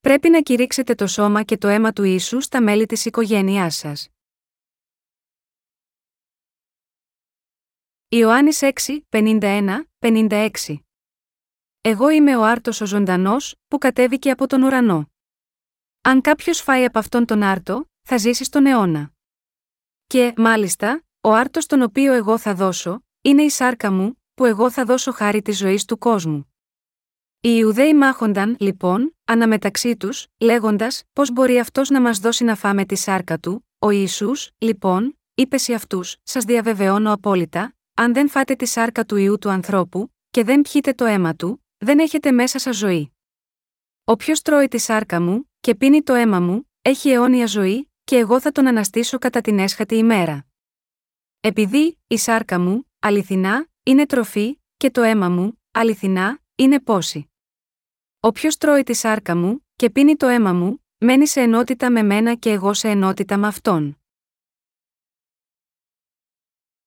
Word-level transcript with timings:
Πρέπει 0.00 0.30
να 0.30 0.42
κηρύξετε 0.42 0.94
το 0.94 1.06
σώμα 1.06 1.42
και 1.42 1.58
το 1.58 1.68
αίμα 1.68 1.92
του 1.92 2.04
Ιησού 2.04 2.40
στα 2.40 2.62
μέλη 2.62 2.86
της 2.86 3.04
οικογένειάς 3.04 3.76
σας. 3.76 4.08
Ιωάννης 8.08 8.60
6, 8.62 9.00
51, 9.08 9.84
56 9.98 10.50
Εγώ 11.80 12.08
είμαι 12.08 12.36
ο 12.36 12.44
άρτος 12.44 12.80
ο 12.80 12.86
ζωντανός, 12.86 13.54
που 13.68 13.78
κατέβηκε 13.78 14.30
από 14.30 14.46
τον 14.46 14.62
ουρανό. 14.62 15.10
Αν 16.00 16.20
κάποιος 16.20 16.60
φάει 16.60 16.84
από 16.84 16.98
αυτόν 16.98 17.26
τον 17.26 17.42
άρτο, 17.42 17.90
θα 18.02 18.16
ζήσει 18.16 18.44
στον 18.44 18.66
αιώνα. 18.66 19.12
Και, 20.06 20.32
μάλιστα, 20.36 21.04
ο 21.20 21.32
άρτος 21.32 21.66
τον 21.66 21.82
οποίο 21.82 22.12
εγώ 22.12 22.38
θα 22.38 22.54
δώσω, 22.54 23.04
είναι 23.20 23.42
η 23.42 23.50
σάρκα 23.50 23.92
μου, 23.92 24.22
που 24.34 24.44
εγώ 24.44 24.70
θα 24.70 24.84
δώσω 24.84 25.12
χάρη 25.12 25.42
της 25.42 25.58
ζωής 25.58 25.84
του 25.84 25.98
κόσμου. 25.98 26.49
Οι 27.42 27.48
Ιουδαίοι 27.52 27.94
μάχονταν, 27.94 28.56
λοιπόν, 28.58 29.16
αναμεταξύ 29.24 29.96
τους, 29.96 30.26
λέγοντας 30.38 31.02
πώς 31.12 31.32
μπορεί 31.32 31.58
αυτός 31.58 31.88
να 31.88 32.00
μας 32.00 32.18
δώσει 32.18 32.44
να 32.44 32.54
φάμε 32.54 32.84
τη 32.84 32.96
σάρκα 32.96 33.38
του. 33.38 33.66
Ο 33.78 33.90
Ισού, 33.90 34.30
λοιπόν, 34.58 35.18
είπε 35.34 35.56
σε 35.56 35.74
αυτούς: 35.74 36.16
Σας 36.22 36.44
διαβεβαιώνω 36.44 37.12
απόλυτα, 37.12 37.74
αν 37.94 38.12
δεν 38.12 38.28
φάτε 38.28 38.54
τη 38.54 38.66
σάρκα 38.66 39.04
του 39.04 39.16
ιού 39.16 39.38
του 39.38 39.50
ανθρώπου, 39.50 40.14
και 40.30 40.44
δεν 40.44 40.60
πιείτε 40.60 40.92
το 40.92 41.04
αίμα 41.04 41.34
του, 41.34 41.64
δεν 41.78 41.98
έχετε 41.98 42.32
μέσα 42.32 42.58
σας 42.58 42.76
ζωή. 42.76 43.12
Όποιος 44.04 44.42
τρώει 44.42 44.68
τη 44.68 44.78
σάρκα 44.78 45.20
μου, 45.20 45.50
και 45.60 45.74
πίνει 45.74 46.02
το 46.02 46.14
αίμα 46.14 46.40
μου, 46.40 46.70
έχει 46.82 47.10
αιώνια 47.10 47.46
ζωή, 47.46 47.90
και 48.04 48.16
εγώ 48.16 48.40
θα 48.40 48.52
τον 48.52 48.66
αναστήσω 48.66 49.18
κατά 49.18 49.40
την 49.40 49.58
έσχατη 49.58 49.94
ημέρα. 49.94 50.46
Επειδή, 51.40 51.98
η 52.06 52.18
σάρκα 52.18 52.58
μου, 52.60 52.90
αληθινά, 52.98 53.68
είναι 53.82 54.06
τροφή, 54.06 54.60
και 54.76 54.90
το 54.90 55.02
αίμα 55.02 55.28
μου, 55.28 55.60
αληθινά, 55.70 56.40
είναι 56.54 56.80
πόση. 56.80 57.29
Όποιος 58.22 58.56
τρώει 58.56 58.82
τη 58.82 58.94
σάρκα 58.94 59.36
μου, 59.36 59.66
και 59.76 59.90
πίνει 59.90 60.16
το 60.16 60.26
αίμα 60.26 60.52
μου, 60.52 60.84
μένει 60.98 61.26
σε 61.26 61.40
ενότητα 61.40 61.90
με 61.90 62.02
μένα 62.02 62.34
και 62.34 62.50
εγώ 62.50 62.74
σε 62.74 62.88
ενότητα 62.88 63.36
με 63.36 63.46
αυτόν. 63.46 64.00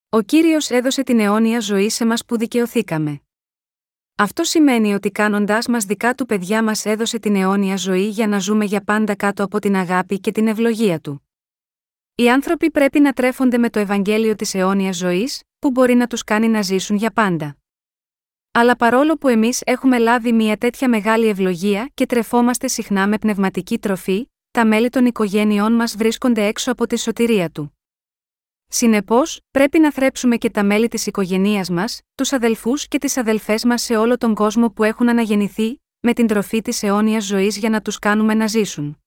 Ο 0.10 0.22
κύριος 0.22 0.70
έδωσε 0.70 1.04
την 1.04 1.20
αιώνια 1.20 1.60
ζωή 1.60 1.90
σε 1.90 2.06
μας 2.06 2.26
που 2.26 2.38
δικαιωθήκαμε. 2.38 3.22
Αυτό 4.16 4.44
σημαίνει 4.44 4.94
ότι 4.94 5.12
κάνοντάς 5.12 5.68
μας 5.68 5.86
δικά 5.86 6.16
του 6.16 6.26
παιδιά 6.26 6.64
μας 6.64 6.86
έδωσε 6.86 7.20
την 7.20 7.36
αιώνια 7.36 7.78
ζωή 7.78 8.08
για 8.08 8.28
να 8.28 8.40
ζούμε 8.40 8.66
για 8.66 8.84
πάντα 8.84 9.16
κάτω 9.16 9.44
από 9.44 9.60
την 9.60 9.76
αγάπη 9.76 10.20
και 10.20 10.32
την 10.32 10.48
ευλογία 10.48 11.00
του. 11.00 11.30
Οι 12.16 12.30
άνθρωποι 12.30 12.72
πρέπει 12.72 13.00
να 13.00 13.14
τρέφονται 13.14 13.58
με 13.58 13.70
το 13.70 13.80
Ευαγγέλιο 13.80 14.36
της 14.36 14.54
αιώνιας 14.54 14.98
ζωής, 14.98 15.44
που 15.60 15.72
μπορεί 15.72 15.94
να 15.94 16.08
τους 16.08 16.24
κάνει 16.24 16.48
να 16.48 16.62
ζήσουν 16.62 16.96
για 16.96 17.12
πάντα. 17.12 17.58
Αλλά 18.56 18.76
παρόλο 18.76 19.18
που 19.18 19.28
εμείς 19.28 19.62
έχουμε 19.66 19.98
λάβει 19.98 20.32
μια 20.32 20.58
τέτοια 20.58 20.90
μεγάλη 20.90 21.28
ευλογία 21.28 21.92
και 21.94 22.06
τρεφόμαστε 22.06 22.68
συχνά 22.68 23.08
με 23.08 23.18
πνευματική 23.18 23.80
τροφή, 23.80 24.32
τα 24.52 24.66
μέλη 24.66 24.90
των 24.90 25.06
οικογένειών 25.06 25.74
μας 25.74 25.96
βρίσκονται 25.96 26.46
έξω 26.46 26.72
από 26.72 26.88
τη 26.88 27.00
σωτηρία 27.00 27.50
του. 27.50 27.78
Συνεπώς, 28.68 29.42
πρέπει 29.52 29.80
να 29.80 29.92
θρέψουμε 29.92 30.38
και 30.38 30.50
τα 30.50 30.64
μέλη 30.64 30.88
της 30.88 31.06
οικογένειας 31.06 31.70
μας, 31.70 32.02
τους 32.16 32.34
αδελφούς 32.34 32.88
και 32.88 32.98
τις 32.98 33.18
αδελφές 33.18 33.64
μας 33.64 33.82
σε 33.82 33.96
όλο 33.98 34.18
τον 34.18 34.36
κόσμο 34.36 34.72
που 34.72 34.84
έχουν 34.84 35.10
αναγεννηθεί, 35.10 35.82
με 36.00 36.14
την 36.14 36.28
τροφή 36.28 36.62
της 36.62 36.84
αιώνιας 36.84 37.26
ζωής 37.26 37.58
για 37.58 37.70
να 37.70 37.82
τους 37.82 38.00
κάνουμε 38.00 38.34
να 38.34 38.48
ζήσουν. 38.48 38.98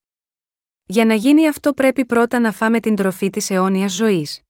Για 0.86 1.04
να 1.04 1.14
γίνει 1.14 1.48
αυτό 1.48 1.72
πρέπει 1.72 2.04
πρώτα 2.04 2.40
να 2.40 2.52
φάμε 2.52 2.80
την 2.80 2.96
τροφή 2.96 3.30
της 3.30 3.50
αιώνιας 3.50 3.92
ζωής. 3.92 4.42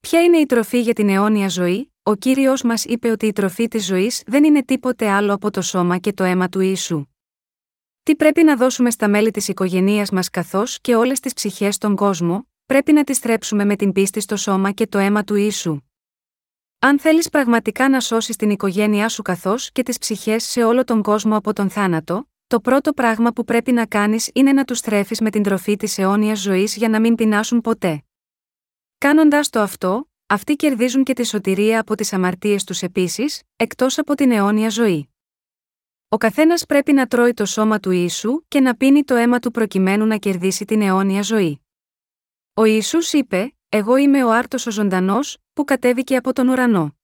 Ποια 0.00 0.22
είναι 0.22 0.38
η 0.38 0.46
τροφή 0.46 0.80
για 0.80 0.92
την 0.92 1.08
αιώνια 1.08 1.48
ζωή, 1.48 1.93
ο 2.06 2.14
κύριος 2.14 2.62
μας 2.62 2.84
είπε 2.84 3.10
ότι 3.10 3.26
η 3.26 3.32
τροφή 3.32 3.68
της 3.68 3.86
ζωής 3.86 4.22
δεν 4.26 4.44
είναι 4.44 4.64
τίποτε 4.64 5.10
άλλο 5.10 5.34
από 5.34 5.50
το 5.50 5.62
σώμα 5.62 5.98
και 5.98 6.12
το 6.12 6.24
αίμα 6.24 6.48
του 6.48 6.60
Ιησού. 6.60 7.04
Τι 8.02 8.16
πρέπει 8.16 8.42
να 8.42 8.56
δώσουμε 8.56 8.90
στα 8.90 9.08
μέλη 9.08 9.30
της 9.30 9.48
οικογένεια 9.48 10.06
μας 10.12 10.30
καθώς 10.30 10.80
και 10.80 10.94
όλες 10.94 11.20
τις 11.20 11.32
ψυχές 11.32 11.74
στον 11.74 11.96
κόσμο, 11.96 12.48
πρέπει 12.66 12.92
να 12.92 13.04
τις 13.04 13.18
θρέψουμε 13.18 13.64
με 13.64 13.76
την 13.76 13.92
πίστη 13.92 14.20
στο 14.20 14.36
σώμα 14.36 14.70
και 14.70 14.86
το 14.86 14.98
αίμα 14.98 15.24
του 15.24 15.34
Ιησού. 15.34 15.78
Αν 16.78 16.98
θέλεις 16.98 17.28
πραγματικά 17.28 17.88
να 17.88 18.00
σώσεις 18.00 18.36
την 18.36 18.50
οικογένειά 18.50 19.08
σου 19.08 19.22
καθώς 19.22 19.72
και 19.72 19.82
τις 19.82 19.98
ψυχές 19.98 20.44
σε 20.44 20.64
όλο 20.64 20.84
τον 20.84 21.02
κόσμο 21.02 21.36
από 21.36 21.52
τον 21.52 21.70
θάνατο, 21.70 22.28
το 22.46 22.60
πρώτο 22.60 22.92
πράγμα 22.92 23.32
που 23.32 23.44
πρέπει 23.44 23.72
να 23.72 23.86
κάνεις 23.86 24.30
είναι 24.34 24.52
να 24.52 24.64
τους 24.64 24.80
θρέφεις 24.80 25.20
με 25.20 25.30
την 25.30 25.42
τροφή 25.42 25.76
της 25.76 25.98
αιώνιας 25.98 26.40
ζωής 26.40 26.76
για 26.76 26.88
να 26.88 27.00
μην 27.00 27.14
πεινάσουν 27.14 27.60
ποτέ. 27.60 28.04
Κάνοντα 28.98 29.40
το 29.50 29.60
αυτό, 29.60 30.08
αυτοί 30.26 30.56
κερδίζουν 30.56 31.04
και 31.04 31.12
τη 31.12 31.24
σωτηρία 31.24 31.80
από 31.80 31.94
τις 31.94 32.12
αμαρτίες 32.12 32.64
τους 32.64 32.82
επίσης, 32.82 33.42
εκτός 33.56 33.98
από 33.98 34.14
την 34.14 34.30
αιώνια 34.30 34.68
ζωή. 34.68 35.08
Ο 36.08 36.16
καθένας 36.16 36.66
πρέπει 36.66 36.92
να 36.92 37.06
τρώει 37.06 37.34
το 37.34 37.44
σώμα 37.44 37.80
του 37.80 37.90
Ιησού 37.90 38.44
και 38.48 38.60
να 38.60 38.76
πίνει 38.76 39.04
το 39.04 39.14
αίμα 39.14 39.38
του 39.38 39.50
προκειμένου 39.50 40.06
να 40.06 40.16
κερδίσει 40.16 40.64
την 40.64 40.82
αιώνια 40.82 41.22
ζωή. 41.22 41.60
Ο 42.54 42.64
Ιησούς 42.64 43.12
είπε: 43.12 43.56
Εγώ 43.68 43.96
είμαι 43.96 44.24
ο 44.24 44.32
άρτος 44.32 44.66
ο 44.66 44.70
ζωντανός, 44.70 45.38
που 45.52 45.64
κατέβηκε 45.64 46.16
από 46.16 46.32
τον 46.32 46.48
ουρανό. 46.48 46.96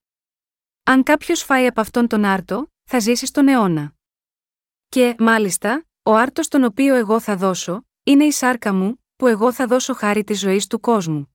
Αν 0.82 1.02
κάποιος 1.02 1.42
φάει 1.42 1.66
από 1.66 1.80
αυτόν 1.80 2.06
τον 2.06 2.24
άρτο, 2.24 2.72
θα 2.84 2.98
ζήσει 2.98 3.26
στον 3.26 3.48
αιώνα. 3.48 3.94
Και, 4.88 5.14
μάλιστα, 5.18 5.84
ο 6.02 6.14
άρτος 6.14 6.48
τον 6.48 6.64
οποίο 6.64 6.94
εγώ 6.94 7.20
θα 7.20 7.36
δώσω, 7.36 7.86
είναι 8.02 8.24
η 8.24 8.30
σάρκα 8.30 8.72
μου, 8.74 9.04
που 9.16 9.26
εγώ 9.26 9.52
θα 9.52 9.66
δώσω 9.66 9.94
χάρη 9.94 10.24
της 10.24 10.38
ζωής 10.38 10.66
του 10.66 10.80
κόσμου. 10.80 11.34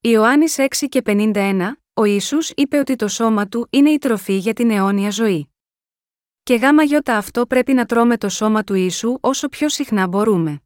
Ιωάννης 0.00 0.56
6 0.58 0.86
και 0.88 1.02
51, 1.06 1.72
ο 1.94 2.04
Ιησούς 2.04 2.50
είπε 2.50 2.78
ότι 2.78 2.96
το 2.96 3.08
σώμα 3.08 3.48
του 3.48 3.66
είναι 3.70 3.90
η 3.90 3.98
τροφή 3.98 4.36
για 4.36 4.52
την 4.52 4.70
αιώνια 4.70 5.10
ζωή. 5.10 5.48
Και 6.42 6.54
γάμα 6.54 6.82
γιώτα 6.82 7.16
αυτό 7.16 7.46
πρέπει 7.46 7.72
να 7.72 7.84
τρώμε 7.84 8.16
το 8.16 8.28
σώμα 8.28 8.64
του 8.64 8.74
Ιησού 8.74 9.18
όσο 9.20 9.48
πιο 9.48 9.68
συχνά 9.68 10.08
μπορούμε. 10.08 10.62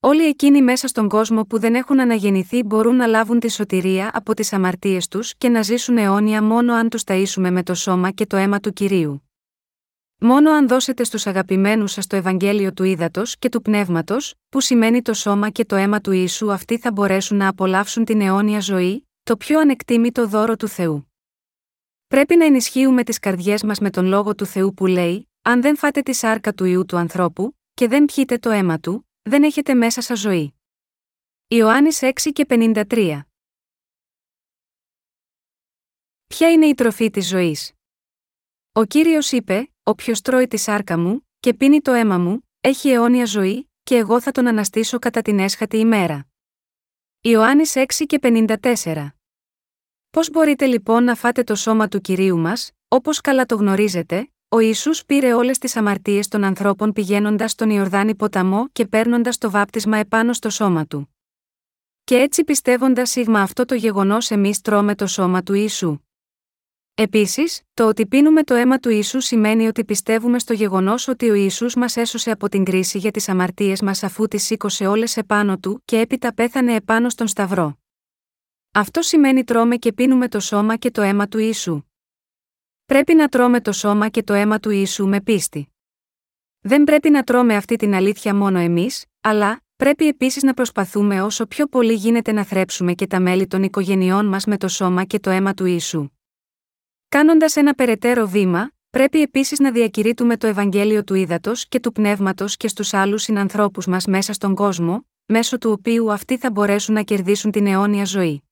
Όλοι 0.00 0.24
εκείνοι 0.24 0.62
μέσα 0.62 0.88
στον 0.88 1.08
κόσμο 1.08 1.44
που 1.44 1.58
δεν 1.58 1.74
έχουν 1.74 2.00
αναγεννηθεί 2.00 2.62
μπορούν 2.62 2.96
να 2.96 3.06
λάβουν 3.06 3.40
τη 3.40 3.50
σωτηρία 3.50 4.10
από 4.14 4.34
τις 4.34 4.52
αμαρτίες 4.52 5.08
τους 5.08 5.34
και 5.38 5.48
να 5.48 5.62
ζήσουν 5.62 5.98
αιώνια 5.98 6.42
μόνο 6.42 6.74
αν 6.74 6.88
τους 6.88 7.02
ταΐσουμε 7.06 7.50
με 7.50 7.62
το 7.62 7.74
σώμα 7.74 8.10
και 8.10 8.26
το 8.26 8.36
αίμα 8.36 8.60
του 8.60 8.72
Κυρίου. 8.72 9.31
Μόνο 10.24 10.50
αν 10.50 10.68
δώσετε 10.68 11.04
στους 11.04 11.26
αγαπημένους 11.26 11.92
σας 11.92 12.06
το 12.06 12.16
Ευαγγέλιο 12.16 12.72
του 12.72 12.84
ύδατο 12.84 13.22
και 13.38 13.48
του 13.48 13.62
πνεύματος, 13.62 14.34
που 14.48 14.60
σημαίνει 14.60 15.02
το 15.02 15.14
σώμα 15.14 15.50
και 15.50 15.64
το 15.64 15.76
αίμα 15.76 16.00
του 16.00 16.12
Ιησού, 16.12 16.52
αυτοί 16.52 16.78
θα 16.78 16.92
μπορέσουν 16.92 17.36
να 17.36 17.48
απολαύσουν 17.48 18.04
την 18.04 18.20
αιώνια 18.20 18.60
ζωή, 18.60 19.08
το 19.22 19.36
πιο 19.36 19.60
ανεκτήμητο 19.60 20.28
δώρο 20.28 20.56
του 20.56 20.68
Θεού. 20.68 21.12
Πρέπει 22.06 22.36
να 22.36 22.44
ενισχύουμε 22.44 23.04
τις 23.04 23.18
καρδιές 23.18 23.62
μας 23.62 23.78
με 23.78 23.90
τον 23.90 24.06
λόγο 24.06 24.34
του 24.34 24.46
Θεού 24.46 24.74
που 24.74 24.86
λέει: 24.86 25.30
Αν 25.42 25.62
δεν 25.62 25.76
φάτε 25.76 26.02
τη 26.02 26.12
σάρκα 26.12 26.52
του 26.54 26.64
ιού 26.64 26.84
του 26.84 26.96
ανθρώπου, 26.96 27.56
και 27.74 27.88
δεν 27.88 28.04
πιείτε 28.04 28.38
το 28.38 28.50
αίμα 28.50 28.78
του, 28.78 29.08
δεν 29.22 29.42
έχετε 29.42 29.74
μέσα 29.74 30.00
σας 30.00 30.20
ζωή. 30.20 30.54
Ιωάννης 31.46 32.00
6 32.02 32.12
και 32.32 32.46
53 32.48 33.20
Ποια 36.26 36.50
είναι 36.50 36.66
η 36.66 36.74
τροφή 36.74 37.10
της 37.10 37.28
ζωής; 37.28 37.72
Ο 38.72 38.84
Κύριος 38.84 39.32
είπε, 39.32 39.71
Όποιος 39.82 40.20
τρώει 40.20 40.46
τη 40.46 40.56
σάρκα 40.56 40.98
μου, 40.98 41.28
και 41.40 41.54
πίνει 41.54 41.80
το 41.80 41.92
αίμα 41.92 42.18
μου, 42.18 42.48
έχει 42.60 42.88
αιώνια 42.88 43.24
ζωή, 43.24 43.70
και 43.82 43.96
εγώ 43.96 44.20
θα 44.20 44.30
τον 44.30 44.46
αναστήσω 44.46 44.98
κατά 44.98 45.22
την 45.22 45.38
έσχατη 45.38 45.76
ημέρα. 45.76 46.26
Ιωάννης 47.20 47.72
6 47.76 47.84
και 48.06 48.18
54 48.22 49.06
Πώς 50.10 50.30
μπορείτε 50.30 50.66
λοιπόν 50.66 51.04
να 51.04 51.14
φάτε 51.14 51.42
το 51.42 51.54
σώμα 51.54 51.88
του 51.88 52.00
κυρίου 52.00 52.38
μας, 52.38 52.70
όπως 52.88 53.20
καλά 53.20 53.46
το 53.46 53.54
γνωρίζετε, 53.56 54.30
ο 54.48 54.58
Ιησούς 54.58 55.04
πήρε 55.04 55.34
όλες 55.34 55.58
τις 55.58 55.76
αμαρτίες 55.76 56.28
των 56.28 56.44
ανθρώπων 56.44 56.92
πηγαίνοντας 56.92 57.50
στον 57.50 57.70
Ιορδάνη 57.70 58.14
ποταμό 58.14 58.68
και 58.68 58.86
παίρνοντας 58.86 59.38
το 59.38 59.50
βάπτισμα 59.50 59.96
επάνω 59.96 60.32
στο 60.32 60.50
σώμα 60.50 60.86
του. 60.86 61.16
Και 62.04 62.16
έτσι 62.16 62.44
πιστεύοντας 62.44 63.10
σίγμα 63.10 63.40
αυτό 63.40 63.64
το 63.64 63.74
γεγονός 63.74 64.30
εμείς 64.30 64.60
τρώμε 64.60 64.94
το 64.94 65.06
σώμα 65.06 65.42
του 65.42 65.54
Ιησού. 65.54 65.98
Επίσης, 66.94 67.62
το 67.74 67.88
ότι 67.88 68.06
πίνουμε 68.06 68.42
το 68.42 68.54
αίμα 68.54 68.78
του 68.78 68.90
Ιησού 68.90 69.20
σημαίνει 69.20 69.66
ότι 69.66 69.84
πιστεύουμε 69.84 70.38
στο 70.38 70.52
γεγονός 70.52 71.08
ότι 71.08 71.30
ο 71.30 71.34
Ισού 71.34 71.66
μας 71.76 71.96
έσωσε 71.96 72.30
από 72.30 72.48
την 72.48 72.64
κρίση 72.64 72.98
για 72.98 73.10
τις 73.10 73.28
αμαρτίες 73.28 73.82
μας 73.82 74.02
αφού 74.02 74.28
τις 74.28 74.42
σήκωσε 74.42 74.86
όλες 74.86 75.16
επάνω 75.16 75.58
του 75.58 75.82
και 75.84 75.98
έπειτα 76.00 76.34
πέθανε 76.34 76.74
επάνω 76.74 77.08
στον 77.08 77.26
Σταυρό. 77.26 77.78
Αυτό 78.72 79.02
σημαίνει 79.02 79.44
τρώμε 79.44 79.76
και 79.76 79.92
πίνουμε 79.92 80.28
το 80.28 80.40
σώμα 80.40 80.76
και 80.76 80.90
το 80.90 81.02
αίμα 81.02 81.28
του 81.28 81.38
Ιησού. 81.38 81.82
Πρέπει 82.84 83.14
να 83.14 83.28
τρώμε 83.28 83.60
το 83.60 83.72
σώμα 83.72 84.08
και 84.08 84.22
το 84.22 84.32
αίμα 84.32 84.58
του 84.58 84.70
Ιησού 84.70 85.08
με 85.08 85.20
πίστη. 85.20 85.72
Δεν 86.60 86.84
πρέπει 86.84 87.10
να 87.10 87.22
τρώμε 87.22 87.56
αυτή 87.56 87.76
την 87.76 87.94
αλήθεια 87.94 88.34
μόνο 88.34 88.58
εμείς, 88.58 89.04
αλλά 89.20 89.60
πρέπει 89.76 90.06
επίσης 90.06 90.42
να 90.42 90.54
προσπαθούμε 90.54 91.22
όσο 91.22 91.46
πιο 91.46 91.66
πολύ 91.66 91.92
γίνεται 91.92 92.32
να 92.32 92.44
θρέψουμε 92.44 92.92
και 92.92 93.06
τα 93.06 93.20
μέλη 93.20 93.46
των 93.46 93.62
οικογενειών 93.62 94.26
μας 94.26 94.44
με 94.44 94.56
το 94.56 94.68
σώμα 94.68 95.04
και 95.04 95.18
το 95.18 95.30
αίμα 95.30 95.54
του 95.54 95.64
Ιησού. 95.64 96.08
Κάνοντας 97.12 97.56
ένα 97.56 97.74
περαιτέρω 97.74 98.26
βήμα, 98.26 98.70
πρέπει 98.90 99.22
επίσης 99.22 99.58
να 99.58 99.70
διακηρύττουμε 99.70 100.36
το 100.36 100.46
Ευαγγέλιο 100.46 101.04
του 101.04 101.14
ύδατο 101.14 101.52
και 101.68 101.80
του 101.80 101.92
πνεύματος 101.92 102.56
και 102.56 102.68
στους 102.68 102.94
άλλους 102.94 103.22
συνανθρώπους 103.22 103.86
μας 103.86 104.06
μέσα 104.06 104.32
στον 104.32 104.54
κόσμο, 104.54 105.06
μέσω 105.26 105.58
του 105.58 105.70
οποίου 105.70 106.12
αυτοί 106.12 106.36
θα 106.38 106.50
μπορέσουν 106.50 106.94
να 106.94 107.02
κερδίσουν 107.02 107.50
την 107.50 107.66
αιώνια 107.66 108.04
ζωή. 108.04 108.42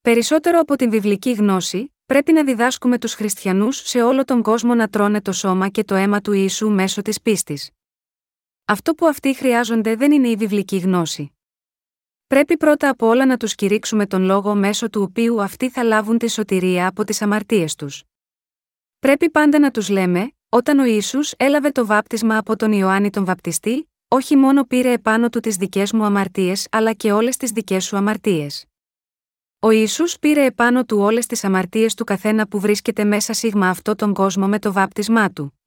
Περισσότερο 0.00 0.58
από 0.60 0.76
την 0.76 0.90
βιβλική 0.90 1.32
γνώση, 1.32 1.94
πρέπει 2.06 2.32
να 2.32 2.44
διδάσκουμε 2.44 2.98
τους 2.98 3.14
χριστιανούς 3.14 3.76
σε 3.76 4.02
όλο 4.02 4.24
τον 4.24 4.42
κόσμο 4.42 4.74
να 4.74 4.88
τρώνε 4.88 5.20
το 5.20 5.32
σώμα 5.32 5.68
και 5.68 5.84
το 5.84 5.94
αίμα 5.94 6.20
του 6.20 6.32
Ιησού 6.32 6.70
μέσω 6.70 7.02
της 7.02 7.20
πίστης. 7.20 7.70
Αυτό 8.64 8.94
που 8.94 9.06
αυτοί 9.06 9.34
χρειάζονται 9.34 9.94
δεν 9.94 10.12
είναι 10.12 10.28
η 10.28 10.36
βιβλική 10.36 10.76
γνώση. 10.76 11.37
Πρέπει 12.28 12.56
πρώτα 12.56 12.88
απ' 12.88 13.02
όλα 13.02 13.26
να 13.26 13.36
τους 13.36 13.54
κηρύξουμε 13.54 14.06
τον 14.06 14.22
λόγο 14.22 14.54
μέσω 14.54 14.90
του 14.90 15.02
οποίου 15.02 15.42
αυτοί 15.42 15.70
θα 15.70 15.82
λάβουν 15.82 16.18
τη 16.18 16.30
σωτηρία 16.30 16.86
από 16.86 17.04
τις 17.04 17.22
αμαρτίες 17.22 17.74
τους. 17.74 18.02
Πρέπει 18.98 19.30
πάντα 19.30 19.58
να 19.58 19.70
τους 19.70 19.88
λέμε, 19.88 20.32
όταν 20.48 20.78
ο 20.78 20.84
Ισού 20.84 21.18
έλαβε 21.36 21.70
το 21.70 21.86
βάπτισμα 21.86 22.36
από 22.36 22.56
τον 22.56 22.72
Ιωάννη 22.72 23.10
τον 23.10 23.24
Βαπτιστή, 23.24 23.90
όχι 24.08 24.36
μόνο 24.36 24.64
πήρε 24.64 24.92
επάνω 24.92 25.28
του 25.28 25.40
τις 25.40 25.56
δικές 25.56 25.92
μου 25.92 26.04
αμαρτίες 26.04 26.66
αλλά 26.70 26.92
και 26.92 27.12
όλες 27.12 27.36
τις 27.36 27.50
δικές 27.50 27.84
σου 27.84 27.96
αμαρτίες. 27.96 28.64
Ο 29.58 29.70
Ιησούς 29.70 30.18
πήρε 30.18 30.44
επάνω 30.44 30.84
του 30.84 30.98
όλες 30.98 31.26
τις 31.26 31.44
αμαρτίες 31.44 31.94
του 31.94 32.04
καθένα 32.04 32.48
που 32.48 32.60
βρίσκεται 32.60 33.04
μέσα 33.04 33.32
σίγμα 33.32 33.68
αυτό 33.68 33.94
τον 33.94 34.14
κόσμο 34.14 34.48
με 34.48 34.58
το 34.58 34.72
βάπτισμά 34.72 35.30
του. 35.30 35.57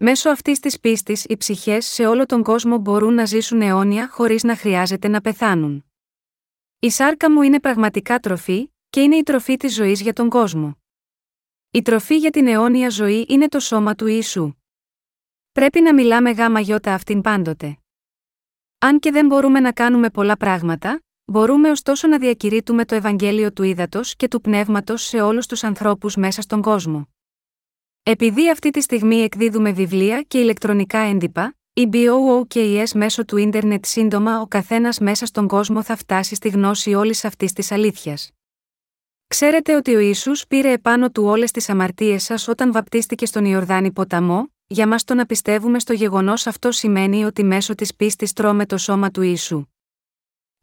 Μέσω 0.00 0.30
αυτής 0.30 0.60
της 0.60 0.80
πίστης 0.80 1.24
οι 1.24 1.36
ψυχές 1.36 1.86
σε 1.86 2.06
όλο 2.06 2.26
τον 2.26 2.42
κόσμο 2.42 2.78
μπορούν 2.78 3.14
να 3.14 3.24
ζήσουν 3.24 3.60
αιώνια 3.62 4.08
χωρίς 4.08 4.42
να 4.42 4.56
χρειάζεται 4.56 5.08
να 5.08 5.20
πεθάνουν. 5.20 5.84
Η 6.78 6.90
σάρκα 6.90 7.30
μου 7.30 7.42
είναι 7.42 7.60
πραγματικά 7.60 8.18
τροφή, 8.18 8.72
και 8.90 9.00
είναι 9.00 9.16
η 9.16 9.22
τροφή 9.22 9.56
της 9.56 9.74
ζωής 9.74 10.00
για 10.00 10.12
τον 10.12 10.28
κόσμο. 10.28 10.78
Η 11.70 11.82
τροφή 11.82 12.16
για 12.16 12.30
την 12.30 12.46
αιώνια 12.46 12.90
ζωή 12.90 13.26
είναι 13.28 13.48
το 13.48 13.60
σώμα 13.60 13.94
του 13.94 14.06
Ιησού. 14.06 14.52
Πρέπει 15.52 15.80
να 15.80 15.94
μιλάμε 15.94 16.30
γάμα 16.30 16.60
γιώτα 16.60 16.94
αυτήν 16.94 17.20
πάντοτε. 17.20 17.78
Αν 18.78 18.98
και 18.98 19.10
δεν 19.10 19.26
μπορούμε 19.26 19.60
να 19.60 19.72
κάνουμε 19.72 20.10
πολλά 20.10 20.36
πράγματα, 20.36 21.00
μπορούμε 21.24 21.70
ωστόσο 21.70 22.08
να 22.08 22.18
διακηρύττουμε 22.18 22.84
το 22.84 22.94
Ευαγγέλιο 22.94 23.52
του 23.52 23.62
Ήδατος 23.62 24.16
και 24.16 24.28
του 24.28 24.40
Πνεύματος 24.40 25.02
σε 25.02 25.20
όλους 25.20 25.46
τους 25.46 25.64
ανθρώπους 25.64 26.16
μέσα 26.16 26.42
στον 26.42 26.62
κόσμο. 26.62 27.08
Επειδή 28.10 28.50
αυτή 28.50 28.70
τη 28.70 28.80
στιγμή 28.80 29.16
εκδίδουμε 29.20 29.72
βιβλία 29.72 30.22
και 30.22 30.38
ηλεκτρονικά 30.38 30.98
έντυπα, 30.98 31.56
η 31.72 31.88
BOOKS 31.92 32.84
μέσω 32.94 33.24
του 33.24 33.36
ίντερνετ 33.36 33.84
σύντομα 33.84 34.40
ο 34.40 34.46
καθένας 34.46 34.98
μέσα 34.98 35.26
στον 35.26 35.48
κόσμο 35.48 35.82
θα 35.82 35.96
φτάσει 35.96 36.34
στη 36.34 36.48
γνώση 36.48 36.94
όλης 36.94 37.24
αυτής 37.24 37.52
της 37.52 37.72
αλήθειας. 37.72 38.30
Ξέρετε 39.26 39.74
ότι 39.76 39.94
ο 39.94 39.98
Ισού 39.98 40.32
πήρε 40.48 40.72
επάνω 40.72 41.10
του 41.10 41.24
όλες 41.24 41.50
τις 41.50 41.68
αμαρτίες 41.68 42.22
σας 42.22 42.48
όταν 42.48 42.72
βαπτίστηκε 42.72 43.26
στον 43.26 43.44
Ιορδάνη 43.44 43.92
ποταμό, 43.92 44.52
για 44.66 44.88
μας 44.88 45.04
το 45.04 45.14
να 45.14 45.26
πιστεύουμε 45.26 45.78
στο 45.78 45.92
γεγονός 45.92 46.46
αυτό 46.46 46.72
σημαίνει 46.72 47.24
ότι 47.24 47.44
μέσω 47.44 47.74
της 47.74 47.94
πίστης 47.94 48.32
τρώμε 48.32 48.66
το 48.66 48.78
σώμα 48.78 49.10
του 49.10 49.22
Ιησού. 49.22 49.64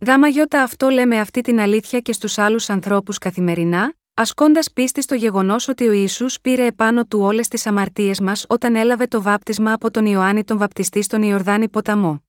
Γάμα 0.05 0.27
γιώτα 0.27 0.61
αυτό 0.61 0.89
λέμε 0.89 1.19
αυτή 1.19 1.41
την 1.41 1.59
αλήθεια 1.59 1.99
και 1.99 2.13
στους 2.13 2.37
άλλους 2.37 2.69
ανθρώπους 2.69 3.17
καθημερινά, 3.17 3.93
ασκώντας 4.17 4.71
πίστη 4.71 5.01
στο 5.01 5.15
γεγονός 5.15 5.67
ότι 5.67 5.87
ο 5.87 5.91
Ισού 5.91 6.25
πήρε 6.41 6.65
επάνω 6.65 7.05
του 7.05 7.19
όλες 7.19 7.47
τις 7.47 7.65
αμαρτίες 7.65 8.19
μας 8.19 8.45
όταν 8.49 8.75
έλαβε 8.75 9.07
το 9.07 9.21
βάπτισμα 9.21 9.73
από 9.73 9.91
τον 9.91 10.05
Ιωάννη 10.05 10.43
τον 10.43 10.57
Βαπτιστή 10.57 11.01
στον 11.01 11.21
Ιορδάνη 11.21 11.69
ποταμό. 11.69 12.23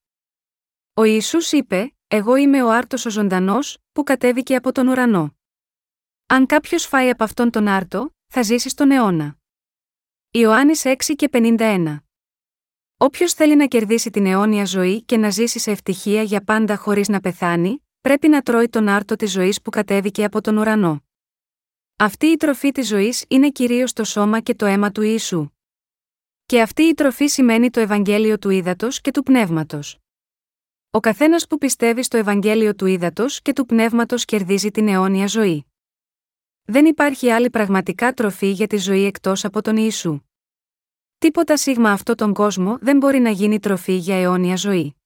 Ο 0.95 1.05
Ισού 1.05 1.39
είπε: 1.51 1.95
Εγώ 2.07 2.37
είμαι 2.37 2.63
ο 2.63 2.71
άρτος 2.71 3.07
ο 3.07 3.11
ζωντανός, 3.11 3.79
που 3.93 4.03
κατέβηκε 4.03 4.57
από 4.57 4.73
τον 4.73 4.89
ουρανό. 4.89 5.37
Αν 6.27 6.47
κάποιος 6.47 6.87
φάει 6.87 7.11
από 7.11 7.25
αυτόν 7.25 7.51
τον 7.51 7.69
άρτο, 7.69 8.15
θα 8.27 8.43
ζήσει 8.43 8.69
στον 8.69 8.91
αιώνα. 8.91 9.37
Ιωάννης 10.31 10.83
6 10.85 11.15
και 11.17 11.29
51 11.33 11.97
Όποιος 12.97 13.33
θέλει 13.33 13.57
να 13.57 13.67
κερδίσει 13.67 14.11
την 14.11 14.27
αιώνια 14.27 14.65
ζωή 14.65 15.03
και 15.03 15.17
να 15.17 15.31
ζήσει 15.31 15.59
σε 15.59 15.71
ευτυχία 15.71 16.23
για 16.23 16.45
πάντα 16.45 16.77
χωρίς 16.77 17.09
να 17.09 17.21
πεθάνει, 17.21 17.87
πρέπει 18.01 18.29
να 18.29 18.43
τρώει 18.43 18.69
τον 18.69 18.89
άρτο 18.89 19.17
της 19.17 19.31
ζωής 19.31 19.63
που 19.63 19.71
κατέβηκε 19.71 20.25
από 20.25 20.41
τον 20.41 20.57
ουρανό. 20.57 21.06
Αυτή 21.99 22.27
η 22.27 22.37
τροφή 22.37 22.73
της 22.73 22.89
ζωής 22.89 23.25
είναι 23.29 23.51
κυρίως 23.51 23.93
το 23.93 24.05
σώμα 24.05 24.41
και 24.41 24.55
το 24.55 24.67
αίμα 24.67 24.93
του 24.93 25.03
Ιησού. 25.03 25.49
Και 26.47 26.61
αυτή 26.61 26.83
η 26.83 26.95
τροφή 26.95 27.27
σημαίνει 27.27 27.71
το 27.71 27.81
Ευαγγέλιο 27.81 28.39
του 28.39 28.51
Ήδατος 28.51 29.01
και 29.01 29.11
του 29.11 29.23
Πνεύματος. 29.23 29.99
Ο 30.91 31.01
καθένας 31.01 31.47
που 31.47 31.59
πιστεύει 31.59 32.03
στο 32.03 32.17
Ευαγγέλιο 32.17 32.75
του 32.75 32.87
Ήδατος 32.87 33.43
και 33.43 33.53
του 33.53 33.67
Πνεύματος 33.67 34.25
κερδίζει 34.25 34.71
την 34.71 34.89
αιώνια 34.89 35.27
ζωή. 35.27 35.67
Δεν 36.65 36.87
υπάρχει 36.87 37.31
άλλη 37.31 37.51
πραγματικά 37.51 38.13
τροφή 38.13 38.51
για 38.51 38.67
τη 38.67 38.77
ζωή 38.77 39.05
εκτός 39.05 39.45
από 39.45 39.63
τον 39.63 39.77
Ιησού. 39.77 40.21
Τίποτα 41.19 41.57
σίγμα 41.57 41.91
αυτό 41.91 42.15
τον 42.15 42.35
κόσμο 42.35 42.79
δεν 42.81 42.97
μπορεί 42.97 43.19
να 43.19 43.31
γίνει 43.31 43.59
τροφή 43.59 43.97
για 43.97 44.17
αιώνια 44.21 44.57
ζωή. 44.57 44.97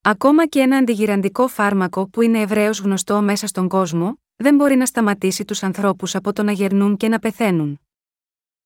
Ακόμα 0.00 0.46
και 0.46 0.60
ένα 0.60 0.76
αντιγυραντικό 0.76 1.48
φάρμακο 1.48 2.08
που 2.08 2.22
είναι 2.22 2.40
ευρέως 2.40 2.80
γνωστό 2.80 3.22
μέσα 3.22 3.46
στον 3.46 3.68
κόσμο, 3.68 4.18
δεν 4.40 4.54
μπορεί 4.54 4.76
να 4.76 4.86
σταματήσει 4.86 5.44
τους 5.44 5.62
ανθρώπους 5.62 6.14
από 6.14 6.32
το 6.32 6.42
να 6.42 6.52
γερνούν 6.52 6.96
και 6.96 7.08
να 7.08 7.18
πεθαίνουν. 7.18 7.80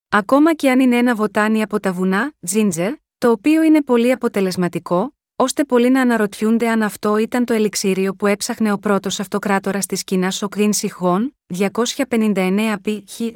Ακόμα 0.09 0.55
και 0.55 0.71
αν 0.71 0.81
είναι 0.81 0.97
ένα 0.97 1.15
βοτάνι 1.15 1.63
από 1.63 1.81
τα 1.81 1.93
βουνά, 1.93 2.33
τζίντζερ, 2.47 2.95
το 3.19 3.31
οποίο 3.31 3.63
είναι 3.63 3.83
πολύ 3.83 4.13
αποτελεσματικό, 4.13 5.15
ώστε 5.37 5.65
πολλοί 5.65 5.91
να 5.91 6.01
αναρωτιούνται 6.01 6.69
αν 6.69 6.83
αυτό 6.83 7.17
ήταν 7.17 7.45
το 7.45 7.53
ελιξίριο 7.53 8.15
που 8.15 8.27
έψαχνε 8.27 8.73
ο 8.73 8.79
πρώτος 8.79 9.21
αυτοκράτορας 9.21 9.87
της 9.87 10.05
Κίνας 10.05 10.43
ο 10.43 10.49
Κρίν 10.49 10.73
Σιχών, 10.73 11.37
259 11.47 12.77
π. 12.83 12.89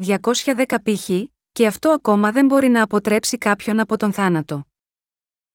210 0.07 0.77
π. 0.83 0.89
και 1.53 1.67
αυτό 1.67 1.89
ακόμα 1.89 2.33
δεν 2.33 2.47
μπορεί 2.47 2.69
να 2.69 2.83
αποτρέψει 2.83 3.39
κάποιον 3.39 3.81
από 3.81 3.97
τον 3.97 4.13
θάνατο. 4.13 4.67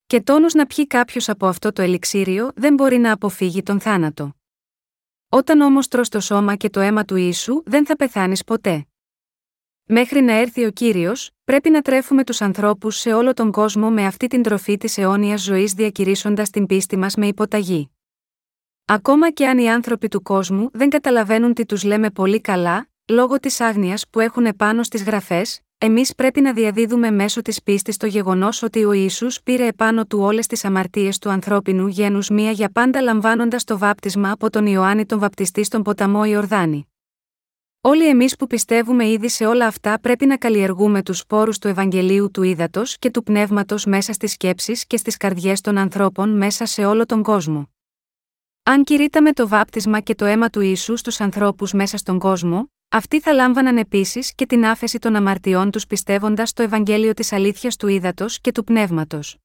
Και 0.07 0.21
τόνου 0.21 0.47
να 0.53 0.65
πιει 0.65 0.87
κάποιος 0.87 1.29
από 1.29 1.47
αυτό 1.47 1.71
το 1.71 1.81
ελιξίριο 1.81 2.51
δεν 2.55 2.73
μπορεί 2.73 2.97
να 2.97 3.11
αποφύγει 3.11 3.63
τον 3.63 3.79
θάνατο. 3.79 4.35
Όταν 5.33 5.61
όμως 5.61 5.87
τρως 5.87 6.09
το 6.09 6.19
σώμα 6.19 6.55
και 6.55 6.69
το 6.69 6.79
αίμα 6.79 7.05
του 7.05 7.15
ίσου, 7.15 7.63
δεν 7.65 7.85
θα 7.85 7.95
πεθάνεις 7.95 8.43
ποτέ. 8.43 8.87
Μέχρι 9.85 10.21
να 10.21 10.33
έρθει 10.33 10.65
ο 10.65 10.71
κύριος, 10.71 11.31
πρέπει 11.43 11.69
να 11.69 11.81
τρέφουμε 11.81 12.23
τους 12.23 12.41
ανθρώπους 12.41 12.97
σε 12.97 13.13
όλο 13.13 13.33
τον 13.33 13.51
κόσμο 13.51 13.89
με 13.89 14.05
αυτή 14.05 14.27
την 14.27 14.41
τροφή 14.41 14.77
της 14.77 14.97
αιώνιας 14.97 15.41
ζωής 15.41 15.73
διακηρύσσοντας 15.73 16.49
την 16.49 16.65
πίστη 16.65 16.97
μας 16.97 17.15
με 17.15 17.27
υποταγή. 17.27 17.91
Ακόμα 18.85 19.31
και 19.31 19.47
αν 19.47 19.57
οι 19.57 19.69
άνθρωποι 19.69 20.07
του 20.07 20.21
κόσμου 20.21 20.69
δεν 20.73 20.89
καταλαβαίνουν 20.89 21.53
τι 21.53 21.65
τους 21.65 21.83
λέμε 21.83 22.09
πολύ 22.09 22.41
καλά, 22.41 22.89
λόγω 23.05 23.39
της 23.39 23.59
άγνοιας 23.59 24.05
που 24.09 24.19
έχουν 24.19 24.45
επάνω 24.45 24.83
στις 24.83 25.03
γραφές, 25.03 25.61
εμείς 25.83 26.15
πρέπει 26.15 26.41
να 26.41 26.53
διαδίδουμε 26.53 27.11
μέσω 27.11 27.41
της 27.41 27.63
πίστης 27.63 27.97
το 27.97 28.05
γεγονός 28.05 28.63
ότι 28.63 28.83
ο 28.83 28.91
ίσου 28.91 29.27
πήρε 29.43 29.67
επάνω 29.67 30.05
του 30.05 30.19
όλες 30.19 30.47
τις 30.47 30.65
αμαρτίες 30.65 31.17
του 31.17 31.29
ανθρώπινου 31.29 31.87
γένους 31.87 32.29
μία 32.29 32.51
για 32.51 32.69
πάντα 32.71 33.01
λαμβάνοντας 33.01 33.63
το 33.63 33.77
βάπτισμα 33.77 34.31
από 34.31 34.49
τον 34.49 34.65
Ιωάννη 34.65 35.05
τον 35.05 35.19
Βαπτιστή 35.19 35.63
στον 35.63 35.83
ποταμό 35.83 36.23
Ιορδάνη. 36.25 36.87
Όλοι 37.81 38.07
εμείς 38.07 38.35
που 38.35 38.47
πιστεύουμε 38.47 39.07
ήδη 39.07 39.29
σε 39.29 39.45
όλα 39.45 39.67
αυτά 39.67 39.99
πρέπει 39.99 40.25
να 40.25 40.37
καλλιεργούμε 40.37 41.03
τους 41.03 41.17
σπόρους 41.17 41.57
του 41.57 41.67
Ευαγγελίου 41.67 42.31
του 42.31 42.43
Ήδατος 42.43 42.97
και 42.97 43.11
του 43.11 43.23
Πνεύματος 43.23 43.85
μέσα 43.85 44.13
στις 44.13 44.31
σκέψεις 44.31 44.85
και 44.85 44.97
στις 44.97 45.17
καρδιές 45.17 45.61
των 45.61 45.77
ανθρώπων 45.77 46.37
μέσα 46.37 46.65
σε 46.65 46.85
όλο 46.85 47.05
τον 47.05 47.23
κόσμο. 47.23 47.69
Αν 48.63 48.83
κηρύτταμε 48.83 49.31
το 49.31 49.47
βάπτισμα 49.47 49.99
και 49.99 50.15
το 50.15 50.25
αίμα 50.25 50.49
του 50.49 50.61
Ιησού 50.61 50.97
στους 50.97 51.21
ανθρώπους 51.21 51.73
μέσα 51.73 51.97
στον 51.97 52.19
κόσμο, 52.19 52.71
αυτοί 52.93 53.19
θα 53.19 53.33
λάμβαναν 53.33 53.77
επίσης 53.77 54.33
και 54.35 54.45
την 54.45 54.65
άφεση 54.65 54.99
των 54.99 55.15
αμαρτιών 55.15 55.71
τους 55.71 55.87
πιστεύοντας 55.87 56.53
το 56.53 56.63
Ευαγγέλιο 56.63 57.13
της 57.13 57.33
αλήθειας 57.33 57.75
του 57.75 57.87
Ήδατο 57.87 58.25
και 58.41 58.51
του 58.51 58.63
Πνεύματος. 58.63 59.37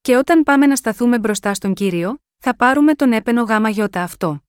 Και 0.00 0.16
όταν 0.16 0.42
πάμε 0.42 0.66
να 0.66 0.76
σταθούμε 0.76 1.18
μπροστά 1.18 1.54
στον 1.54 1.74
κύριο, 1.74 2.18
θα 2.38 2.56
πάρουμε 2.56 2.94
τον 2.94 3.12
έπαινο 3.12 3.42
γάμα 3.42 3.68
γιώτα 3.68 4.02
αυτό. 4.02 4.42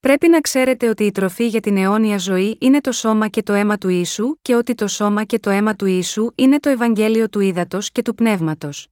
Πρέπει 0.00 0.28
να 0.28 0.40
ξέρετε 0.40 0.88
ότι 0.88 1.04
η 1.04 1.10
τροφή 1.10 1.46
για 1.46 1.60
την 1.60 1.76
αιώνια 1.76 2.18
ζωή 2.18 2.56
είναι 2.60 2.80
το 2.80 2.92
σώμα 2.92 3.28
και 3.28 3.42
το 3.42 3.52
αίμα 3.52 3.78
του 3.78 3.88
Ιησού 3.88 4.36
και 4.42 4.54
ότι 4.54 4.74
το 4.74 4.88
σώμα 4.88 5.24
και 5.24 5.38
το 5.38 5.50
αίμα 5.50 5.76
του 5.76 5.86
Ιησού 5.86 6.30
είναι 6.34 6.60
το 6.60 6.68
Ευαγγέλιο 6.68 7.28
του 7.28 7.40
Ήδατο 7.40 7.78
και 7.92 8.02
του 8.02 8.14
Πνεύματος. 8.14 8.88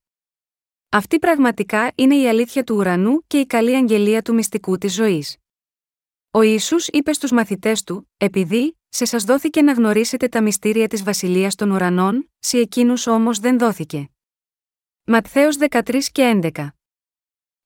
Αυτή 0.89 1.19
πραγματικά 1.19 1.93
είναι 1.95 2.17
η 2.17 2.29
αλήθεια 2.29 2.65
του 2.65 2.77
ουρανού 2.77 3.25
και 3.27 3.39
η 3.39 3.47
καλή 3.47 3.77
αγγελία 3.77 4.23
του 4.23 4.35
μυστικού 4.35 4.79
της 4.79 4.95
ζωής. 4.95 5.37
Ο 6.37 6.43
Ισού 6.43 6.77
είπε 6.87 7.13
στους 7.13 7.31
μαθητές 7.31 7.83
του: 7.83 8.11
Επειδή, 8.17 8.79
σε 8.89 9.05
σας 9.05 9.25
δόθηκε 9.25 9.63
να 9.63 9.73
γνωρίσετε 9.73 10.29
τα 10.29 10.43
μυστήρια 10.43 10.89
της 10.89 11.03
βασιλείας 11.03 11.55
των 11.55 11.71
ουρανών, 11.71 12.31
σε 12.39 12.59
εκείνους 12.59 13.07
όμως 13.07 13.39
δεν 13.39 13.59
δόθηκε. 13.59 14.09
Ματθαίος 15.05 15.57
13 15.57 16.11
και 16.13 16.41
11 16.55 16.69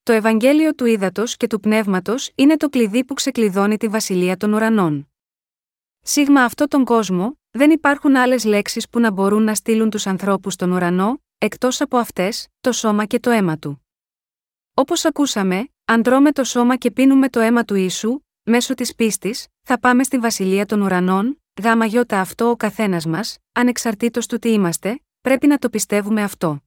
το 0.03 0.13
Ευαγγέλιο 0.13 0.75
του 0.75 0.87
Ήδατος 0.87 1.37
και 1.37 1.47
του 1.47 1.61
Πνεύματος 1.61 2.31
είναι 2.35 2.57
το 2.57 2.69
κλειδί 2.69 3.05
που 3.05 3.15
ξεκλειδώνει 3.15 3.77
τη 3.77 3.89
βασιλεία 3.89 4.37
των 4.37 4.53
ουρανών. 4.53 5.13
Σίγμα 6.01 6.45
αυτό 6.45 6.69
τον 6.69 6.85
κόσμο, 6.85 7.39
δεν 7.51 7.71
υπάρχουν 7.71 8.17
άλλες 8.17 8.45
λέξεις 8.45 8.89
που 8.89 9.01
να 9.01 9.11
μπορούν 9.11 9.43
να 9.43 9.55
στείλουν 9.55 9.91
τους 9.91 10.07
ανθρώπους 10.07 10.53
στον 10.53 10.73
ουρανό, 10.73 11.23
εκτός 11.39 11.81
από 11.81 11.97
αυτές, 11.97 12.49
το 12.61 12.73
σώμα 12.73 13.05
και 13.05 13.21
το 13.21 13.31
αίμα 13.31 13.59
του. 13.59 13.87
Όπως 14.75 15.05
ακούσαμε, 15.05 15.69
αν 15.85 16.03
τρώμε 16.03 16.33
το 16.33 16.45
σώμα 16.45 16.77
και 16.77 16.91
πίνουμε 16.91 17.29
το 17.29 17.41
αίμα 17.41 17.65
του 17.65 17.75
ίσου, 17.75 18.21
μέσω 18.49 18.75
της 18.75 18.95
πίστης, 18.95 19.47
θα 19.63 19.79
πάμε 19.79 20.03
στη 20.03 20.19
βασιλεία 20.19 20.67
των 20.67 20.81
ουρανών, 20.81 21.43
γάμα 21.63 21.85
γιώτα 21.85 22.21
αυτό 22.21 22.51
ο 22.51 22.57
καθένας 22.57 23.07
μας, 23.07 23.39
ανεξαρτήτως 23.53 24.27
του 24.27 24.39
τι 24.39 24.53
είμαστε, 24.53 25.01
πρέπει 25.21 25.47
να 25.47 25.59
το 25.59 25.69
πιστεύουμε 25.69 26.23
αυτό. 26.23 26.63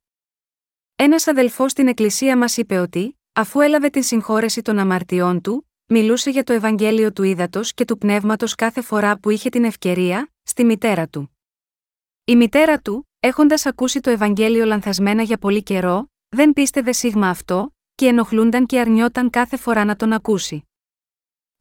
Ένας 0.95 1.27
αδελφός 1.27 1.71
στην 1.71 1.87
εκκλησία 1.87 2.37
μας 2.37 2.57
είπε 2.57 2.77
ότι, 2.77 3.15
Αφού 3.33 3.59
έλαβε 3.59 3.89
την 3.89 4.03
συγχώρεση 4.03 4.61
των 4.61 4.79
αμαρτιών 4.79 5.41
του, 5.41 5.69
μιλούσε 5.85 6.29
για 6.29 6.43
το 6.43 6.53
Ευαγγέλιο 6.53 7.13
του 7.13 7.23
Ήδατος 7.23 7.73
και 7.73 7.85
του 7.85 7.97
Πνεύματος 7.97 8.55
κάθε 8.55 8.81
φορά 8.81 9.17
που 9.17 9.29
είχε 9.29 9.49
την 9.49 9.63
ευκαιρία, 9.63 10.31
στη 10.43 10.63
μητέρα 10.63 11.07
του. 11.07 11.37
Η 12.25 12.35
μητέρα 12.35 12.79
του, 12.79 13.09
έχοντας 13.19 13.65
ακούσει 13.65 13.99
το 13.99 14.09
Ευαγγέλιο 14.09 14.65
λανθασμένα 14.65 15.21
για 15.21 15.37
πολύ 15.37 15.63
καιρό, 15.63 16.11
δεν 16.29 16.53
πίστευε 16.53 16.91
σίγμα 16.91 17.29
αυτό, 17.29 17.75
και 17.95 18.07
ενοχλούνταν 18.07 18.65
και 18.65 18.79
αρνιόταν 18.79 19.29
κάθε 19.29 19.57
φορά 19.57 19.85
να 19.85 19.95
τον 19.95 20.13
ακούσει. 20.13 20.70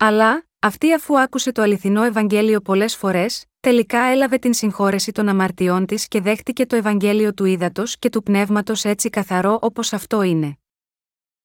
Αλλά, 0.03 0.47
αυτή 0.59 0.93
αφού 0.93 1.21
άκουσε 1.21 1.53
το 1.53 1.63
αληθινό 1.63 2.03
Ευαγγέλιο 2.03 2.61
πολλές 2.61 2.97
φορές, 2.97 3.45
τελικά 3.61 3.99
έλαβε 3.99 4.39
την 4.39 4.55
συγχώρεση 4.55 5.13
των 5.13 5.29
αμαρτιών 5.29 5.87
της 5.87 6.09
και 6.09 6.21
δέχτηκε 6.21 6.67
το 6.67 6.77
Ευαγγέλιο 6.77 7.35
του 7.35 7.45
ύδατος 7.45 7.99
και 7.99 8.09
του 8.09 8.23
πνεύματος 8.23 8.85
έτσι 8.85 9.11
καθαρό 9.11 9.59
όπως 9.63 9.93
αυτό 9.93 10.23
είναι. 10.23 10.59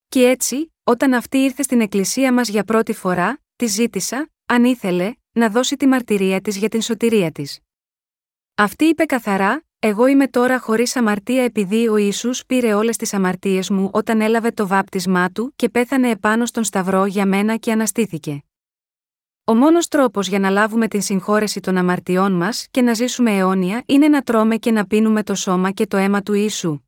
Και 0.07 0.27
έτσι, 0.27 0.73
όταν 0.83 1.13
αυτή 1.13 1.37
ήρθε 1.37 1.61
στην 1.63 1.81
εκκλησία 1.81 2.33
μας 2.33 2.49
για 2.49 2.63
πρώτη 2.63 2.93
φορά, 2.93 3.41
τη 3.55 3.65
ζήτησα, 3.65 4.29
αν 4.45 4.63
ήθελε, 4.63 5.13
να 5.31 5.49
δώσει 5.49 5.75
τη 5.75 5.87
μαρτυρία 5.87 6.41
της 6.41 6.57
για 6.57 6.69
την 6.69 6.81
σωτηρία 6.81 7.31
της. 7.31 7.59
Αυτή 8.55 8.85
είπε 8.85 9.05
καθαρά: 9.05 9.63
Εγώ 9.79 10.07
είμαι 10.07 10.27
τώρα 10.27 10.59
χωρίς 10.59 10.95
αμαρτία 10.95 11.43
επειδή 11.43 11.87
ο 11.87 11.97
Ισού 11.97 12.29
πήρε 12.47 12.73
όλες 12.73 12.97
τις 12.97 13.13
αμαρτίες 13.13 13.69
μου 13.69 13.89
όταν 13.93 14.21
έλαβε 14.21 14.51
το 14.51 14.67
βάπτισμά 14.67 15.29
του 15.29 15.53
και 15.55 15.69
πέθανε 15.69 16.09
επάνω 16.09 16.45
στον 16.45 16.63
Σταυρό 16.63 17.05
για 17.05 17.25
μένα 17.25 17.55
και 17.55 17.71
αναστήθηκε. 17.71 18.44
Ο 19.47 19.55
μόνος 19.55 19.87
τρόπος 19.87 20.27
για 20.27 20.39
να 20.39 20.49
λάβουμε 20.49 20.87
την 20.87 21.01
συγχώρεση 21.01 21.59
των 21.59 21.77
αμαρτιών 21.77 22.31
μας 22.31 22.67
και 22.71 22.81
να 22.81 22.93
ζήσουμε 22.93 23.31
αιώνια 23.31 23.83
είναι 23.85 24.07
να 24.07 24.21
τρώμε 24.21 24.57
και 24.57 24.71
να 24.71 24.87
πίνουμε 24.87 25.23
το 25.23 25.35
σώμα 25.35 25.71
και 25.71 25.87
το 25.87 25.97
αίμα 25.97 26.21
του 26.21 26.33
Ιησού. 26.33 26.79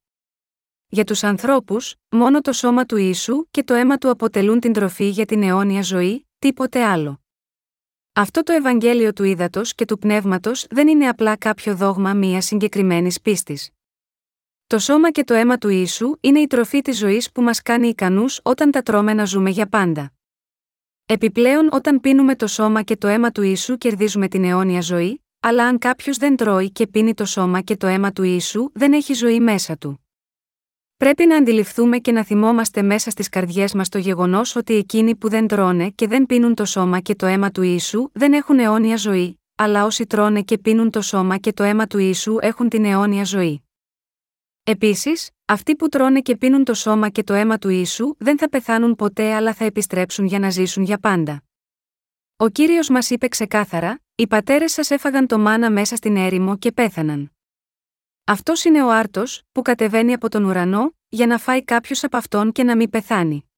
Για 0.88 1.04
τους 1.04 1.24
ανθρώπους, 1.24 1.96
μόνο 2.10 2.42
το 2.42 2.52
σώμα 2.52 2.86
του 2.86 2.98
Ιησού 2.98 3.48
και 3.52 3.64
το 3.64 3.74
αίμα 3.74 3.98
του 3.98 4.10
αποτελούν 4.10 4.60
την 4.60 4.74
τροφή 4.74 5.10
για 5.10 5.26
την 5.26 5.44
αιώνια 5.44 5.82
ζωή, 5.82 6.28
τίποτε 6.40 6.84
άλλο. 6.84 7.22
Αυτό 8.14 8.44
το 8.44 8.54
Ευαγγέλιο 8.54 9.14
του 9.14 9.24
ύδατο 9.24 9.62
και 9.76 9.86
του 9.86 9.98
πνεύματος 9.98 10.66
δεν 10.70 10.88
είναι 10.88 11.08
απλά 11.08 11.38
κάποιο 11.38 11.76
δόγμα 11.76 12.14
μία 12.14 12.42
συγκεκριμένης 12.42 13.22
πίστης. 13.22 13.70
Το 14.68 14.80
σώμα 14.80 15.12
και 15.12 15.24
το 15.24 15.34
αίμα 15.34 15.58
του 15.58 15.70
Ιησού 15.70 16.18
είναι 16.20 16.40
η 16.40 16.48
τροφή 16.48 16.82
της 16.82 16.98
ζωής 16.98 17.32
που 17.32 17.42
μας 17.42 17.62
κάνει 17.62 17.88
ικανούς 17.88 18.40
όταν 18.44 18.72
τα 18.72 18.82
τρώμε 18.82 19.14
να 19.14 19.26
ζούμε 19.26 19.50
για 19.50 19.68
πάντα. 19.68 20.17
Επιπλέον, 21.10 21.70
όταν 21.72 22.00
πίνουμε 22.00 22.36
το 22.36 22.48
σώμα 22.48 22.82
και 22.82 22.98
το 22.98 23.08
αίμα 23.08 23.32
του 23.32 23.42
Ιησού, 23.42 23.78
κερδίζουμε 23.78 24.28
την 24.28 24.44
αιώνια 24.44 24.82
ζωή, 24.82 25.24
αλλά 25.40 25.66
αν 25.66 25.78
κάποιος 25.78 26.18
δεν 26.18 26.36
τρώει 26.36 26.72
και 26.72 26.88
πίνει 26.88 27.14
το 27.14 27.26
σώμα 27.26 27.62
και 27.62 27.78
το 27.78 27.88
αίμα 27.88 28.12
του 28.12 28.24
Ιησού, 28.24 28.70
δεν 28.74 28.94
έχει 28.94 29.14
ζωή 29.14 29.40
μέσα 29.40 29.78
του. 29.78 30.08
Πρέπει 30.98 31.26
να 31.26 31.36
αντιληφθούμε 31.36 31.98
και 31.98 32.12
να 32.12 32.24
θυμόμαστε 32.24 32.82
μέσα 32.82 33.10
στις 33.10 33.30
καρδιές 33.30 33.74
μας 33.74 33.90
το 33.90 33.98
γεγονός 33.98 34.56
ότι 34.56 34.74
εκείνοι 34.74 35.16
που 35.16 35.30
δεν 35.30 35.48
τρώνε 35.48 35.90
και 35.90 36.08
δεν 36.08 36.26
πίνουν 36.26 36.54
το 36.54 36.66
σώμα 36.66 37.00
και 37.00 37.16
το 37.16 37.26
αίμα 37.26 37.52
του 37.52 37.62
Ιησού 37.62 38.10
δεν 38.14 38.34
έχουν 38.34 38.60
αιώνια 38.60 38.96
ζωή, 38.96 39.40
αλλά 39.56 39.86
όσοι 39.86 40.06
τρώνε 40.06 40.42
και 40.42 40.58
πίνουν 40.58 40.90
το 40.90 41.02
σώμα 41.02 41.38
και 41.38 41.54
το 41.54 41.64
αίμα 41.64 41.88
του 41.88 41.98
Ιησού 41.98 42.38
έχουν 42.42 42.70
την 42.70 42.86
αιώνια 42.86 43.24
ζωή. 43.24 43.67
Επίσης, 44.70 45.30
αυτοί 45.46 45.76
που 45.76 45.90
τρώνε 45.90 46.22
και 46.22 46.38
πίνουν 46.38 46.64
το 46.64 46.74
σώμα 46.74 47.10
και 47.10 47.24
το 47.24 47.34
αίμα 47.34 47.58
του 47.58 47.70
Ιησού 47.70 48.16
δεν 48.18 48.38
θα 48.38 48.50
πεθάνουν 48.50 48.96
ποτέ 48.96 49.34
αλλά 49.34 49.54
θα 49.54 49.66
επιστρέψουν 49.66 50.26
για 50.26 50.40
να 50.40 50.50
ζήσουν 50.50 50.84
για 50.84 50.98
πάντα. 50.98 51.44
Ο 52.38 52.50
κύριος 52.50 52.90
μας 52.90 53.10
είπε 53.10 53.28
ξεκάθαρα: 53.28 54.00
Οι 54.16 54.28
πατέρες 54.28 54.72
σας 54.72 54.92
έφαγαν 54.92 55.28
το 55.28 55.40
μάνα 55.40 55.72
μέσα 55.72 55.96
στην 55.96 56.16
έρημο 56.16 56.58
και 56.58 56.72
πέθαναν. 56.72 57.32
Αυτός 58.24 58.64
είναι 58.64 58.84
ο 58.84 58.92
άρτος 58.92 59.44
που 59.52 59.62
κατεβαίνει 59.62 60.14
από 60.14 60.30
τον 60.30 60.44
ουρανό, 60.44 60.96
για 61.08 61.28
να 61.28 61.38
φάει 61.38 61.64
κάποιος 61.64 62.04
από 62.04 62.18
αυτόν 62.18 62.52
και 62.52 62.64
να 62.64 62.76
μην 62.76 62.90
πεθάνει. 62.90 63.52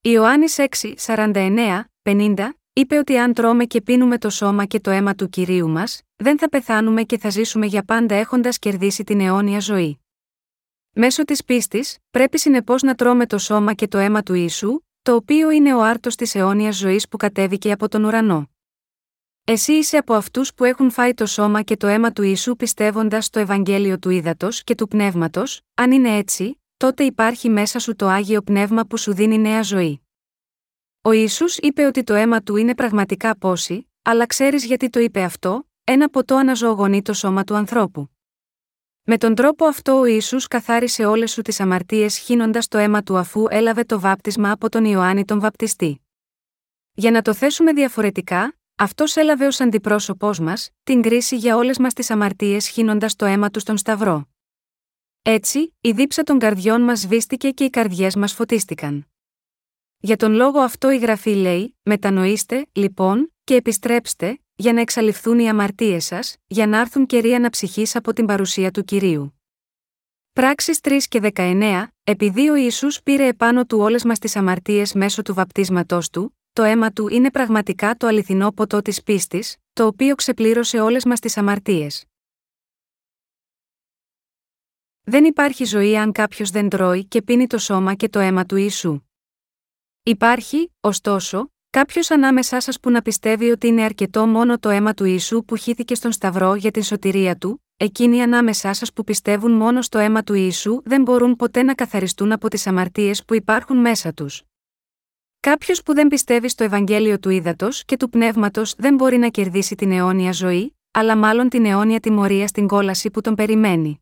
Ιωάννης 0.00 0.56
6, 0.58 0.94
49, 0.96 1.84
50, 2.02 2.48
είπε 2.72 2.96
ότι 2.96 3.18
αν 3.18 3.34
τρώμε 3.34 3.64
και 3.64 3.82
πίνουμε 3.82 4.18
το 4.18 4.30
σώμα 4.30 4.64
και 4.64 4.80
το 4.80 4.90
αίμα 4.90 5.14
του 5.14 5.28
κυρίου 5.28 5.68
μας, 5.68 6.00
δεν 6.16 6.38
θα 6.38 6.48
πεθάνουμε 6.48 7.02
και 7.02 7.18
θα 7.18 7.30
ζήσουμε 7.30 7.66
για 7.66 7.82
πάντα 7.82 8.14
έχοντας 8.14 8.58
κερδίσει 8.58 9.04
την 9.04 9.20
αιώνια 9.20 9.60
ζωή. 9.60 10.00
Μέσω 10.92 11.24
της 11.24 11.44
πίστης, 11.44 11.98
πρέπει 12.10 12.38
συνεπώς 12.38 12.82
να 12.82 12.94
τρώμε 12.94 13.26
το 13.26 13.38
σώμα 13.38 13.74
και 13.74 13.88
το 13.88 13.98
αίμα 13.98 14.22
του 14.22 14.34
ίσου, 14.34 14.80
το 15.02 15.14
οποίο 15.14 15.50
είναι 15.50 15.74
ο 15.74 15.82
άρτος 15.82 16.14
της 16.14 16.34
αιώνιας 16.34 16.76
ζωής 16.76 17.08
που 17.08 17.16
κατέβηκε 17.16 17.72
από 17.72 17.88
τον 17.88 18.04
ουρανό. 18.04 18.50
Εσύ 19.44 19.72
είσαι 19.72 19.96
από 19.96 20.14
αυτούς 20.14 20.54
που 20.54 20.64
έχουν 20.64 20.90
φάει 20.90 21.14
το 21.14 21.26
σώμα 21.26 21.62
και 21.62 21.76
το 21.76 21.86
αίμα 21.86 22.12
του 22.12 22.22
Ιησού 22.22 22.56
πιστεύοντας 22.56 23.24
στο 23.24 23.38
Ευαγγέλιο 23.38 23.98
του 23.98 24.10
Ήδατος 24.10 24.64
και 24.64 24.74
του 24.74 24.88
Πνεύματος, 24.88 25.60
αν 25.74 25.92
είναι 25.92 26.16
έτσι, 26.16 26.60
τότε 26.76 27.04
υπάρχει 27.04 27.48
μέσα 27.48 27.78
σου 27.78 27.96
το 27.96 28.06
άγιο 28.06 28.42
πνεύμα 28.42 28.84
που 28.84 28.96
σου 28.96 29.14
δίνει 29.14 29.38
νέα 29.38 29.62
ζωή. 29.62 30.00
Ο 31.02 31.12
Ισού 31.12 31.44
είπε 31.60 31.84
ότι 31.84 32.02
το 32.02 32.14
αίμα 32.14 32.42
του 32.42 32.56
είναι 32.56 32.74
πραγματικά 32.74 33.38
πόση, 33.38 33.90
αλλά 34.02 34.26
ξέρεις 34.26 34.64
γιατί 34.64 34.90
το 34.90 35.00
είπε 35.00 35.22
αυτό, 35.22 35.68
ένα 35.84 36.08
ποτό 36.08 36.36
αναζωογονεί 36.36 37.02
το 37.02 37.12
σώμα 37.12 37.44
του 37.44 37.54
ανθρώπου. 37.54 38.10
Με 39.12 39.18
τον 39.18 39.34
τρόπο 39.34 39.64
αυτό 39.64 39.98
ο 39.98 40.04
Ιησούς 40.04 40.46
καθάρισε 40.46 41.04
όλες 41.04 41.30
σου 41.30 41.42
τις 41.42 41.60
αμαρτίες 41.60 42.18
χύνοντας 42.18 42.68
το 42.68 42.78
αίμα 42.78 43.02
του 43.02 43.16
αφού 43.16 43.46
έλαβε 43.48 43.84
το 43.84 44.00
βάπτισμα 44.00 44.50
από 44.50 44.68
τον 44.68 44.84
Ιωάννη 44.84 45.24
τον 45.24 45.40
Βαπτιστή. 45.40 46.00
Για 46.92 47.10
να 47.10 47.22
το 47.22 47.34
θέσουμε 47.34 47.72
διαφορετικά, 47.72 48.56
αυτός 48.76 49.16
έλαβε 49.16 49.46
ως 49.46 49.60
αντιπρόσωπός 49.60 50.38
μας, 50.38 50.70
την 50.82 51.02
κρίση 51.02 51.36
για 51.36 51.56
όλες 51.56 51.78
μας 51.78 51.94
τις 51.94 52.10
αμαρτίες 52.10 52.68
χύνοντας 52.68 53.16
το 53.16 53.24
αίμα 53.24 53.50
του 53.50 53.60
στον 53.60 53.76
Σταυρό. 53.76 54.28
Έτσι, 55.22 55.76
η 55.80 55.90
δίψα 55.90 56.22
των 56.22 56.38
καρδιών 56.38 56.82
μας 56.82 57.00
σβήστηκε 57.00 57.50
και 57.50 57.64
οι 57.64 57.70
καρδιές 57.70 58.16
μας 58.16 58.32
φωτίστηκαν. 58.32 59.06
Για 59.98 60.16
τον 60.16 60.32
λόγο 60.32 60.58
αυτό 60.60 60.90
η 60.90 60.98
γραφή 60.98 61.34
λέει: 61.34 61.76
Μετανοήστε, 61.82 62.66
λοιπόν, 62.72 63.34
και 63.44 63.54
επιστρέψτε, 63.54 64.40
για 64.60 64.72
να 64.72 64.80
εξαλειφθούν 64.80 65.38
οι 65.38 65.48
αμαρτίες 65.48 66.04
σας, 66.04 66.36
για 66.46 66.66
να 66.66 66.80
έρθουν 66.80 67.06
καιροί 67.06 67.34
αναψυχής 67.34 67.96
από 67.96 68.12
την 68.12 68.26
παρουσία 68.26 68.70
του 68.70 68.84
κυρίου. 68.84 69.40
Πράξεις 70.32 70.80
3 70.82 70.98
και 71.08 71.20
19, 71.34 71.86
επειδή 72.04 72.48
ο 72.48 72.54
Ιησούς 72.54 73.02
πήρε 73.02 73.26
επάνω 73.26 73.64
του 73.64 73.78
όλες 73.78 74.04
μας 74.04 74.18
τις 74.18 74.36
αμαρτίες 74.36 74.94
μέσω 74.94 75.22
του 75.22 75.34
βαπτίσματός 75.34 76.10
του, 76.10 76.38
το 76.52 76.62
αίμα 76.62 76.92
του 76.92 77.08
είναι 77.08 77.30
πραγματικά 77.30 77.94
το 77.94 78.06
αληθινό 78.06 78.52
ποτό 78.52 78.82
της 78.82 79.02
πίστης, 79.02 79.56
το 79.72 79.86
οποίο 79.86 80.14
ξεπλήρωσε 80.14 80.80
όλες 80.80 81.04
μας 81.04 81.20
τις 81.20 81.36
αμαρτίες. 81.36 82.04
Δεν 85.02 85.24
υπάρχει 85.24 85.64
ζωή 85.64 85.96
αν 85.96 86.12
κάποιος 86.12 86.50
δεν 86.50 86.68
τρώει 86.68 87.04
και 87.04 87.22
πίνει 87.22 87.46
το 87.46 87.58
σώμα 87.58 87.94
και 87.94 88.08
το 88.08 88.18
αίμα 88.18 88.44
του 88.46 88.56
Ιησού. 88.56 89.00
Υπάρχει, 90.02 90.72
ωστόσο, 90.80 91.50
κάποιος 91.70 92.10
ανάμεσά 92.10 92.60
σας 92.60 92.80
που 92.80 92.90
να 92.90 93.02
πιστεύει 93.02 93.50
ότι 93.50 93.66
είναι 93.66 93.82
αρκετό 93.82 94.26
μόνο 94.26 94.58
το 94.58 94.68
αίμα 94.68 94.94
του 94.94 95.04
Ιησού 95.04 95.44
που 95.44 95.56
χύθηκε 95.56 95.94
στον 95.94 96.12
Σταυρό 96.12 96.54
για 96.54 96.70
την 96.70 96.82
σωτηρία 96.82 97.36
του, 97.36 97.64
εκείνοι 97.76 98.22
ανάμεσά 98.22 98.74
σας 98.74 98.92
που 98.92 99.04
πιστεύουν 99.04 99.52
μόνο 99.52 99.82
στο 99.82 99.98
αίμα 99.98 100.22
του 100.22 100.34
Ιησού 100.34 100.82
δεν 100.84 101.02
μπορούν 101.02 101.36
ποτέ 101.36 101.62
να 101.62 101.74
καθαριστούν 101.74 102.32
από 102.32 102.48
τις 102.48 102.66
αμαρτίες 102.66 103.24
που 103.24 103.34
υπάρχουν 103.34 103.76
μέσα 103.76 104.12
τους. 104.12 104.42
Κάποιος 105.40 105.82
που 105.82 105.94
δεν 105.94 106.08
πιστεύει 106.08 106.48
στο 106.48 106.64
Ευαγγέλιο 106.64 107.18
του 107.18 107.30
ύδατο 107.30 107.68
και 107.84 107.96
του 107.96 108.08
πνεύματος 108.08 108.74
δεν 108.78 108.94
μπορεί 108.94 109.16
να 109.16 109.28
κερδίσει 109.28 109.74
την 109.74 109.92
αιώνια 109.92 110.32
ζωή, 110.32 110.76
αλλά 110.90 111.16
μάλλον 111.16 111.48
την 111.48 111.64
αιώνια 111.64 112.00
τιμωρία 112.00 112.46
στην 112.46 112.66
κόλαση 112.66 113.10
που 113.10 113.20
τον 113.20 113.34
περιμένει. 113.34 114.00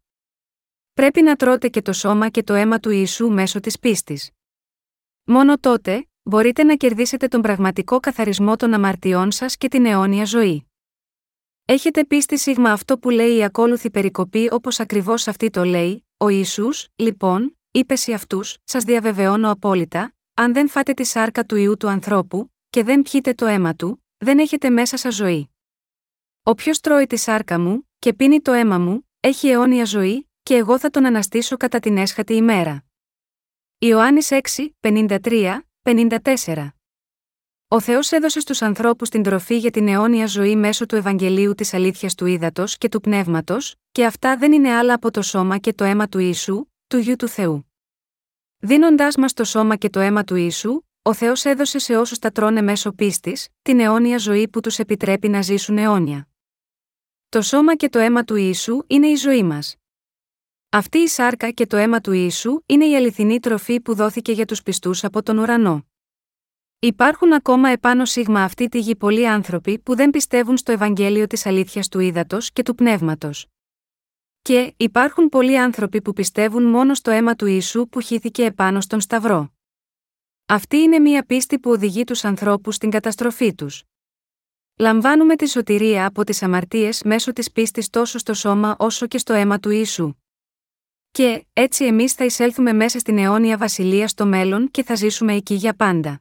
Πρέπει 0.94 1.22
να 1.22 1.36
τρώτε 1.36 1.68
και 1.68 1.82
το 1.82 1.92
σώμα 1.92 2.28
και 2.28 2.42
το 2.42 2.54
αίμα 2.54 2.78
του 2.78 2.90
Ιησού 2.90 3.28
μέσω 3.28 3.60
της 3.60 3.78
πίστης. 3.78 4.30
Μόνο 5.24 5.58
τότε, 5.58 6.07
μπορείτε 6.28 6.62
να 6.62 6.76
κερδίσετε 6.76 7.28
τον 7.28 7.40
πραγματικό 7.40 8.00
καθαρισμό 8.00 8.56
των 8.56 8.74
αμαρτιών 8.74 9.30
σας 9.30 9.56
και 9.56 9.68
την 9.68 9.86
αιώνια 9.86 10.24
ζωή. 10.24 10.66
Έχετε 11.64 12.04
πίστη 12.04 12.38
σίγμα 12.38 12.72
αυτό 12.72 12.98
που 12.98 13.10
λέει 13.10 13.36
η 13.36 13.44
ακόλουθη 13.44 13.90
περικοπή 13.90 14.48
όπως 14.52 14.80
ακριβώς 14.80 15.28
αυτή 15.28 15.50
το 15.50 15.64
λέει, 15.64 16.06
ο 16.16 16.28
Ιησούς, 16.28 16.88
λοιπόν, 16.96 17.58
είπες 17.70 18.00
σε 18.00 18.12
αυτούς, 18.12 18.56
σας 18.64 18.84
διαβεβαιώνω 18.84 19.50
απόλυτα, 19.50 20.14
αν 20.34 20.52
δεν 20.52 20.68
φάτε 20.68 20.92
τη 20.92 21.04
σάρκα 21.04 21.44
του 21.44 21.56
ιού 21.56 21.76
του 21.76 21.88
ανθρώπου, 21.88 22.52
και 22.70 22.82
δεν 22.82 23.02
πιείτε 23.02 23.34
το 23.34 23.46
αίμα 23.46 23.74
του, 23.74 24.04
δεν 24.16 24.38
έχετε 24.38 24.70
μέσα 24.70 24.96
σας 24.96 25.14
ζωή. 25.14 25.50
Όποιος 26.42 26.80
τρώει 26.80 27.06
τη 27.06 27.16
σάρκα 27.16 27.58
μου, 27.58 27.88
και 27.98 28.12
πίνει 28.14 28.40
το 28.40 28.52
αίμα 28.52 28.78
μου, 28.78 29.08
έχει 29.20 29.48
αιώνια 29.48 29.84
ζωή, 29.84 30.30
και 30.42 30.54
εγώ 30.54 30.78
θα 30.78 30.90
τον 30.90 31.04
αναστήσω 31.04 31.56
κατά 31.56 31.78
την 31.78 31.96
έσχατη 31.96 32.34
ημέρα. 32.34 32.84
Ιωάννης 33.78 34.30
6, 34.30 34.68
53, 34.80 35.67
54. 35.88 36.68
Ο 37.68 37.80
Θεός 37.80 38.12
έδωσε 38.12 38.40
στους 38.40 38.62
ανθρώπους 38.62 39.08
την 39.08 39.22
τροφή 39.22 39.58
για 39.58 39.70
την 39.70 39.88
αιώνια 39.88 40.26
ζωή 40.26 40.56
μέσω 40.56 40.86
του 40.86 40.96
Ευαγγελίου 40.96 41.54
της 41.54 41.74
αλήθειας 41.74 42.14
του 42.14 42.26
ύδατος 42.26 42.78
και 42.78 42.88
του 42.88 43.00
πνεύματος, 43.00 43.74
και 43.92 44.04
αυτά 44.04 44.36
δεν 44.36 44.52
είναι 44.52 44.74
άλλα 44.74 44.94
από 44.94 45.10
το 45.10 45.22
σώμα 45.22 45.58
και 45.58 45.72
το 45.72 45.84
αίμα 45.84 46.08
του 46.08 46.18
ίσου, 46.18 46.66
του 46.86 46.98
γιου 46.98 47.16
του 47.16 47.28
Θεού. 47.28 47.72
Δίνοντάς 48.58 49.16
μας 49.16 49.32
το 49.32 49.44
σώμα 49.44 49.76
και 49.76 49.90
το 49.90 50.00
αίμα 50.00 50.24
του 50.24 50.34
ίσου, 50.34 50.80
ο 51.02 51.14
Θεός 51.14 51.44
έδωσε 51.44 51.78
σε 51.78 51.96
όσους 51.96 52.18
τα 52.18 52.30
τρώνε 52.30 52.62
μέσω 52.62 52.92
πίστης, 52.92 53.48
την 53.62 53.80
αιώνια 53.80 54.18
ζωή 54.18 54.48
που 54.48 54.60
τους 54.60 54.78
επιτρέπει 54.78 55.28
να 55.28 55.42
ζήσουν 55.42 55.78
αιώνια. 55.78 56.28
Το 57.28 57.42
σώμα 57.42 57.76
και 57.76 57.88
το 57.88 57.98
αίμα 57.98 58.24
του 58.24 58.36
ίσου 58.36 58.82
είναι 58.86 59.06
η 59.06 59.14
ζωή 59.14 59.42
μας. 59.42 59.76
Αυτή 60.70 60.98
η 60.98 61.06
σάρκα 61.06 61.50
και 61.50 61.66
το 61.66 61.76
αίμα 61.76 62.00
του 62.00 62.12
ίσου 62.12 62.62
είναι 62.66 62.86
η 62.86 62.96
αληθινή 62.96 63.40
τροφή 63.40 63.80
που 63.80 63.94
δόθηκε 63.94 64.32
για 64.32 64.44
τους 64.44 64.62
πιστούς 64.62 65.04
από 65.04 65.22
τον 65.22 65.38
ουρανό. 65.38 65.86
Υπάρχουν 66.78 67.32
ακόμα 67.32 67.68
επάνω 67.68 68.04
σίγμα 68.04 68.42
αυτή 68.42 68.68
τη 68.68 68.78
γη 68.78 68.96
πολλοί 68.96 69.28
άνθρωποι 69.28 69.78
που 69.78 69.96
δεν 69.96 70.10
πιστεύουν 70.10 70.56
στο 70.56 70.72
Ευαγγέλιο 70.72 71.26
της 71.26 71.46
αλήθειας 71.46 71.88
του 71.88 72.00
ύδατος 72.00 72.52
και 72.52 72.62
του 72.62 72.74
πνεύματος. 72.74 73.46
Και 74.42 74.74
υπάρχουν 74.76 75.28
πολλοί 75.28 75.58
άνθρωποι 75.58 76.02
που 76.02 76.12
πιστεύουν 76.12 76.62
μόνο 76.62 76.94
στο 76.94 77.10
αίμα 77.10 77.34
του 77.34 77.46
Ιησού 77.46 77.88
που 77.88 78.00
χύθηκε 78.00 78.44
επάνω 78.44 78.80
στον 78.80 79.00
Σταυρό. 79.00 79.52
Αυτή 80.46 80.76
είναι 80.76 80.98
μια 80.98 81.24
πίστη 81.24 81.58
που 81.58 81.70
οδηγεί 81.70 82.04
τους 82.04 82.24
ανθρώπους 82.24 82.74
στην 82.74 82.90
καταστροφή 82.90 83.54
τους. 83.54 83.82
Λαμβάνουμε 84.76 85.36
τη 85.36 85.48
σωτηρία 85.48 86.06
από 86.06 86.24
τις 86.24 86.42
αμαρτίες 86.42 87.02
μέσω 87.02 87.32
της 87.32 87.52
πίστης 87.52 87.90
τόσο 87.90 88.18
στο 88.18 88.34
σώμα 88.34 88.76
όσο 88.78 89.06
και 89.06 89.18
στο 89.18 89.32
αίμα 89.32 89.58
του 89.58 89.70
Ιησού. 89.70 90.12
Και, 91.10 91.46
έτσι 91.52 91.84
εμείς 91.84 92.12
θα 92.12 92.24
εισέλθουμε 92.24 92.72
μέσα 92.72 92.98
στην 92.98 93.18
αιώνια 93.18 93.56
βασιλεία 93.56 94.08
στο 94.08 94.26
μέλλον 94.26 94.70
και 94.70 94.82
θα 94.82 94.94
ζήσουμε 94.94 95.34
εκεί 95.34 95.54
για 95.54 95.74
πάντα. 95.74 96.20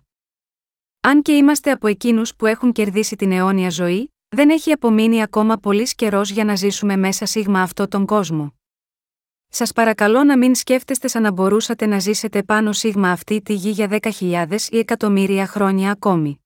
Αν 1.02 1.22
και 1.22 1.32
είμαστε 1.32 1.72
από 1.72 1.88
εκείνους 1.88 2.36
που 2.36 2.46
έχουν 2.46 2.72
κερδίσει 2.72 3.16
την 3.16 3.32
αιώνια 3.32 3.70
ζωή, 3.70 4.14
δεν 4.30 4.50
έχει 4.50 4.72
απομείνει 4.72 5.22
ακόμα 5.22 5.58
πολύς 5.58 5.96
καιρός 5.96 6.30
για 6.30 6.44
να 6.44 6.56
ζήσουμε 6.56 6.96
μέσα 6.96 7.26
σίγμα 7.26 7.62
αυτό 7.62 7.88
τον 7.88 8.06
κόσμο. 8.06 8.54
Σας 9.50 9.72
παρακαλώ 9.72 10.24
να 10.24 10.38
μην 10.38 10.56
σκέφτεστε 10.56 11.08
σαν 11.08 11.22
να 11.22 11.32
μπορούσατε 11.32 11.86
να 11.86 12.00
ζήσετε 12.00 12.44
πάνω 12.44 12.72
σίγμα 12.72 13.12
αυτή 13.12 13.42
τη 13.42 13.54
γη 13.54 13.70
για 13.70 14.00
10.000 14.20 14.58
ή 14.70 14.78
εκατομμύρια 14.78 15.48
χρόνια 15.48 15.92
ακόμη. 15.92 16.46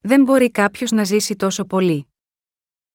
Δεν 0.00 0.22
μπορεί 0.22 0.50
κάποιος 0.50 0.90
να 0.90 1.04
ζήσει 1.04 1.36
τόσο 1.36 1.64
πολύ. 1.64 2.06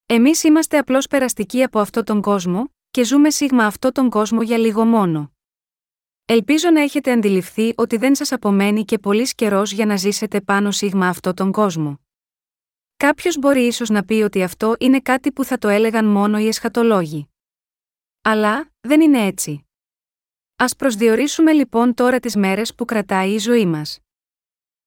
Εμείς 0.06 0.44
είμαστε 0.44 0.78
απλώς 0.78 1.08
περαστικοί 1.08 1.64
από 1.64 1.80
αυτό 1.80 2.04
τον 2.04 2.22
κόσμο, 2.22 2.74
και 2.92 3.04
ζούμε 3.04 3.30
σίγμα 3.30 3.66
αυτό 3.66 3.92
τον 3.92 4.10
κόσμο 4.10 4.42
για 4.42 4.58
λίγο 4.58 4.86
μόνο. 4.86 5.32
Ελπίζω 6.26 6.70
να 6.70 6.82
έχετε 6.82 7.12
αντιληφθεί 7.12 7.74
ότι 7.78 7.98
δεν 7.98 8.16
σας 8.16 8.32
απομένει 8.32 8.86
και 8.86 9.00
πολύς 9.00 9.36
καιρός 9.36 9.72
για 9.72 9.86
να 9.86 9.96
ζήσετε 9.96 10.42
πάνω 10.42 10.72
σίγμα 10.72 11.08
αυτό 11.08 11.34
τον 11.34 11.52
κόσμο. 11.52 12.00
Κάποιος 12.98 13.38
μπορεί 13.38 13.66
ίσως 13.66 13.90
να 13.90 14.06
πει 14.06 14.14
ότι 14.14 14.44
αυτό 14.44 14.76
είναι 14.80 15.00
κάτι 15.00 15.32
που 15.32 15.44
θα 15.44 15.58
το 15.58 15.68
έλεγαν 15.68 16.06
μόνο 16.06 16.40
οι 16.40 16.48
εσχατολόγοι. 16.48 17.30
Αλλά, 18.22 18.72
δεν 18.80 19.02
είναι 19.02 19.26
έτσι. 19.26 19.66
Α 20.56 20.66
προσδιορίσουμε 20.66 21.52
λοιπόν 21.52 21.94
τώρα 21.94 22.20
τις 22.20 22.36
μέρες 22.36 22.76
που 22.76 22.86
κρατάει 22.86 23.34
η 23.34 23.38
ζωή 23.38 23.66
μας. 23.66 24.00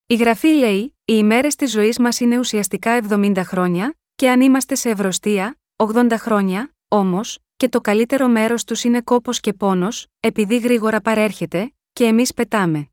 Η 0.07 0.15
γραφή 0.15 0.49
λέει: 0.49 0.81
Οι 0.85 1.15
ημέρες 1.17 1.55
της 1.55 1.71
ζωής 1.71 1.99
μας 1.99 2.21
είναι 2.21 2.39
ουσιαστικά 2.39 3.01
70 3.09 3.41
χρόνια, 3.45 3.99
και 4.15 4.31
αν 4.31 4.41
είμαστε 4.41 4.75
σε 4.75 4.91
ευρωστία, 4.91 5.59
80 5.77 6.17
χρόνια, 6.19 6.75
όμως, 6.89 7.44
και 7.65 7.71
το 7.71 7.81
καλύτερο 7.81 8.29
μέρος 8.29 8.65
τους 8.65 8.85
είναι 8.85 9.01
κόπος 9.01 9.41
και 9.41 9.53
πόνος, 9.53 10.07
επειδή 10.21 10.59
γρήγορα 10.59 11.01
παρέρχεται, 11.01 11.75
και 11.93 12.05
εμείς 12.05 12.35
πετάμε. 12.35 12.91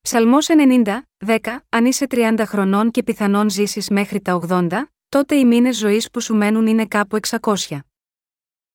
Ψαλμός 0.00 0.48
90, 0.48 1.02
10, 1.26 1.64
αν 1.68 1.84
είσαι 1.84 2.06
30 2.10 2.42
χρονών 2.46 2.90
και 2.90 3.02
πιθανόν 3.02 3.50
ζήσεις 3.50 3.88
μέχρι 3.88 4.20
τα 4.20 4.40
80, 4.48 4.92
τότε 5.08 5.34
οι 5.34 5.44
μήνες 5.44 5.76
ζωής 5.76 6.10
που 6.10 6.20
σου 6.20 6.34
μένουν 6.34 6.66
είναι 6.66 6.86
κάπου 6.86 7.18
600. 7.40 7.78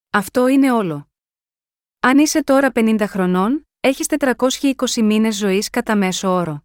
Αυτό 0.10 0.48
είναι 0.48 0.72
όλο. 0.72 1.10
Αν 2.00 2.18
είσαι 2.18 2.44
τώρα 2.44 2.72
50 2.76 3.04
χρονών, 3.08 3.68
έχεις 3.80 4.08
420 4.08 5.02
μήνες 5.04 5.36
ζωής 5.36 5.70
κατά 5.70 5.96
μέσο 5.96 6.30
όρο. 6.30 6.64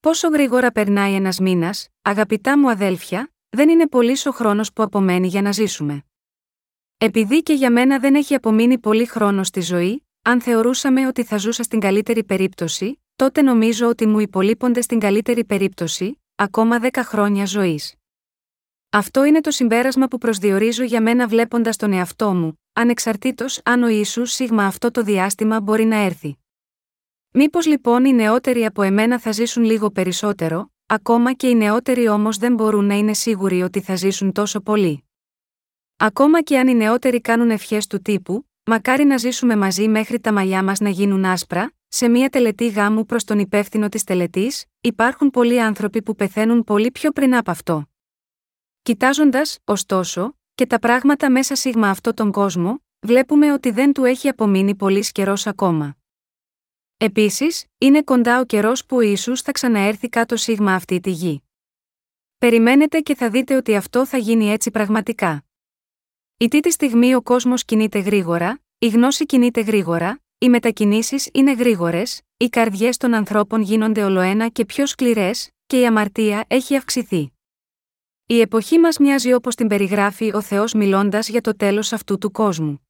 Πόσο 0.00 0.28
γρήγορα 0.28 0.72
περνάει 0.72 1.14
ένας 1.14 1.38
μήνας, 1.38 1.88
αγαπητά 2.02 2.58
μου 2.58 2.70
αδέλφια, 2.70 3.32
δεν 3.48 3.68
είναι 3.68 3.88
πολύς 3.88 4.26
ο 4.26 4.30
χρόνος 4.30 4.72
που 4.72 4.82
απομένει 4.82 5.26
για 5.26 5.42
να 5.42 5.52
ζήσουμε. 5.52 6.02
Επειδή 7.00 7.42
και 7.42 7.52
για 7.52 7.70
μένα 7.70 7.98
δεν 7.98 8.14
έχει 8.14 8.34
απομείνει 8.34 8.78
πολύ 8.78 9.06
χρόνο 9.06 9.44
στη 9.44 9.60
ζωή, 9.60 10.06
αν 10.22 10.40
θεωρούσαμε 10.40 11.06
ότι 11.06 11.24
θα 11.24 11.36
ζούσα 11.36 11.62
στην 11.62 11.80
καλύτερη 11.80 12.24
περίπτωση, 12.24 13.02
τότε 13.16 13.42
νομίζω 13.42 13.88
ότι 13.88 14.06
μου 14.06 14.18
υπολείπονται 14.18 14.80
στην 14.80 14.98
καλύτερη 14.98 15.44
περίπτωση, 15.44 16.20
ακόμα 16.34 16.78
10 16.82 16.88
χρόνια 17.04 17.46
ζωής. 17.46 17.94
Αυτό 18.90 19.24
είναι 19.24 19.40
το 19.40 19.50
συμπέρασμα 19.50 20.08
που 20.08 20.18
προσδιορίζω 20.18 20.84
για 20.84 21.02
μένα 21.02 21.26
βλέποντας 21.28 21.76
τον 21.76 21.92
εαυτό 21.92 22.34
μου, 22.34 22.60
ανεξαρτήτως 22.72 23.60
αν 23.64 23.82
ο 23.82 23.88
Ισού 23.88 24.26
σίγμα 24.26 24.64
αυτό 24.64 24.90
το 24.90 25.02
διάστημα 25.02 25.60
μπορεί 25.60 25.84
να 25.84 25.96
έρθει. 25.96 26.38
Μήπως 27.30 27.66
λοιπόν 27.66 28.04
οι 28.04 28.12
νεότεροι 28.12 28.64
από 28.64 28.82
εμένα 28.82 29.18
θα 29.18 29.32
ζήσουν 29.32 29.62
λίγο 29.64 29.90
περισσότερο, 29.90 30.70
ακόμα 30.86 31.32
και 31.32 31.48
οι 31.48 31.54
νεότεροι 31.54 32.08
όμως 32.08 32.36
δεν 32.36 32.54
μπορούν 32.54 32.84
να 32.84 32.94
είναι 32.94 33.14
σίγουροι 33.14 33.62
ότι 33.62 33.80
θα 33.80 33.94
ζήσουν 33.96 34.32
τόσο 34.32 34.60
πολύ. 34.60 35.07
Ακόμα 36.00 36.42
και 36.42 36.58
αν 36.58 36.68
οι 36.68 36.74
νεότεροι 36.74 37.20
κάνουν 37.20 37.50
ευχές 37.50 37.86
του 37.86 38.02
τύπου, 38.02 38.48
μακάρι 38.64 39.04
να 39.04 39.16
ζήσουμε 39.16 39.56
μαζί 39.56 39.88
μέχρι 39.88 40.20
τα 40.20 40.32
μαλλιά 40.32 40.62
μας 40.64 40.80
να 40.80 40.88
γίνουν 40.88 41.24
άσπρα, 41.24 41.72
σε 41.88 42.08
μια 42.08 42.28
τελετή 42.28 42.68
γάμου 42.68 43.04
προς 43.04 43.24
τον 43.24 43.38
υπεύθυνο 43.38 43.88
της 43.88 44.04
τελετής, 44.04 44.64
υπάρχουν 44.80 45.30
πολλοί 45.30 45.62
άνθρωποι 45.62 46.02
που 46.02 46.14
πεθαίνουν 46.14 46.64
πολύ 46.64 46.90
πιο 46.90 47.10
πριν 47.10 47.36
από 47.36 47.50
αυτό. 47.50 47.84
Κοιτάζοντας, 48.82 49.58
ωστόσο, 49.64 50.36
και 50.54 50.66
τα 50.66 50.78
πράγματα 50.78 51.30
μέσα 51.30 51.54
σίγμα 51.54 51.88
αυτό 51.88 52.14
τον 52.14 52.32
κόσμο, 52.32 52.82
βλέπουμε 53.00 53.52
ότι 53.52 53.70
δεν 53.70 53.92
του 53.92 54.04
έχει 54.04 54.28
απομείνει 54.28 54.74
πολύ 54.74 55.10
καιρός 55.12 55.46
ακόμα. 55.46 55.96
Επίσης, 56.96 57.64
είναι 57.78 58.02
κοντά 58.02 58.40
ο 58.40 58.44
καιρός 58.44 58.86
που 58.86 58.96
ο 58.96 59.00
Ιησούς 59.00 59.42
θα 59.42 59.52
ξαναέρθει 59.52 60.08
κάτω 60.08 60.36
σίγμα 60.36 60.74
αυτή 60.74 61.00
τη 61.00 61.10
γη. 61.10 61.42
Περιμένετε 62.38 63.00
και 63.00 63.14
θα 63.14 63.30
δείτε 63.30 63.56
ότι 63.56 63.76
αυτό 63.76 64.06
θα 64.06 64.16
γίνει 64.16 64.50
έτσι 64.50 64.70
πραγματικά. 64.70 65.42
Η 66.40 66.48
τίτη 66.48 66.72
στιγμή 66.72 67.14
ο 67.14 67.22
κόσμος 67.22 67.64
κινείται 67.64 67.98
γρήγορα, 67.98 68.60
η 68.78 68.88
γνώση 68.88 69.26
κινείται 69.26 69.60
γρήγορα, 69.60 70.20
οι 70.38 70.48
μετακινήσεις 70.48 71.28
είναι 71.32 71.52
γρήγορες, 71.52 72.20
οι 72.36 72.48
καρδιές 72.48 72.96
των 72.96 73.14
ανθρώπων 73.14 73.62
γίνονται 73.62 74.04
ολοένα 74.04 74.48
και 74.48 74.64
πιο 74.64 74.86
σκληρές, 74.86 75.50
και 75.66 75.80
η 75.80 75.86
αμαρτία 75.86 76.44
έχει 76.48 76.76
αυξηθεί. 76.76 77.32
Η 78.26 78.40
εποχή 78.40 78.78
μας 78.78 78.98
μοιάζει 78.98 79.32
όπως 79.32 79.54
την 79.54 79.66
περιγράφει 79.66 80.34
ο 80.34 80.40
Θεός 80.40 80.72
μιλώντας 80.72 81.28
για 81.28 81.40
το 81.40 81.56
τέλος 81.56 81.92
αυτού 81.92 82.18
του 82.18 82.30
κόσμου. 82.30 82.88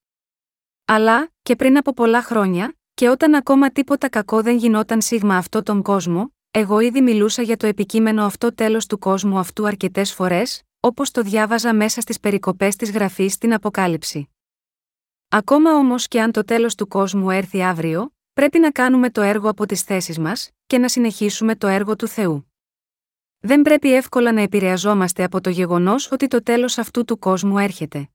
Αλλά, 0.84 1.30
και 1.42 1.56
πριν 1.56 1.76
από 1.76 1.92
πολλά 1.92 2.22
χρόνια, 2.22 2.76
και 2.94 3.08
όταν 3.08 3.34
ακόμα 3.34 3.70
τίποτα 3.70 4.08
κακό 4.08 4.42
δεν 4.42 4.56
γινόταν 4.56 5.00
σίγμα 5.00 5.36
αυτό 5.36 5.62
τον 5.62 5.82
κόσμο, 5.82 6.34
εγώ 6.50 6.80
ήδη 6.80 7.00
μιλούσα 7.00 7.42
για 7.42 7.56
το 7.56 7.66
επικείμενο 7.66 8.24
αυτό 8.24 8.54
τέλος 8.54 8.86
του 8.86 8.98
κόσμου 8.98 9.38
αυτού 9.38 9.66
αρκετές 9.66 10.12
φορές, 10.12 10.62
όπως 10.80 11.10
το 11.10 11.22
διάβαζα 11.22 11.74
μέσα 11.74 12.00
στις 12.00 12.20
περικοπές 12.20 12.76
της 12.76 12.90
γραφής 12.90 13.32
στην 13.32 13.54
Αποκάλυψη. 13.54 14.28
Ακόμα 15.28 15.74
όμως 15.74 16.08
και 16.08 16.20
αν 16.20 16.32
το 16.32 16.44
τέλος 16.44 16.74
του 16.74 16.88
κόσμου 16.88 17.30
έρθει 17.30 17.62
αύριο, 17.62 18.14
πρέπει 18.32 18.58
να 18.58 18.70
κάνουμε 18.70 19.10
το 19.10 19.20
έργο 19.20 19.48
από 19.48 19.66
τις 19.66 19.82
θέσεις 19.82 20.18
μας, 20.18 20.50
και 20.66 20.78
να 20.78 20.88
συνεχίσουμε 20.88 21.56
το 21.56 21.66
έργο 21.66 21.96
του 21.96 22.08
Θεού. 22.08 22.52
Δεν 23.38 23.62
πρέπει 23.62 23.94
εύκολα 23.94 24.32
να 24.32 24.40
επηρεαζόμαστε 24.40 25.24
από 25.24 25.40
το 25.40 25.50
γεγονός 25.50 26.12
ότι 26.12 26.26
το 26.26 26.42
τέλος 26.42 26.78
αυτού 26.78 27.04
του 27.04 27.18
κόσμου 27.18 27.58
έρχεται. 27.58 28.08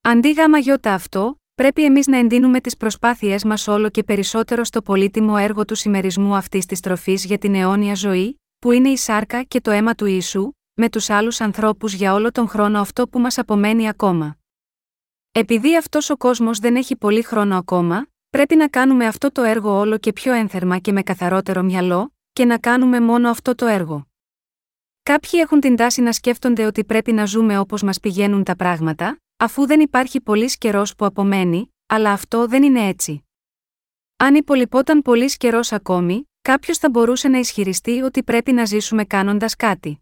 Αντί 0.00 0.32
γάμα 0.32 0.58
γιώτα 0.58 0.94
αυτό, 0.94 1.40
πρέπει 1.54 1.84
εμείς 1.84 2.06
να 2.06 2.16
εντείνουμε 2.16 2.60
τις 2.60 2.76
προσπάθειές 2.76 3.44
μας 3.44 3.68
όλο 3.68 3.90
και 3.90 4.02
περισσότερο 4.02 4.64
στο 4.64 4.82
πολύτιμο 4.82 5.34
έργο 5.38 5.64
του 5.64 5.74
συμμερισμού 5.74 6.34
αυτής 6.34 6.66
της 6.66 6.80
τροφής 6.80 7.24
για 7.24 7.38
την 7.38 7.54
αιώνια 7.54 7.94
ζωή, 7.94 8.40
που 8.58 8.70
είναι 8.70 8.88
η 8.88 8.96
σάρκα 8.96 9.42
και 9.42 9.60
το 9.60 9.70
αίμα 9.70 9.94
του 9.94 10.06
Ιησού, 10.06 10.55
με 10.78 10.88
τους 10.88 11.10
άλλους 11.10 11.40
ανθρώπους 11.40 11.92
για 11.94 12.14
όλο 12.14 12.32
τον 12.32 12.48
χρόνο 12.48 12.80
αυτό 12.80 13.08
που 13.08 13.18
μας 13.18 13.38
απομένει 13.38 13.88
ακόμα. 13.88 14.36
Επειδή 15.32 15.76
αυτός 15.76 16.10
ο 16.10 16.16
κόσμος 16.16 16.58
δεν 16.58 16.76
έχει 16.76 16.96
πολύ 16.96 17.22
χρόνο 17.22 17.56
ακόμα, 17.56 18.06
πρέπει 18.30 18.56
να 18.56 18.68
κάνουμε 18.68 19.06
αυτό 19.06 19.32
το 19.32 19.42
έργο 19.42 19.70
όλο 19.70 19.98
και 19.98 20.12
πιο 20.12 20.32
ένθερμα 20.32 20.78
και 20.78 20.92
με 20.92 21.02
καθαρότερο 21.02 21.62
μυαλό, 21.62 22.14
και 22.32 22.44
να 22.44 22.58
κάνουμε 22.58 23.00
μόνο 23.00 23.28
αυτό 23.30 23.54
το 23.54 23.66
έργο. 23.66 24.06
Κάποιοι 25.02 25.40
έχουν 25.42 25.60
την 25.60 25.76
τάση 25.76 26.00
να 26.00 26.12
σκέφτονται 26.12 26.64
ότι 26.64 26.84
πρέπει 26.84 27.12
να 27.12 27.24
ζούμε 27.24 27.58
όπως 27.58 27.82
μας 27.82 28.00
πηγαίνουν 28.00 28.44
τα 28.44 28.56
πράγματα, 28.56 29.20
αφού 29.36 29.66
δεν 29.66 29.80
υπάρχει 29.80 30.20
πολύς 30.20 30.58
καιρός 30.58 30.94
που 30.94 31.04
απομένει, 31.04 31.74
αλλά 31.86 32.12
αυτό 32.12 32.46
δεν 32.46 32.62
είναι 32.62 32.86
έτσι. 32.86 33.24
Αν 34.16 34.34
υπολοιπόταν 34.34 35.02
πολύς 35.02 35.36
καιρός 35.36 35.72
ακόμη, 35.72 36.30
κάποιος 36.42 36.78
θα 36.78 36.90
μπορούσε 36.90 37.28
να 37.28 37.38
ισχυριστεί 37.38 38.00
ότι 38.00 38.22
πρέπει 38.22 38.52
να 38.52 38.64
ζήσουμε 38.64 39.04
κάνοντας 39.04 39.56
κάτι. 39.56 40.00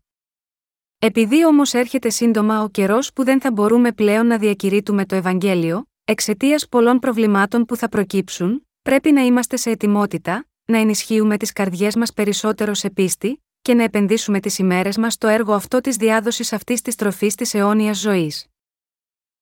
Επειδή 0.99 1.47
όμως 1.47 1.75
έρχεται 1.75 2.09
σύντομα 2.09 2.63
ο 2.63 2.69
καιρός 2.69 3.13
που 3.13 3.25
δεν 3.25 3.41
θα 3.41 3.53
μπορούμε 3.53 3.93
πλέον 3.93 4.27
να 4.27 4.39
διακηρύττουμε 4.39 5.07
το 5.07 5.15
Ευαγγέλιο, 5.15 5.85
εξαιτίας 6.05 6.69
πολλών 6.69 6.99
προβλημάτων 6.99 7.65
που 7.65 7.77
θα 7.77 7.89
προκύψουν, 7.89 8.67
πρέπει 8.83 9.13
να 9.13 9.21
είμαστε 9.21 9.57
σε 9.57 9.71
ετοιμότητα, 9.71 10.47
να 10.65 10.79
ενισχύουμε 10.79 11.37
τις 11.37 11.53
καρδιές 11.53 11.97
μας 11.97 12.13
περισσότερο 12.13 12.75
σε 12.75 12.91
πίστη, 12.91 13.45
και 13.63 13.75
να 13.75 13.83
επενδύσουμε 13.83 14.41
τις 14.41 14.59
ημέρες 14.59 14.97
μας 14.97 15.13
στο 15.13 15.27
έργο 15.27 15.53
αυτό 15.53 15.81
της 15.81 15.97
διάδοσης 15.97 16.53
αυτής 16.53 16.83
της 16.83 16.95
τροφής 16.95 17.35
της 17.35 17.55
αιώνιας 17.55 17.99
ζωής. 17.99 18.47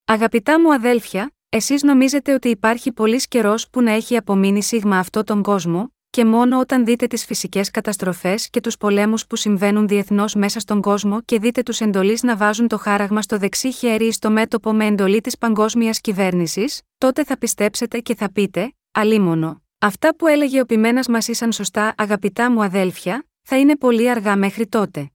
Αγαπητά 0.05 0.61
μου 0.61 0.73
αδέλφια, 0.73 1.33
εσείς 1.49 1.83
νομίζετε 1.83 2.35
ότι 2.35 2.49
υπάρχει 2.49 2.93
πολύς 2.93 3.29
καιρός 3.29 3.71
που 3.71 3.83
να 3.83 3.91
έχει 3.91 4.17
απομείνει 4.17 4.63
σίγμα 4.63 4.99
αυτό 4.99 5.25
τον 5.25 5.43
κόσμο, 5.43 5.95
και 6.13 6.25
μόνο 6.25 6.59
όταν 6.59 6.85
δείτε 6.85 7.07
τις 7.07 7.25
φυσικές 7.25 7.71
καταστροφές 7.71 8.51
και 8.51 8.61
τους 8.61 8.77
πολέμους 8.77 9.27
που 9.27 9.37
συμβαίνουν 9.37 9.89
διεθνώς 9.89 10.35
μέσα 10.35 10.61
στον 10.61 10.81
κόσμο 10.81 11.23
και 11.23 11.39
δείτε 11.39 11.63
τους 11.63 11.81
εντολείς 11.81 12.23
να 12.23 12.37
βάζουν 12.37 12.69
το 12.69 12.79
χάραγμα 12.79 13.23
στο 13.23 13.39
δεξί 13.39 13.73
χέρι 13.73 14.07
ή 14.07 14.13
στο 14.13 14.31
μέτωπο 14.31 14.73
με 14.73 14.87
εντολή 14.87 15.21
της 15.21 15.39
παγκόσμιας 15.39 16.01
κυβέρνησης, 16.01 16.83
τότε 16.99 17.25
θα 17.25 17.39
πιστέψετε 17.39 18.01
και 18.01 18.15
θα 18.15 18.33
πείτε, 18.33 18.75
αλίμονο. 18.93 19.63
Αυτά 19.79 20.17
που 20.17 20.27
έλεγε 20.27 20.61
ο 20.61 20.65
πειμένας 20.65 21.09
μας 21.09 21.29
ήσαν 21.29 21.53
σωστά, 21.53 21.95
αγαπητά 21.97 22.51
μου 22.51 22.63
αδέλφια, 22.63 23.27
θα 23.43 23.59
είναι 23.59 23.77
πολύ 23.77 24.11
αργά 24.11 24.37
μέχρι 24.37 24.67
τότε. 24.67 25.11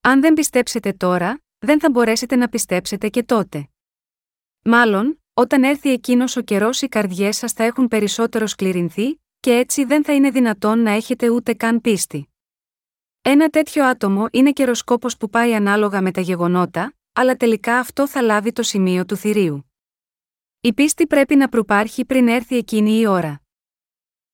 Αν 0.00 0.20
δεν 0.20 0.34
πιστέψετε 0.34 0.92
τώρα, 0.92 1.42
δεν 1.58 1.80
θα 1.80 1.90
μπορέσετε 1.90 2.36
να 2.36 2.48
πιστέψετε 2.48 3.08
και 3.08 3.22
τότε. 3.22 3.68
Μάλλον, 4.64 5.22
όταν 5.34 5.62
έρθει 5.62 5.90
εκείνος 5.92 6.36
ο 6.36 6.40
καιρός 6.40 6.82
οι 6.82 6.88
καρδιές 6.88 7.36
σας 7.36 7.52
θα 7.52 7.64
έχουν 7.64 7.88
περισσότερο 7.88 8.46
σκληρινθεί, 8.46 9.20
και 9.40 9.56
έτσι 9.56 9.84
δεν 9.84 10.04
θα 10.04 10.14
είναι 10.14 10.30
δυνατόν 10.30 10.82
να 10.82 10.90
έχετε 10.90 11.28
ούτε 11.28 11.54
καν 11.54 11.80
πίστη. 11.80 12.28
Ένα 13.22 13.48
τέτοιο 13.48 13.84
άτομο 13.84 14.26
είναι 14.30 14.52
καιροσκόπος 14.52 15.16
που 15.16 15.30
πάει 15.30 15.54
ανάλογα 15.54 16.02
με 16.02 16.10
τα 16.10 16.20
γεγονότα, 16.20 16.94
αλλά 17.12 17.36
τελικά 17.36 17.78
αυτό 17.78 18.08
θα 18.08 18.22
λάβει 18.22 18.52
το 18.52 18.62
σημείο 18.62 19.04
του 19.04 19.16
θηρίου. 19.16 19.72
Η 20.60 20.72
πίστη 20.72 21.06
πρέπει 21.06 21.36
να 21.36 21.48
προπάρχει 21.48 22.04
πριν 22.04 22.28
έρθει 22.28 22.56
εκείνη 22.56 22.98
η 22.98 23.06
ώρα. 23.06 23.42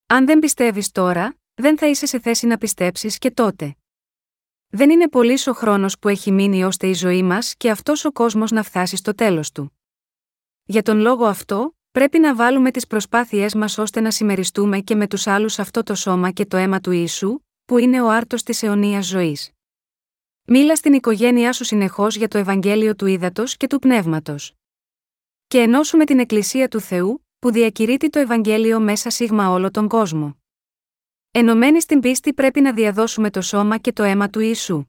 Αν 0.06 0.26
δεν 0.26 0.38
πιστεύεις 0.38 0.90
τώρα, 0.90 1.36
δεν 1.54 1.78
θα 1.78 1.86
είσαι 1.86 2.06
σε 2.06 2.20
θέση 2.20 2.46
να 2.46 2.58
πιστέψεις 2.58 3.18
και 3.18 3.30
τότε. 3.30 3.76
Δεν 4.68 4.90
είναι 4.90 5.08
πολύς 5.08 5.46
ο 5.46 5.52
χρόνος 5.52 5.98
που 5.98 6.08
έχει 6.08 6.30
μείνει 6.30 6.64
ώστε 6.64 6.86
η 6.86 6.94
ζωή 6.94 7.22
μας 7.22 7.56
και 7.56 7.70
αυτός 7.70 8.04
ο 8.04 8.12
κόσμος 8.12 8.50
να 8.50 8.62
φτάσει 8.62 8.96
στο 8.96 9.14
τέλος 9.14 9.52
του. 9.52 9.78
Για 10.64 10.82
τον 10.82 10.98
λόγο 10.98 11.24
αυτό, 11.24 11.76
πρέπει 11.94 12.18
να 12.18 12.34
βάλουμε 12.34 12.70
τις 12.70 12.86
προσπάθειές 12.86 13.54
μας 13.54 13.78
ώστε 13.78 14.00
να 14.00 14.10
συμμεριστούμε 14.10 14.80
και 14.80 14.94
με 14.94 15.06
τους 15.06 15.26
άλλους 15.26 15.58
αυτό 15.58 15.82
το 15.82 15.94
σώμα 15.94 16.30
και 16.30 16.46
το 16.46 16.56
αίμα 16.56 16.80
του 16.80 16.90
Ιησού, 16.90 17.38
που 17.64 17.78
είναι 17.78 18.02
ο 18.02 18.10
άρτος 18.10 18.42
της 18.42 18.62
αιωνίας 18.62 19.06
ζωής. 19.06 19.50
Μίλα 20.44 20.76
στην 20.76 20.92
οικογένειά 20.92 21.52
σου 21.52 21.64
συνεχώς 21.64 22.16
για 22.16 22.28
το 22.28 22.38
Ευαγγέλιο 22.38 22.94
του 22.94 23.06
Ήδατος 23.06 23.56
και 23.56 23.66
του 23.66 23.78
Πνεύματος. 23.78 24.54
Και 25.46 25.58
ενώσουμε 25.58 26.04
την 26.04 26.18
Εκκλησία 26.18 26.68
του 26.68 26.80
Θεού, 26.80 27.26
που 27.38 27.52
διακηρύττει 27.52 28.10
το 28.10 28.18
Ευαγγέλιο 28.18 28.80
μέσα 28.80 29.10
σίγμα 29.10 29.50
όλο 29.50 29.70
τον 29.70 29.88
κόσμο. 29.88 30.36
Ενωμένοι 31.30 31.80
στην 31.80 32.00
πίστη 32.00 32.34
πρέπει 32.34 32.60
να 32.60 32.72
διαδώσουμε 32.72 33.30
το 33.30 33.40
σώμα 33.40 33.78
και 33.78 33.92
το 33.92 34.02
αίμα 34.02 34.30
του 34.30 34.40
Ιησού. 34.40 34.84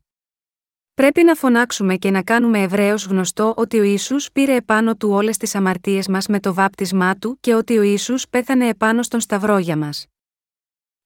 Πρέπει 0.95 1.23
να 1.23 1.36
φωνάξουμε 1.36 1.95
και 1.95 2.12
να 2.12 2.23
κάνουμε 2.23 2.62
ευρέω 2.62 2.95
γνωστό 3.10 3.53
ότι 3.58 3.79
ο 3.79 3.84
Ισού 3.84 4.15
πήρε 4.34 4.55
επάνω 4.55 4.95
του 4.95 5.10
όλες 5.10 5.38
τις 5.38 5.55
αμαρτίες 5.55 6.08
μας 6.08 6.27
με 6.27 6.39
το 6.39 6.53
βάπτισμά 6.53 7.15
του 7.15 7.38
και 7.39 7.53
ότι 7.53 7.77
ο 7.77 7.81
Ισού 7.81 8.15
πέθανε 8.29 8.67
επάνω 8.67 9.03
στον 9.03 9.19
Σταυρό 9.19 9.58
για 9.58 9.77
μας. 9.77 10.05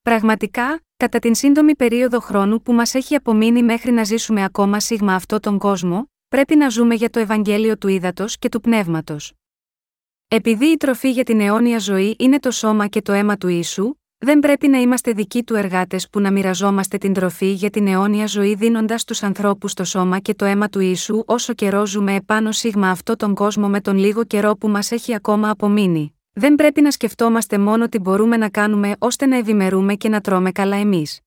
Πραγματικά, 0.01 0.81
κατά 0.97 1.19
την 1.19 1.35
σύντομη 1.35 1.75
περίοδο 1.75 2.19
χρόνου 2.19 2.61
που 2.61 2.73
μας 2.73 2.93
έχει 2.93 3.15
απομείνει 3.15 3.63
μέχρι 3.63 3.91
να 3.91 4.03
ζήσουμε 4.03 4.43
ακόμα 4.43 4.79
σίγμα 4.79 5.13
αυτό 5.13 5.39
τον 5.39 5.57
κόσμο, 5.57 6.11
πρέπει 6.27 6.55
να 6.55 6.69
ζούμε 6.69 6.95
για 6.95 7.09
το 7.09 7.19
Ευαγγέλιο 7.19 7.77
του 7.77 7.87
Ήδατος 7.87 8.37
και 8.37 8.49
του 8.49 8.61
Πνεύματος. 8.61 9.33
Επειδή 10.27 10.65
η 10.65 10.77
τροφή 10.77 11.11
για 11.11 11.23
την 11.23 11.39
αιώνια 11.41 11.79
ζωή 11.79 12.15
είναι 12.19 12.39
το 12.39 12.51
σώμα 12.51 12.87
και 12.87 13.01
το 13.01 13.11
αίμα 13.11 13.37
του 13.37 13.47
Ιησού, 13.47 13.98
δεν 14.21 14.39
πρέπει 14.39 14.67
να 14.67 14.77
είμαστε 14.77 15.11
δικοί 15.11 15.43
του 15.43 15.55
εργάτες 15.55 16.09
που 16.09 16.19
να 16.19 16.31
μοιραζόμαστε 16.31 16.97
την 16.97 17.13
τροφή 17.13 17.51
για 17.51 17.69
την 17.69 17.87
αιώνια 17.87 18.25
ζωή 18.25 18.55
δίνοντας 18.55 19.01
στου 19.01 19.25
ανθρώπους 19.25 19.73
το 19.73 19.83
σώμα 19.83 20.19
και 20.19 20.33
το 20.33 20.45
αίμα 20.45 20.69
του 20.69 20.79
Ιησού 20.79 21.23
όσο 21.25 21.53
καιρό 21.53 21.85
ζούμε 21.85 22.15
επάνω 22.15 22.51
σίγμα 22.51 22.89
αυτό 22.89 23.15
τον 23.15 23.35
κόσμο 23.35 23.67
με 23.67 23.81
τον 23.81 23.97
λίγο 23.97 24.23
καιρό 24.23 24.55
που 24.55 24.69
μας 24.69 24.91
έχει 24.91 25.15
ακόμα 25.15 25.49
απομείνει. 25.49 26.13
Δεν 26.31 26.55
πρέπει 26.55 26.81
να 26.81 26.91
σκεφτόμαστε 26.91 27.57
μόνο 27.57 27.89
τι 27.89 27.99
μπορούμε 27.99 28.37
να 28.37 28.49
κάνουμε 28.49 28.95
ώστε 28.99 29.25
να 29.25 29.37
ευημερούμε 29.37 29.95
και 29.95 30.09
να 30.09 30.21
τρώμε 30.21 30.51
καλά 30.51 30.75
εμείς. 30.75 31.19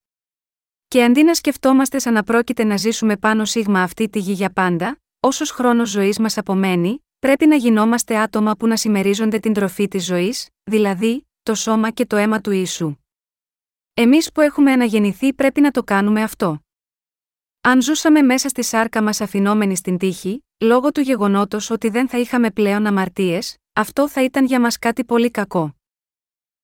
Και 0.88 1.04
αντί 1.04 1.22
να 1.22 1.34
σκεφτόμαστε 1.34 1.98
σαν 1.98 2.12
να 2.12 2.22
πρόκειται 2.22 2.64
να 2.64 2.76
ζήσουμε 2.76 3.16
πάνω 3.16 3.44
σίγμα 3.44 3.82
αυτή 3.82 4.08
τη 4.08 4.18
γη 4.18 4.32
για 4.32 4.50
πάντα, 4.52 4.96
όσος 5.20 5.50
χρόνος 5.50 5.90
ζωής 5.90 6.18
μας 6.18 6.38
απομένει, 6.38 7.04
πρέπει 7.18 7.46
να 7.46 7.56
γινόμαστε 7.56 8.16
άτομα 8.16 8.56
που 8.56 8.66
να 8.66 8.76
συμμερίζονται 8.76 9.38
την 9.38 9.52
τροφή 9.52 9.88
της 9.88 10.04
ζωής, 10.04 10.48
δηλαδή, 10.64 11.26
το 11.42 11.54
σώμα 11.54 11.90
και 11.90 12.06
το 12.06 12.16
αίμα 12.16 12.40
του 12.40 12.50
Ιησού. 12.50 12.96
Εμείς 13.94 14.32
που 14.32 14.40
έχουμε 14.40 14.72
αναγεννηθεί 14.72 15.32
πρέπει 15.32 15.60
να 15.60 15.70
το 15.70 15.82
κάνουμε 15.82 16.22
αυτό. 16.22 16.64
Αν 17.60 17.82
ζούσαμε 17.82 18.22
μέσα 18.22 18.48
στη 18.48 18.62
σάρκα 18.62 19.02
μας 19.02 19.20
αφινόμενοι 19.20 19.76
στην 19.76 19.98
τύχη, 19.98 20.44
λόγω 20.58 20.92
του 20.92 21.00
γεγονότος 21.00 21.70
ότι 21.70 21.88
δεν 21.88 22.08
θα 22.08 22.18
είχαμε 22.18 22.50
πλέον 22.50 22.86
αμαρτίες, 22.86 23.56
αυτό 23.72 24.08
θα 24.08 24.22
ήταν 24.22 24.44
για 24.44 24.60
μας 24.60 24.78
κάτι 24.78 25.04
πολύ 25.04 25.30
κακό. 25.30 25.76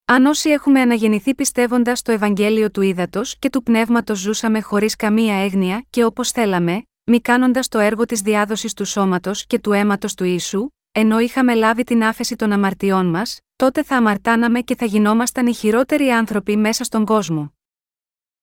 Αν 0.04 0.26
όσοι 0.26 0.50
έχουμε 0.50 0.80
αναγεννηθεί 0.80 1.34
πιστεύοντας 1.34 2.02
το 2.02 2.12
Ευαγγέλιο 2.12 2.70
του 2.70 2.80
Ήδατος 2.80 3.38
και 3.38 3.50
του 3.50 3.62
Πνεύματος 3.62 4.18
ζούσαμε 4.18 4.60
χωρίς 4.60 4.96
καμία 4.96 5.34
έγνοια 5.34 5.86
και 5.90 6.04
όπως 6.04 6.30
θέλαμε, 6.30 6.82
μη 7.04 7.20
κάνοντας 7.20 7.68
το 7.68 7.78
έργο 7.78 8.04
της 8.04 8.20
διάδοσης 8.20 8.74
του 8.74 8.84
σώματος 8.84 9.46
και 9.46 9.58
του 9.58 9.72
αίματος 9.72 10.14
του 10.14 10.24
Ιησού, 10.24 10.68
ενώ 11.00 11.18
είχαμε 11.18 11.54
λάβει 11.54 11.84
την 11.84 12.04
άφεση 12.04 12.36
των 12.36 12.52
αμαρτιών 12.52 13.06
μας, 13.06 13.40
τότε 13.56 13.82
θα 13.82 13.96
αμαρτάναμε 13.96 14.60
και 14.60 14.76
θα 14.76 14.84
γινόμασταν 14.84 15.46
οι 15.46 15.54
χειρότεροι 15.54 16.08
άνθρωποι 16.08 16.56
μέσα 16.56 16.84
στον 16.84 17.04
κόσμο. 17.04 17.52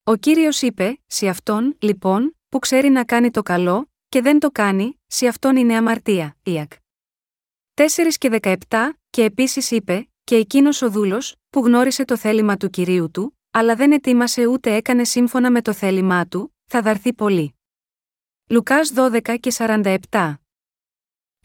Ο 0.03 0.15
κύριος 0.15 0.61
είπε: 0.61 0.99
Σε 1.07 1.27
αυτόν, 1.27 1.77
λοιπόν, 1.79 2.37
που 2.49 2.59
ξέρει 2.59 2.89
να 2.89 3.03
κάνει 3.03 3.31
το 3.31 3.41
καλό, 3.41 3.91
και 4.09 4.21
δεν 4.21 4.39
το 4.39 4.51
κάνει, 4.51 4.99
σε 5.07 5.27
αυτόν 5.27 5.55
είναι 5.55 5.75
αμαρτία. 5.75 6.35
Ιακ. 6.43 6.71
4 7.73 7.85
και 8.17 8.39
17, 8.41 8.89
και 9.09 9.23
επίσης 9.23 9.71
είπε: 9.71 10.09
Και 10.23 10.35
εκείνος 10.35 10.81
ο 10.81 10.89
δούλος, 10.89 11.35
που 11.49 11.59
γνώρισε 11.59 12.05
το 12.05 12.17
θέλημα 12.17 12.57
του 12.57 12.69
κυρίου 12.69 13.11
του, 13.11 13.39
αλλά 13.51 13.75
δεν 13.75 13.91
ετοίμασε 13.91 14.45
ούτε 14.45 14.75
έκανε 14.75 15.03
σύμφωνα 15.03 15.51
με 15.51 15.61
το 15.61 15.73
θέλημά 15.73 16.27
του, 16.27 16.55
θα 16.65 16.81
δαρθεί 16.81 17.13
πολύ. 17.13 17.55
Λουκάς 18.49 18.93
12 18.95 19.39
και 19.39 19.53
47 19.57 20.35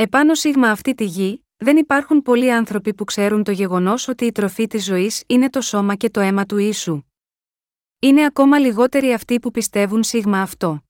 Επάνω 0.02 0.34
σίγμα 0.34 0.70
αυτή 0.70 0.94
τη 0.94 1.04
γη, 1.04 1.46
δεν 1.56 1.76
υπάρχουν 1.76 2.22
πολλοί 2.22 2.52
άνθρωποι 2.52 2.94
που 2.94 3.04
ξέρουν 3.04 3.42
το 3.42 3.50
γεγονός 3.50 4.08
ότι 4.08 4.24
η 4.24 4.32
τροφή 4.32 4.66
της 4.66 4.84
ζωής 4.84 5.22
είναι 5.26 5.50
το 5.50 5.60
σώμα 5.60 5.94
και 5.94 6.10
το 6.10 6.20
αίμα 6.20 6.46
του 6.46 6.56
ίσου. 6.56 7.02
Είναι 7.98 8.24
ακόμα 8.24 8.58
λιγότεροι 8.58 9.12
αυτοί 9.12 9.40
που 9.40 9.50
πιστεύουν 9.50 10.02
σίγμα 10.02 10.40
αυτό. 10.40 10.82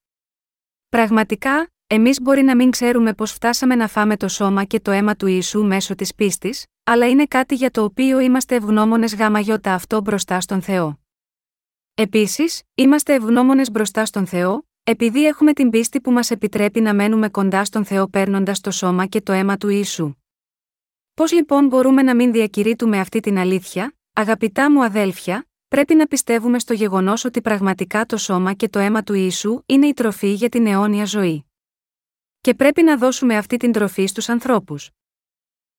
Πραγματικά, 0.89 1.71
εμείς 1.87 2.21
μπορεί 2.21 2.43
να 2.43 2.57
μην 2.57 2.71
ξέρουμε 2.71 3.15
πώς 3.15 3.33
φτάσαμε 3.33 3.75
να 3.75 3.89
φάμε 3.89 4.17
το 4.17 4.29
σώμα 4.29 4.65
και 4.65 4.81
το 4.81 4.91
αίμα 4.91 5.17
του 5.17 5.27
Ιησού 5.27 5.65
μέσω 5.67 5.95
της 5.95 6.15
πίστης, 6.15 6.67
αλλά 6.85 7.09
είναι 7.09 7.27
κάτι 7.27 7.55
για 7.55 7.71
το 7.71 7.85
οποίο 7.85 8.21
είμαστε 8.21 8.55
ευγνώμονες 8.55 9.15
γάμα 9.15 9.41
γιώτα 9.41 9.75
αυτό 9.75 10.01
μπροστά 10.01 10.41
στον 10.41 10.63
Θεό. 10.63 11.01
Επίσης, 11.95 12.63
είμαστε 12.75 13.15
ευγνώμονες 13.15 13.71
μπροστά 13.71 14.05
στον 14.05 14.27
Θεό, 14.27 14.70
επειδή 14.91 15.27
έχουμε 15.27 15.53
την 15.53 15.71
πίστη 15.71 16.01
που 16.01 16.11
μας 16.11 16.31
επιτρέπει 16.31 16.81
να 16.81 16.95
μένουμε 16.95 17.29
κοντά 17.29 17.65
στον 17.65 17.85
Θεό 17.85 18.09
παίρνοντας 18.09 18.61
το 18.61 18.71
σώμα 18.71 19.07
και 19.07 19.21
το 19.21 19.33
αίμα 19.33 19.57
του 19.57 19.69
Ιησού. 19.69 20.15
Πώς 21.15 21.33
λοιπόν 21.33 21.67
μπορούμε 21.67 22.03
να 22.03 22.15
μην 22.15 22.33
διακηρύττουμε 22.33 22.99
αυτή 22.99 23.21
την 23.21 23.39
αλήθεια, 23.39 23.95
αγαπητά 24.13 24.71
μου 24.71 24.85
αδέλφια, 24.85 25.49
πρέπει 25.69 25.95
να 25.95 26.07
πιστεύουμε 26.07 26.59
στο 26.59 26.73
γεγονός 26.73 27.25
ότι 27.25 27.41
πραγματικά 27.41 28.07
το 28.07 28.17
σώμα 28.17 28.53
και 28.53 28.69
το 28.69 28.79
αίμα 28.79 29.03
του 29.03 29.15
Ιησού 29.15 29.63
είναι 29.67 29.87
η 29.87 29.93
τροφή 29.93 30.33
για 30.33 30.49
την 30.49 30.67
αιώνια 30.67 31.05
ζωή. 31.05 31.45
Και 32.41 32.55
πρέπει 32.55 32.83
να 32.83 32.97
δώσουμε 32.97 33.37
αυτή 33.37 33.57
την 33.57 33.73
τροφή 33.73 34.07
στους 34.07 34.29
ανθρώπους. 34.29 34.91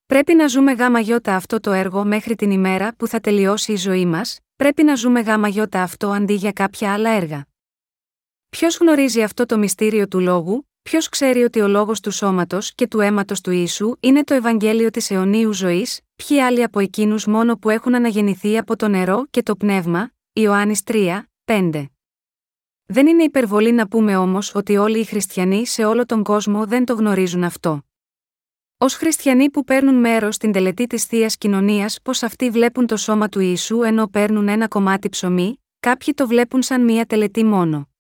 Πρέπει 0.06 0.36
να 0.36 0.48
ζούμε 0.48 0.72
γάμα 0.72 1.00
γιώτα 1.00 1.36
αυτό 1.36 1.60
το 1.60 1.72
έργο 1.72 2.06
μέχρι 2.06 2.36
την 2.36 2.52
ημέρα 2.52 2.96
που 2.96 3.08
θα 3.08 3.20
τελειώσει 3.20 3.72
η 3.72 3.78
ζωή 3.78 4.06
μας, 4.06 4.40
πρέπει 4.56 4.84
να 4.84 4.96
ζούμε 4.96 5.20
γάμα 5.22 5.48
γιώτα 5.48 5.82
αυτό 5.82 6.10
αντί 6.10 6.34
για 6.34 6.52
κάποια 6.52 6.94
άλλα 6.94 7.10
έργα. 7.10 7.51
Ποιος 8.58 8.78
γνωρίζει 8.78 9.22
αυτό 9.22 9.46
το 9.46 9.58
μυστήριο 9.58 10.08
του 10.08 10.20
λόγου, 10.20 10.70
ποιος 10.82 11.10
ξέρει 11.10 11.44
ότι 11.44 11.62
ο 11.62 11.68
λόγος 11.68 12.00
του 12.00 12.12
σώματος 12.12 12.74
και 12.76 12.88
του 12.88 13.00
αίματος 13.00 13.42
του 13.42 13.52
ίσου 13.52 13.96
είναι 14.00 14.24
το 14.24 14.34
Ευαγγέλιο 14.34 14.90
της 14.90 15.12
αιωνίου 15.12 15.54
ζωής, 15.54 16.00
ποιοι 16.16 16.42
άλλοι 16.42 16.64
από 16.64 16.80
εκείνους 16.80 17.26
μόνο 17.26 17.58
που 17.58 17.70
έχουν 17.70 17.96
αναγεννηθεί 17.96 18.58
από 18.58 18.76
το 18.76 18.88
νερό 18.88 19.26
και 19.30 19.44
το 19.44 19.56
πνεύμα, 19.56 20.12
Ιωάννης 20.34 20.82
3, 20.84 21.24
5. 21.46 21.86
Δεν 22.86 23.08
είναι 23.08 23.24
υπερβολή 23.24 23.72
να 23.72 23.88
πούμε 23.88 24.16
όμως 24.16 24.56
ότι 24.56 24.78
όλοι 24.78 25.00
οι 25.00 25.04
χριστιανοί 25.04 25.68
σε 25.68 25.86
όλο 25.86 26.06
τον 26.06 26.24
κόσμο 26.24 26.66
δεν 26.66 26.86
το 26.86 26.94
γνωρίζουν 26.94 27.44
αυτό. 27.44 27.84
Ω 28.78 28.88
χριστιανοί 28.88 29.50
που 29.50 29.64
παίρνουν 29.64 29.96
μέρος 29.96 30.36
στην 30.36 30.52
τελετή 30.52 30.88
της 30.88 31.06
θείας 31.06 31.38
κοινωνίας, 31.38 32.02
πως 32.04 32.24
αυτοί 32.24 32.50
βλέπουν 32.50 32.88
το 32.88 32.98
σώμα 32.98 33.30
του 33.30 33.40
Ιησού 33.40 33.82
ενώ 33.82 34.08
παίρνουν 34.08 34.48
ένα 34.48 34.68
κομμάτι 34.68 35.10
ψωμί, 35.10 35.62
κάποιοι 35.80 36.14
το 36.14 36.28
βλέπουν 36.28 36.62
σαν 36.62 36.84
μία 36.84 37.06
τελετή 37.06 37.44
μόνο. 37.44 37.91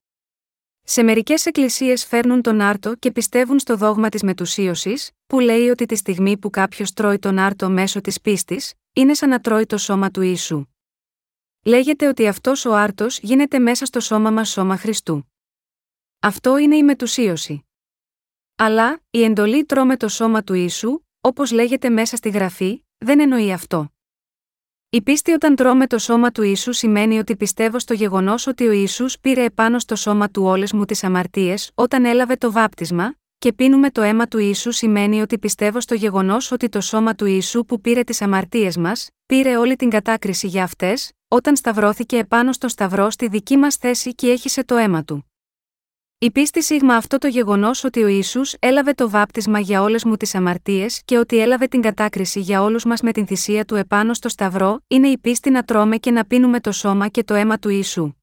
Σε 0.93 1.04
μερικές 1.04 1.45
εκκλησίες 1.45 2.06
φέρνουν 2.06 2.41
τον 2.41 2.62
άρτο 2.62 2.95
και 2.95 3.12
πιστεύουν 3.12 3.60
στο 3.60 3.75
δόγμα 3.75 4.10
της 4.10 4.23
μετουσίωσης, 4.23 5.12
που 5.27 5.39
λέει 5.39 5.69
ότι 5.69 5.86
τη 5.86 5.95
στιγμή 5.95 6.38
που 6.38 6.49
κάποιος 6.49 6.93
τρώει 6.93 7.19
τον 7.19 7.38
άρτο 7.38 7.69
μέσω 7.69 8.01
της 8.01 8.21
πίστης, 8.21 8.73
είναι 8.93 9.13
σαν 9.13 9.30
να 9.30 9.39
τρώει 9.39 9.65
το 9.65 9.77
σώμα 9.77 10.12
του 10.12 10.21
ίσου. 10.21 10.65
Λέγεται 11.65 12.08
ότι 12.08 12.27
αυτός 12.27 12.65
ο 12.65 12.75
άρτος 12.75 13.19
γίνεται 13.19 13.60
μέσα 13.60 13.86
στο 13.86 13.99
σώμα 13.99 14.32
μας 14.32 14.49
σώμα 14.49 14.77
Χριστού. 14.77 15.32
Αυτό 16.19 16.58
είναι 16.58 16.75
η 16.75 16.84
μετουσίωση. 16.84 17.65
Αλλά, 18.56 19.01
η 19.10 19.23
εντολή 19.23 19.65
τρώμε 19.65 19.97
το 19.97 20.08
σώμα 20.08 20.43
του 20.43 20.54
ίσου, 20.54 20.99
όπως 21.21 21.51
λέγεται 21.51 21.89
μέσα 21.89 22.15
στη 22.15 22.30
γραφή, 22.30 22.86
δεν 22.97 23.19
εννοεί 23.19 23.51
αυτό. 23.51 23.93
Η 24.93 25.01
πίστη 25.01 25.32
όταν 25.32 25.56
τρώμε 25.56 25.88
το 25.88 25.97
σώμα 25.97 26.32
του 26.32 26.41
Ιησού 26.43 26.73
σημαίνει 26.73 27.19
ότι 27.19 27.36
πιστεύω 27.36 27.80
στο 27.80 27.93
γεγονός 27.93 28.47
ότι 28.47 28.67
ο 28.67 28.71
Ισού 28.71 29.06
πήρε 29.21 29.43
επάνω 29.43 29.80
στο 29.80 29.95
σώμα 29.95 30.30
του 30.30 30.43
όλε 30.43 30.67
μου 30.73 30.86
τις 30.86 31.04
αμαρτίες 31.04 31.71
όταν 31.73 32.06
έλαβε 32.06 32.36
το 32.36 32.51
βάπτισμα, 32.51 33.15
και 33.38 33.54
πίνουμε 33.54 33.89
το 33.89 34.01
αίμα 34.01 34.27
του 34.27 34.38
Ιησού 34.38 34.71
σημαίνει 34.71 35.21
ότι 35.21 35.39
πιστεύω 35.39 35.80
στο 35.80 35.95
γεγονός 35.95 36.51
ότι 36.51 36.69
το 36.69 36.82
σώμα 36.82 37.15
του 37.15 37.25
Ιησού 37.25 37.65
που 37.65 37.82
πήρε 37.82 38.04
τις 38.04 38.21
αμαρτίες 38.21 38.77
μας, 38.77 39.10
πήρε 39.25 39.58
όλη 39.58 39.75
την 39.75 39.89
κατάκριση 39.89 40.47
για 40.47 40.63
αυτές, 40.63 41.12
όταν 41.27 41.56
σταυρώθηκε 41.56 42.17
επάνω 42.17 42.54
στο 42.54 42.67
σταυρό 42.67 43.10
στη 43.10 43.27
δική 43.27 43.58
μας 43.58 43.75
θέση 43.75 44.15
και 44.15 44.27
έχισε 44.27 44.63
το 44.63 44.75
αίμα 44.75 45.04
του. 45.04 45.31
Η 46.23 46.31
πίστη 46.31 46.63
σίγμα 46.63 46.95
αυτό 46.95 47.17
το 47.17 47.27
γεγονός 47.27 47.84
ότι 47.84 48.03
ο 48.03 48.07
Ισού 48.07 48.41
έλαβε 48.60 48.93
το 48.93 49.10
βάπτισμα 49.10 49.60
για 49.60 49.81
όλες 49.81 50.03
μου 50.03 50.15
τις 50.15 50.36
αμαρτίες 50.36 51.01
και 51.05 51.17
ότι 51.17 51.39
έλαβε 51.39 51.67
την 51.67 51.81
κατάκριση 51.81 52.39
για 52.39 52.63
όλους 52.63 52.86
μας 52.86 53.01
με 53.01 53.12
την 53.12 53.27
θυσία 53.27 53.65
του 53.65 53.75
επάνω 53.75 54.13
στο 54.13 54.29
Σταυρό, 54.29 54.84
είναι 54.88 55.07
η 55.07 55.17
πίστη 55.17 55.49
να 55.49 55.63
τρώμε 55.63 55.97
και 55.97 56.12
να 56.12 56.25
πίνουμε 56.25 56.60
το 56.60 56.71
σώμα 56.71 57.07
και 57.07 57.23
το 57.23 57.34
αίμα 57.34 57.57
του 57.57 57.69
Ιησού. 57.69 58.13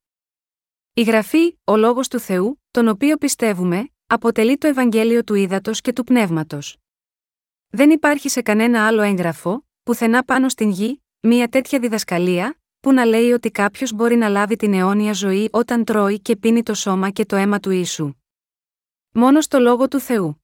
Η 0.93 1.01
γραφή, 1.01 1.57
ο 1.63 1.77
λόγος 1.77 2.07
του 2.07 2.19
Θεού, 2.19 2.61
τον 2.71 2.87
οποίο 2.87 3.17
πιστεύουμε, 3.17 3.89
αποτελεί 4.07 4.57
το 4.57 4.67
Ευαγγέλιο 4.67 5.23
του 5.23 5.33
ύδατο 5.33 5.71
και 5.71 5.93
του 5.93 6.03
πνεύματος. 6.03 6.77
Δεν 7.69 7.89
υπάρχει 7.89 8.29
σε 8.29 8.41
κανένα 8.41 8.87
άλλο 8.87 9.01
έγγραφο, 9.01 9.67
πουθενά 9.83 10.23
πάνω 10.23 10.49
στην 10.49 10.69
γη, 10.69 11.03
μία 11.19 11.47
τέτοια 11.47 11.79
διδασκαλία, 11.79 12.58
που 12.79 12.93
να 12.93 13.05
λέει 13.05 13.31
ότι 13.31 13.51
κάποιος 13.51 13.93
μπορεί 13.93 14.15
να 14.15 14.27
λάβει 14.29 14.55
την 14.55 14.73
αιώνια 14.73 15.13
ζωή 15.13 15.49
όταν 15.51 15.83
τρώει 15.83 16.19
και 16.19 16.35
πίνει 16.35 16.63
το 16.63 16.73
σώμα 16.73 17.09
και 17.09 17.25
το 17.25 17.35
αίμα 17.35 17.59
του 17.59 17.71
ίσου. 17.71 18.13
Μόνο 19.11 19.41
στο 19.41 19.59
λόγο 19.59 19.87
του 19.87 19.99
Θεού. 19.99 20.43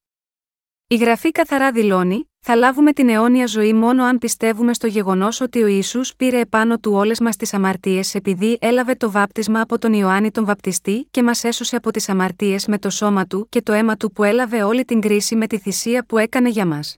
Η 0.88 0.96
γραφή 0.96 1.32
καθαρά 1.32 1.72
δηλώνει: 1.72 2.32
Θα 2.40 2.56
λάβουμε 2.56 2.94
την 2.94 3.10
αιώνια 3.10 3.48
ζωή 3.48 3.74
μόνο 3.74 4.04
αν 4.04 4.18
πιστεύουμε 4.18 4.74
στο 4.74 4.88
γεγονός 4.88 5.42
ότι 5.42 5.64
ο 5.64 5.68
Ισού 5.68 6.02
πήρε 6.18 6.40
επάνω 6.40 6.78
του 6.78 6.92
όλε 6.94 7.16
μα 7.22 7.30
τι 7.30 7.50
αμαρτίες 7.52 8.16
επειδή 8.16 8.58
έλαβε 8.62 8.96
το 8.96 9.12
βάπτισμα 9.12 9.62
από 9.62 9.78
τον 9.78 9.94
Ιωάννη 9.94 10.32
τον 10.32 10.46
Βαπτιστή 10.46 11.08
και 11.12 11.24
μας 11.24 11.44
έσωσε 11.44 11.76
από 11.76 11.92
τις 11.92 12.10
αμαρτίες 12.10 12.68
με 12.68 12.80
το 12.80 12.90
σώμα 12.90 13.26
του 13.26 13.48
και 13.50 13.62
το 13.62 13.74
αίμα 13.74 13.96
του 13.98 14.12
που 14.12 14.24
έλαβε 14.24 14.64
όλη 14.64 14.86
την 14.86 15.02
κρίση 15.02 15.36
με 15.36 15.48
τη 15.48 15.58
θυσία 15.58 16.06
που 16.06 16.18
έκανε 16.18 16.50
για 16.50 16.66
μας. 16.66 16.98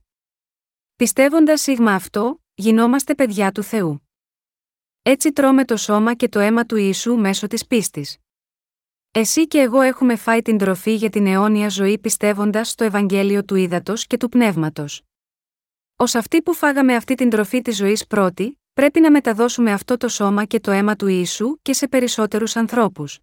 Πιστεύοντας 0.96 1.62
σίγμα 1.62 1.94
αυτό, 1.94 2.42
γινόμαστε 2.54 3.16
παιδιά 3.16 3.52
του 3.52 3.64
Θεού. 3.64 4.07
Έτσι 5.10 5.32
τρώμε 5.32 5.66
το 5.66 5.78
σώμα 5.78 6.14
και 6.14 6.30
το 6.30 6.40
αίμα 6.40 6.66
του 6.66 6.76
Ιησού 6.76 7.16
μέσω 7.16 7.48
της 7.48 7.68
πίστης. 7.68 8.18
Εσύ 9.12 9.48
και 9.48 9.60
εγώ 9.60 9.82
έχουμε 9.82 10.16
φάει 10.16 10.42
την 10.42 10.58
τροφή 10.58 10.96
για 10.96 11.10
την 11.10 11.28
αιώνια 11.28 11.70
ζωή 11.70 12.00
πιστεύοντας 12.00 12.70
στο 12.70 12.84
Ευαγγέλιο 12.84 13.44
του 13.44 13.56
Ήδατος 13.56 14.08
και 14.08 14.18
του 14.18 14.30
Πνεύματος. 14.30 15.02
Ω 15.96 16.04
αυτοί 16.04 16.42
που 16.42 16.54
φάγαμε 16.54 16.96
αυτή 16.96 17.16
την 17.16 17.30
τροφή 17.30 17.62
της 17.62 17.76
ζωής 17.76 18.08
πρώτη, 18.08 18.60
πρέπει 18.74 19.00
να 19.00 19.12
μεταδώσουμε 19.12 19.72
αυτό 19.72 19.98
το 19.98 20.08
σώμα 20.08 20.46
και 20.46 20.60
το 20.60 20.72
αίμα 20.72 20.96
του 20.96 21.08
Ιησού 21.08 21.58
και 21.62 21.74
σε 21.74 21.88
περισσότερους 21.88 22.56
ανθρώπους. 22.56 23.20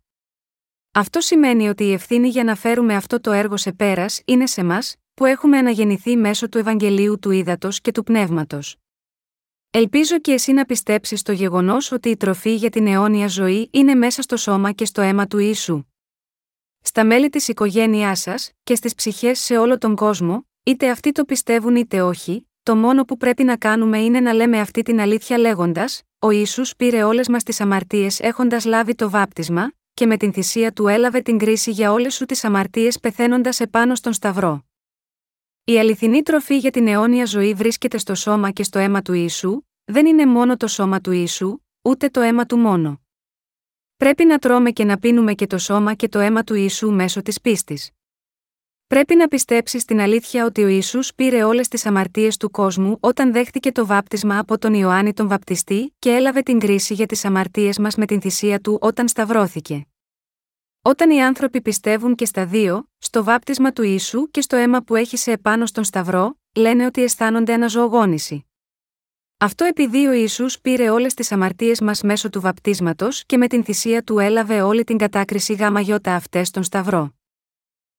Αυτό 0.92 1.20
σημαίνει 1.20 1.68
ότι 1.68 1.84
η 1.84 1.92
ευθύνη 1.92 2.28
για 2.28 2.44
να 2.44 2.54
φέρουμε 2.54 2.94
αυτό 2.94 3.20
το 3.20 3.32
έργο 3.32 3.56
σε 3.56 3.72
πέρας 3.72 4.22
είναι 4.24 4.46
σε 4.46 4.64
μας, 4.64 4.96
που 5.14 5.24
έχουμε 5.24 5.58
αναγεννηθεί 5.58 6.16
μέσω 6.16 6.48
του 6.48 6.58
Ευαγγελίου 6.58 7.18
του 7.18 7.30
Ήδατος 7.30 7.80
και 7.80 7.92
του 7.92 8.02
Πνεύματος. 8.02 8.76
Ελπίζω 9.76 10.18
και 10.18 10.32
εσύ 10.32 10.52
να 10.52 10.64
πιστέψεις 10.64 11.20
στο 11.20 11.32
γεγονός 11.32 11.92
ότι 11.92 12.08
η 12.08 12.16
τροφή 12.16 12.54
για 12.54 12.70
την 12.70 12.86
αιώνια 12.86 13.26
ζωή 13.26 13.68
είναι 13.72 13.94
μέσα 13.94 14.22
στο 14.22 14.36
σώμα 14.36 14.72
και 14.72 14.84
στο 14.84 15.00
αίμα 15.00 15.26
του 15.26 15.38
ίσου. 15.38 15.84
Στα 16.80 17.04
μέλη 17.04 17.28
της 17.28 17.48
οικογένειάς 17.48 18.20
σας 18.20 18.50
και 18.62 18.74
στις 18.74 18.94
ψυχές 18.94 19.38
σε 19.38 19.58
όλο 19.58 19.78
τον 19.78 19.94
κόσμο, 19.94 20.46
είτε 20.62 20.90
αυτοί 20.90 21.12
το 21.12 21.24
πιστεύουν 21.24 21.76
είτε 21.76 22.02
όχι, 22.02 22.48
το 22.62 22.76
μόνο 22.76 23.04
που 23.04 23.16
πρέπει 23.16 23.44
να 23.44 23.56
κάνουμε 23.56 23.98
είναι 23.98 24.20
να 24.20 24.32
λέμε 24.32 24.60
αυτή 24.60 24.82
την 24.82 25.00
αλήθεια 25.00 25.38
λέγοντας: 25.38 26.02
Ο 26.18 26.30
Ιησούς 26.30 26.76
πήρε 26.76 27.02
όλες 27.02 27.28
μας 27.28 27.42
τις 27.42 27.60
αμαρτίες 27.60 28.20
έχοντας 28.20 28.64
λάβει 28.64 28.94
το 28.94 29.10
βάπτισμα, 29.10 29.72
και 29.94 30.06
με 30.06 30.16
την 30.16 30.32
θυσία 30.32 30.72
του 30.72 30.86
έλαβε 30.86 31.20
την 31.20 31.38
κρίση 31.38 31.70
για 31.70 31.92
όλες 31.92 32.14
σου 32.14 32.24
τις 32.24 32.44
αμαρτίες 32.44 33.00
πεθαίνοντας 33.00 33.60
επάνω 33.60 33.94
στον 33.94 34.12
Σταυρό. 34.12 34.64
Η 35.66 35.78
αληθινή 35.78 36.22
τροφή 36.22 36.58
για 36.58 36.70
την 36.70 36.86
αιώνια 36.86 37.24
ζωή 37.24 37.54
βρίσκεται 37.54 37.98
στο 37.98 38.14
σώμα 38.14 38.50
και 38.50 38.62
στο 38.62 38.78
αίμα 38.78 39.02
του 39.02 39.12
Ιησού, 39.12 39.60
δεν 39.84 40.06
είναι 40.06 40.26
μόνο 40.26 40.56
το 40.56 40.66
σώμα 40.66 41.00
του 41.00 41.12
Ιησού, 41.12 41.58
ούτε 41.82 42.08
το 42.08 42.20
αίμα 42.20 42.46
του 42.46 42.56
μόνο. 42.56 43.00
Πρέπει 43.96 44.24
να 44.24 44.38
τρώμε 44.38 44.70
και 44.70 44.84
να 44.84 44.98
πίνουμε 44.98 45.34
και 45.34 45.46
το 45.46 45.58
σώμα 45.58 45.94
και 45.94 46.08
το 46.08 46.18
αίμα 46.18 46.44
του 46.44 46.54
Ιησού 46.54 46.90
μέσω 46.90 47.22
της 47.22 47.40
πίστης. 47.40 47.90
Πρέπει 48.86 49.14
να 49.14 49.28
πιστέψεις 49.28 49.82
στην 49.82 50.00
αλήθεια 50.00 50.44
ότι 50.44 50.62
ο 50.64 50.68
Ιησούς 50.68 51.14
πήρε 51.14 51.44
όλες 51.44 51.68
τις 51.68 51.86
αμαρτίες 51.86 52.36
του 52.36 52.50
κόσμου 52.50 52.96
όταν 53.00 53.32
δέχτηκε 53.32 53.72
το 53.72 53.86
βάπτισμα 53.86 54.38
από 54.38 54.58
τον 54.58 54.74
Ιωάννη 54.74 55.12
τον 55.12 55.28
Βαπτιστή 55.28 55.94
και 55.98 56.10
έλαβε 56.10 56.42
την 56.42 56.58
κρίση 56.58 56.94
για 56.94 57.06
τις 57.06 57.24
αμαρτίες 57.24 57.78
μας 57.78 57.96
με 57.96 58.06
την 58.06 58.20
θυσία 58.20 58.60
του 58.60 58.78
όταν 58.80 59.08
σταυρώθηκε. 59.08 59.86
Όταν 60.86 61.10
οι 61.10 61.22
άνθρωποι 61.22 61.60
πιστεύουν 61.60 62.14
και 62.14 62.24
στα 62.24 62.46
δύο, 62.46 62.88
στο 62.98 63.24
βάπτισμα 63.24 63.72
του 63.72 63.82
ίσου 63.82 64.30
και 64.30 64.40
στο 64.40 64.56
αίμα 64.56 64.82
που 64.82 64.94
έχει 64.94 65.16
σε 65.16 65.32
επάνω 65.32 65.66
στον 65.66 65.84
Σταυρό, 65.84 66.38
λένε 66.56 66.86
ότι 66.86 67.02
αισθάνονται 67.02 67.52
αναζωογόνηση. 67.52 68.46
Αυτό 69.38 69.64
επειδή 69.64 70.06
ο 70.06 70.12
Ισού 70.12 70.46
πήρε 70.62 70.90
όλες 70.90 71.14
τις 71.14 71.32
αμαρτίες 71.32 71.80
μας 71.80 72.02
μέσω 72.02 72.30
του 72.30 72.40
βαπτίσματος 72.40 73.24
και 73.26 73.36
με 73.36 73.46
την 73.46 73.64
θυσία 73.64 74.02
του 74.02 74.18
έλαβε 74.18 74.62
όλη 74.62 74.84
την 74.84 74.98
κατάκριση 74.98 75.54
γάμα 75.54 75.80
γιώτα 75.80 76.14
αυτές 76.14 76.48
στον 76.48 76.62
Σταυρό. 76.62 77.14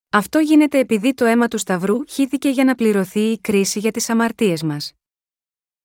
Αυτό 0.09 0.39
γίνεται 0.39 0.79
επειδή 0.79 1.13
το 1.13 1.25
αίμα 1.25 1.47
του 1.47 1.57
Σταυρού 1.57 2.07
χύθηκε 2.07 2.49
για 2.49 2.63
να 2.63 2.75
πληρωθεί 2.75 3.31
η 3.31 3.39
κρίση 3.39 3.79
για 3.79 3.91
τις 3.91 4.09
αμαρτίες 4.09 4.63
μας. 4.63 4.93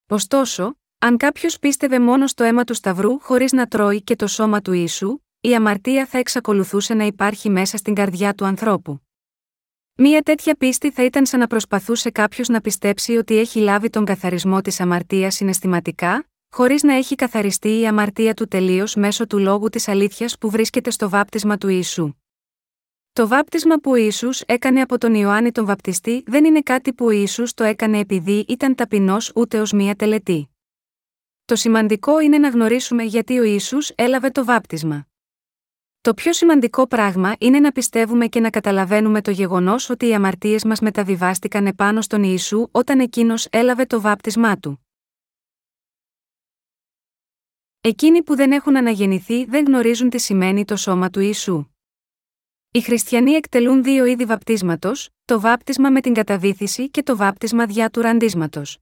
Ωστόσο, 0.09 0.79
αν 0.99 1.17
κάποιος 1.17 1.59
πίστευε 1.59 2.01
μόνο 2.01 2.27
στο 2.27 2.45
αίμα 2.45 2.65
του 2.65 2.75
Σταυρού 2.75 3.21
χωρίς 3.21 3.53
να 3.53 3.67
τρώει 3.67 4.03
και 4.03 4.17
το 4.17 4.27
σώμα 4.27 4.61
του 4.61 4.73
ίσου, 4.73 5.21
η 5.43 5.55
αμαρτία 5.55 6.07
θα 6.07 6.19
εξακολουθούσε 6.19 6.95
να 6.95 7.05
υπάρχει 7.05 7.51
μέσα 7.51 7.77
στην 7.77 7.95
καρδιά 7.95 8.35
του 8.35 8.45
ανθρώπου. 8.45 9.01
Μία 9.95 10.23
τέτοια 10.23 10.55
πίστη 10.55 10.91
θα 10.91 11.05
ήταν 11.05 11.27
σαν 11.27 11.41
να 11.41 11.47
προσπαθούσε 11.47 12.11
κάποιος 12.11 12.49
να 12.49 12.61
πιστέψει 12.61 13.17
ότι 13.17 13.39
έχει 13.39 13.61
λάβει 13.61 13.91
τον 13.91 14.05
καθαρισμό 14.05 14.61
της 14.61 14.81
αμαρτίας 14.81 15.35
συναισθηματικά, 15.35 16.29
χωρίς 16.51 16.83
να 16.83 16.95
έχει 16.95 17.15
καθαριστεί 17.15 17.81
η 17.81 17.87
αμαρτία 17.87 18.35
του 18.35 18.47
τελείως 18.47 18.95
μέσω 18.95 19.27
του 19.27 19.39
λόγου 19.39 19.69
της 19.69 19.89
αλήθειας 19.89 20.39
που 20.39 20.51
βρίσκεται 20.51 20.91
στο 20.91 21.09
βάπτισμα 21.09 21.59
του 21.59 21.69
Ιησού. 21.69 22.13
Το 23.13 23.29
βάπτισμα 23.29 23.77
που 23.77 23.91
ο 23.91 23.97
Ιησούς 23.97 24.41
έκανε 24.41 24.81
από 24.81 24.99
τον 24.99 25.15
Ιωάννη 25.15 25.53
τον 25.53 25.65
Βαπτιστή 25.67 26.23
δεν 26.27 26.45
είναι 26.45 26.61
κάτι 26.61 26.93
που 26.93 27.05
ο 27.05 27.11
Ιησούς 27.11 27.55
το 27.55 27.65
έκανε 27.65 27.99
επειδή 27.99 28.45
ήταν 28.49 28.75
ταπεινός 28.75 29.33
ούτε 29.35 29.61
ως 29.61 29.73
μία 29.73 29.95
τελετή. 29.95 30.51
Το 31.45 31.57
σημαντικό 31.57 32.21
είναι 32.21 32.39
να 32.39 32.49
γνωρίσουμε 32.49 33.03
γιατί 33.03 33.39
ο 33.39 33.43
Ιησούς 33.43 33.91
έλαβε 33.95 34.31
το 34.31 34.45
βάπτισμα. 34.45 35.10
Το 36.03 36.15
πιο 36.15 36.33
σημαντικό 36.33 36.87
πράγμα 36.87 37.37
είναι 37.39 37.61
να 37.61 37.73
πιστεύουμε 37.73 38.27
και 38.27 38.41
να 38.41 38.51
καταλαβαίνουμε 38.51 39.21
το 39.21 39.31
γεγονός 39.31 39.91
ότι 39.91 40.07
οι 40.07 40.15
αμαρτίες 40.15 40.65
μας 40.65 40.81
μεταβιβάστηκαν 40.81 41.67
επάνω 41.67 42.01
στον 42.01 42.23
Ιησού 42.23 42.69
όταν 42.71 43.01
εκείνος 43.01 43.47
έλαβε 43.51 43.87
το 43.87 44.01
βάπτισμά 44.01 44.59
του. 44.59 44.87
Εκείνοι 47.81 48.23
που 48.23 48.37
δεν 48.37 48.53
έχουν 48.53 48.77
αναγεννηθεί 48.77 49.45
δεν 49.45 49.65
γνωρίζουν 49.65 50.11
τι 50.11 50.19
σημαίνει 50.19 50.65
το 50.65 50.77
σώμα 50.77 51.11
του 51.11 51.21
Ιησού. 51.21 51.65
Οι 52.71 52.81
χριστιανοί 52.81 53.33
εκτελούν 53.33 53.83
δύο 53.83 54.05
είδη 54.05 54.25
βαπτίσματος, 54.25 55.11
το 55.25 55.41
βάπτισμα 55.41 55.91
με 55.91 56.01
την 56.01 56.15
καταβήθηση 56.15 56.91
και 56.91 57.03
το 57.03 57.17
βάπτισμα 57.17 57.67
διά 57.67 57.91
του 57.91 58.01
ραντίσματος. 58.01 58.79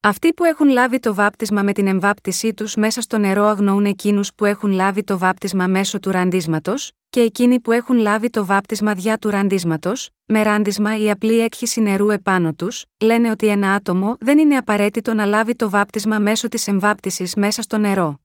Αυτοί 0.00 0.34
που 0.34 0.44
έχουν 0.44 0.68
λάβει 0.68 0.98
το 0.98 1.14
βάπτισμα 1.14 1.62
με 1.62 1.72
την 1.72 1.86
εμβάπτισή 1.86 2.54
τους 2.54 2.74
μέσα 2.74 3.00
στο 3.00 3.18
νερό 3.18 3.44
αγνοούν 3.44 3.84
εκείνους 3.84 4.34
που 4.34 4.44
έχουν 4.44 4.70
λάβει 4.70 5.04
το 5.04 5.18
βάπτισμα 5.18 5.66
μέσω 5.66 5.98
του 5.98 6.10
ραντίσματος, 6.10 6.92
και 7.10 7.20
εκείνοι 7.20 7.60
που 7.60 7.72
έχουν 7.72 7.96
λάβει 7.96 8.30
το 8.30 8.46
βάπτισμα 8.46 8.94
διά 8.94 9.18
του 9.18 9.30
ραντίσματος, 9.30 10.10
με 10.24 10.42
ράντισμα 10.42 10.98
ή 10.98 11.10
απλή 11.10 11.38
έκχυση 11.38 11.80
νερού 11.80 12.10
επάνω 12.10 12.52
τους, 12.52 12.84
λένε 12.98 13.30
ότι 13.30 13.46
ένα 13.46 13.74
άτομο 13.74 14.16
δεν 14.20 14.38
είναι 14.38 14.56
απαραίτητο 14.56 15.14
να 15.14 15.24
λάβει 15.24 15.54
το 15.54 15.70
βάπτισμα 15.70 16.18
μέσω 16.18 16.48
της 16.48 16.66
εμβάπτισης 16.66 17.34
μέσα 17.34 17.62
στο 17.62 17.78
νερό. 17.78 18.20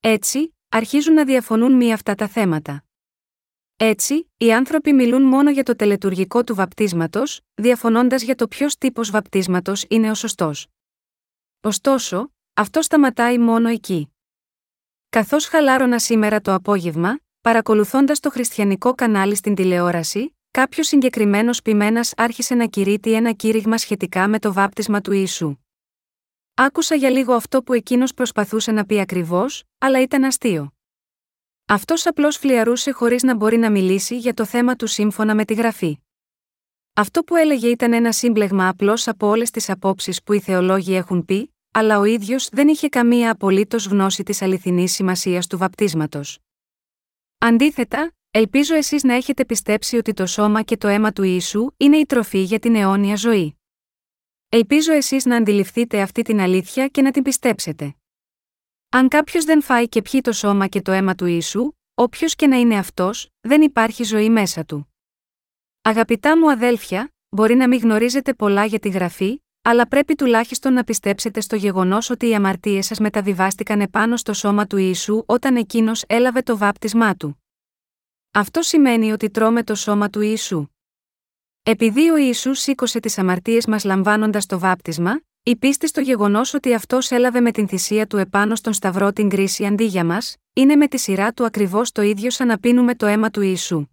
Έτσι, 0.00 0.54
αρχίζουν 0.68 1.14
να 1.14 1.24
διαφωνούν 1.24 1.72
μία 1.72 1.94
αυτά 1.94 2.14
τα 2.14 2.26
θέματα. 2.26 2.83
Έτσι, 3.76 4.30
οι 4.36 4.52
άνθρωποι 4.52 4.92
μιλούν 4.92 5.22
μόνο 5.22 5.50
για 5.50 5.62
το 5.62 5.76
τελετουργικό 5.76 6.44
του 6.44 6.54
βαπτίσματος, 6.54 7.40
διαφωνώντας 7.54 8.22
για 8.22 8.34
το 8.34 8.48
ποιος 8.48 8.78
τύπος 8.78 9.10
βαπτίσματος 9.10 9.84
είναι 9.88 10.10
ο 10.10 10.14
σωστός. 10.14 10.66
Ωστόσο, 11.60 12.32
αυτό 12.54 12.82
σταματάει 12.82 13.38
μόνο 13.38 13.68
εκεί. 13.68 14.14
Καθώς 15.08 15.46
χαλάρωνα 15.46 15.98
σήμερα 15.98 16.40
το 16.40 16.54
απόγευμα, 16.54 17.18
παρακολουθώντας 17.40 18.20
το 18.20 18.30
χριστιανικό 18.30 18.94
κανάλι 18.94 19.34
στην 19.34 19.54
τηλεόραση, 19.54 20.36
κάποιος 20.50 20.86
συγκεκριμένος 20.86 21.62
ποιμένα 21.62 22.04
άρχισε 22.16 22.54
να 22.54 22.66
κηρύττει 22.66 23.12
ένα 23.12 23.32
κήρυγμα 23.32 23.78
σχετικά 23.78 24.28
με 24.28 24.38
το 24.38 24.52
βάπτισμα 24.52 25.00
του 25.00 25.12
Ιησού. 25.12 25.56
Άκουσα 26.54 26.94
για 26.94 27.10
λίγο 27.10 27.32
αυτό 27.32 27.62
που 27.62 27.72
εκείνος 27.72 28.14
προσπαθούσε 28.14 28.72
να 28.72 28.86
πει 28.86 29.00
ακριβώς, 29.00 29.64
αλλά 29.78 30.02
ήταν 30.02 30.24
αστείο. 30.24 30.73
Αυτός 31.66 32.06
απλώς 32.06 32.36
φλιαρούσε 32.36 32.90
χωρίς 32.90 33.22
να 33.22 33.34
μπορεί 33.34 33.56
να 33.56 33.70
μιλήσει 33.70 34.18
για 34.18 34.34
το 34.34 34.44
θέμα 34.44 34.76
του 34.76 34.86
σύμφωνα 34.86 35.34
με 35.34 35.44
τη 35.44 35.54
γραφή. 35.54 35.98
Αυτό 36.94 37.22
που 37.22 37.36
έλεγε 37.36 37.68
ήταν 37.68 37.92
ένα 37.92 38.12
σύμπλεγμα 38.12 38.68
απλώς 38.68 39.08
από 39.08 39.26
όλες 39.26 39.50
τις 39.50 39.70
απόψεις 39.70 40.22
που 40.22 40.32
οι 40.32 40.40
θεολόγοι 40.40 40.94
έχουν 40.94 41.24
πει, 41.24 41.54
αλλά 41.70 41.98
ο 41.98 42.04
ίδιος 42.04 42.48
δεν 42.52 42.68
είχε 42.68 42.88
καμία 42.88 43.30
απολύτως 43.30 43.86
γνώση 43.86 44.22
της 44.22 44.42
αληθινής 44.42 44.92
σημασίας 44.92 45.46
του 45.46 45.58
βαπτίσματος. 45.58 46.38
Αντίθετα, 47.38 48.12
ελπίζω 48.30 48.74
εσείς 48.74 49.02
να 49.02 49.14
έχετε 49.14 49.44
πιστέψει 49.44 49.96
ότι 49.96 50.12
το 50.12 50.26
σώμα 50.26 50.62
και 50.62 50.76
το 50.76 50.88
αίμα 50.88 51.12
του 51.12 51.22
Ιησού 51.22 51.66
είναι 51.76 51.96
η 51.96 52.06
τροφή 52.06 52.42
για 52.42 52.58
την 52.58 52.74
αιώνια 52.74 53.16
ζωή. 53.16 53.58
Ελπίζω 54.48 54.92
εσείς 54.92 55.24
να 55.24 55.36
αντιληφθείτε 55.36 56.00
αυτή 56.00 56.22
την 56.22 56.40
αλήθεια 56.40 56.88
και 56.88 57.02
να 57.02 57.10
την 57.10 57.22
πιστέψετε. 57.22 57.94
Αν 58.94 59.08
κάποιος 59.08 59.44
δεν 59.44 59.62
φάει 59.62 59.88
και 59.88 60.02
πιει 60.02 60.20
το 60.20 60.32
σώμα 60.32 60.66
και 60.66 60.82
το 60.82 60.92
αίμα 60.92 61.14
του 61.14 61.26
Ιησού, 61.26 61.72
όποιος 61.94 62.34
και 62.34 62.46
να 62.46 62.56
είναι 62.56 62.78
αυτός, 62.78 63.28
δεν 63.40 63.62
υπάρχει 63.62 64.04
ζωή 64.04 64.30
μέσα 64.30 64.64
του. 64.64 64.94
Αγαπητά 65.82 66.38
μου 66.38 66.50
αδέλφια, 66.50 67.14
μπορεί 67.28 67.54
να 67.54 67.68
μην 67.68 67.80
γνωρίζετε 67.80 68.34
πολλά 68.34 68.64
για 68.64 68.78
τη 68.78 68.88
γραφή, 68.88 69.42
αλλά 69.62 69.88
πρέπει 69.88 70.14
τουλάχιστον 70.14 70.72
να 70.72 70.84
πιστέψετε 70.84 71.40
στο 71.40 71.56
γεγονός 71.56 72.10
ότι 72.10 72.28
οι 72.28 72.34
αμαρτίες 72.34 72.86
σας 72.86 72.98
μεταβιβάστηκαν 72.98 73.80
επάνω 73.80 74.16
στο 74.16 74.32
σώμα 74.32 74.66
του 74.66 74.76
Ιησού 74.76 75.22
όταν 75.26 75.56
εκείνος 75.56 76.04
έλαβε 76.06 76.42
το 76.42 76.56
βάπτισμά 76.56 77.14
του. 77.14 77.42
Αυτό 78.30 78.62
σημαίνει 78.62 79.12
ότι 79.12 79.30
τρώμε 79.30 79.62
το 79.62 79.74
σώμα 79.74 80.10
του 80.10 80.20
Ιησού. 80.20 80.66
Επειδή 81.62 82.10
ο 82.10 82.16
Ιησούς 82.16 82.58
σήκωσε 82.58 83.00
τις 83.00 83.18
αμαρτίες 83.18 83.66
μας 83.66 83.84
λαμβάνοντας 83.84 84.46
το 84.46 84.58
βάπτισμα, 84.58 85.20
η 85.46 85.56
πίστη 85.56 85.86
στο 85.86 86.00
γεγονός 86.00 86.54
ότι 86.54 86.74
αυτός 86.74 87.10
έλαβε 87.10 87.40
με 87.40 87.50
την 87.50 87.68
θυσία 87.68 88.06
του 88.06 88.16
επάνω 88.16 88.54
στον 88.54 88.72
Σταυρό 88.72 89.12
την 89.12 89.28
κρίση 89.28 89.66
αντί 89.66 89.84
για 89.84 90.04
μας, 90.04 90.36
είναι 90.52 90.76
με 90.76 90.88
τη 90.88 90.98
σειρά 90.98 91.32
του 91.32 91.44
ακριβώς 91.44 91.92
το 91.92 92.02
ίδιο 92.02 92.30
σαν 92.30 92.46
να 92.46 92.58
πίνουμε 92.58 92.94
το 92.94 93.06
αίμα 93.06 93.30
του 93.30 93.40
Ιησού. 93.40 93.86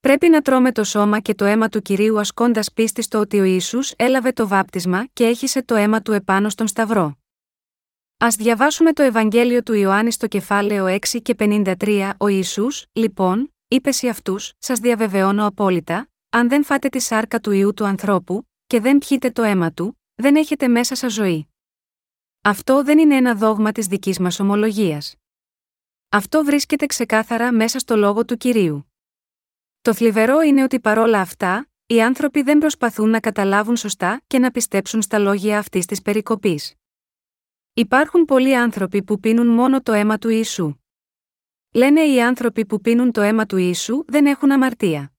Πρέπει 0.00 0.28
να 0.28 0.42
τρώμε 0.42 0.72
το 0.72 0.84
σώμα 0.84 1.20
και 1.20 1.34
το 1.34 1.44
αίμα 1.44 1.68
του 1.68 1.82
κυρίου 1.82 2.20
ασκώντας 2.20 2.72
πίστη 2.72 3.02
στο 3.02 3.18
ότι 3.18 3.40
ο 3.40 3.44
Ισού 3.44 3.78
έλαβε 3.96 4.32
το 4.32 4.48
βάπτισμα 4.48 5.06
και 5.12 5.24
έχισε 5.24 5.62
το 5.62 5.74
αίμα 5.74 6.02
του 6.02 6.12
επάνω 6.12 6.48
στον 6.48 6.66
Σταυρό. 6.66 7.18
Α 8.18 8.28
διαβάσουμε 8.38 8.92
το 8.92 9.02
Ευαγγέλιο 9.02 9.62
του 9.62 9.72
Ιωάννη 9.72 10.12
στο 10.12 10.26
κεφάλαιο 10.26 10.86
6 10.86 10.98
και 11.22 11.34
53. 11.38 12.10
Ο 12.18 12.28
Ισού, 12.28 12.66
λοιπόν, 12.92 13.54
είπε 13.68 13.90
σε 13.90 14.08
αυτούς: 14.08 14.52
Σας 14.58 14.78
διαβεβαιώνω 14.78 15.46
απόλυτα, 15.46 16.08
αν 16.30 16.48
δεν 16.48 16.64
φάτε 16.64 16.88
τη 16.88 17.00
σάρκα 17.00 17.40
του 17.40 17.50
ιού 17.50 17.74
του 17.74 17.84
ανθρώπου, 17.84 18.48
και 18.66 18.80
δεν 18.80 18.98
πιείτε 18.98 19.30
το 19.30 19.42
αίμα 19.42 19.72
του, 19.72 19.97
δεν 20.20 20.36
έχετε 20.36 20.68
μέσα 20.68 20.94
σας 20.94 21.12
ζωή. 21.12 21.48
Αυτό 22.42 22.84
δεν 22.84 22.98
είναι 22.98 23.16
ένα 23.16 23.34
δόγμα 23.34 23.72
της 23.72 23.86
δικής 23.86 24.18
μας 24.18 24.40
ομολογίας. 24.40 25.14
Αυτό 26.08 26.44
βρίσκεται 26.44 26.86
ξεκάθαρα 26.86 27.52
μέσα 27.52 27.78
στο 27.78 27.96
λόγο 27.96 28.24
του 28.24 28.36
κυρίου. 28.36 28.92
Το 29.80 29.94
θλιβερό 29.94 30.40
είναι 30.40 30.62
ότι 30.62 30.80
παρόλα 30.80 31.20
αυτά, 31.20 31.68
οι 31.86 32.02
άνθρωποι 32.02 32.42
δεν 32.42 32.58
προσπαθούν 32.58 33.10
να 33.10 33.20
καταλάβουν 33.20 33.76
σωστά 33.76 34.22
και 34.26 34.38
να 34.38 34.50
πιστέψουν 34.50 35.02
στα 35.02 35.18
λόγια 35.18 35.58
αυτής 35.58 35.86
της 35.86 36.02
περικοπής. 36.02 36.74
Υπάρχουν 37.74 38.24
πολλοί 38.24 38.56
άνθρωποι 38.56 39.02
που 39.02 39.20
πίνουν 39.20 39.46
μόνο 39.46 39.82
το 39.82 39.92
αίμα 39.92 40.18
του 40.18 40.28
Ιησού. 40.28 40.74
Λένε 41.74 42.00
οι 42.00 42.22
άνθρωποι 42.22 42.66
που 42.66 42.80
πίνουν 42.80 43.12
το 43.12 43.20
αίμα 43.20 43.46
του 43.46 43.56
Ιησού 43.56 44.04
δεν 44.06 44.26
έχουν 44.26 44.52
αμαρτία. 44.52 45.12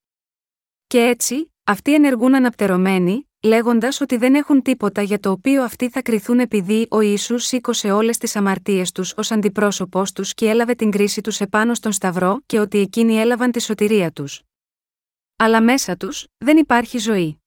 Και 0.88 1.00
έτσι, 1.00 1.54
αυτοί 1.64 1.94
ενεργούν 1.94 2.36
αναπτερωμένοι, 2.36 3.29
λέγοντας 3.44 4.02
ότι 4.02 4.18
δεν 4.18 4.36
έχουν 4.36 4.62
τίποτα 4.62 5.02
για 5.02 5.20
το 5.20 5.32
οποίο 5.32 5.64
αυτοί 5.64 5.90
θα 5.90 6.02
κριθούν 6.02 6.40
επειδή 6.40 6.88
ο 6.90 7.02
Ιησούς 7.02 7.46
σήκωσε 7.46 7.92
όλες 7.92 8.18
τις 8.18 8.36
αμαρτίες 8.36 8.92
τους 8.92 9.14
ως 9.18 9.32
αντιπρόσωπός 9.32 10.12
τους 10.12 10.34
και 10.34 10.50
έλαβε 10.50 10.76
την 10.76 10.92
κρίση 10.92 11.22
τους 11.22 11.40
επάνω 11.40 11.74
στον 11.74 11.92
Σταυρό 11.92 12.42
και 12.46 12.60
ότι 12.60 12.80
εκείνοι 12.80 13.16
έλαβαν 13.16 13.52
τη 13.52 13.62
σωτηρία 13.62 14.12
τους 14.12 14.44
αλλά 15.42 15.62
μέσα 15.62 15.98
τους 15.98 16.28
δεν 16.38 16.58
υπάρχει 16.58 16.98
ζωή. 16.98 17.42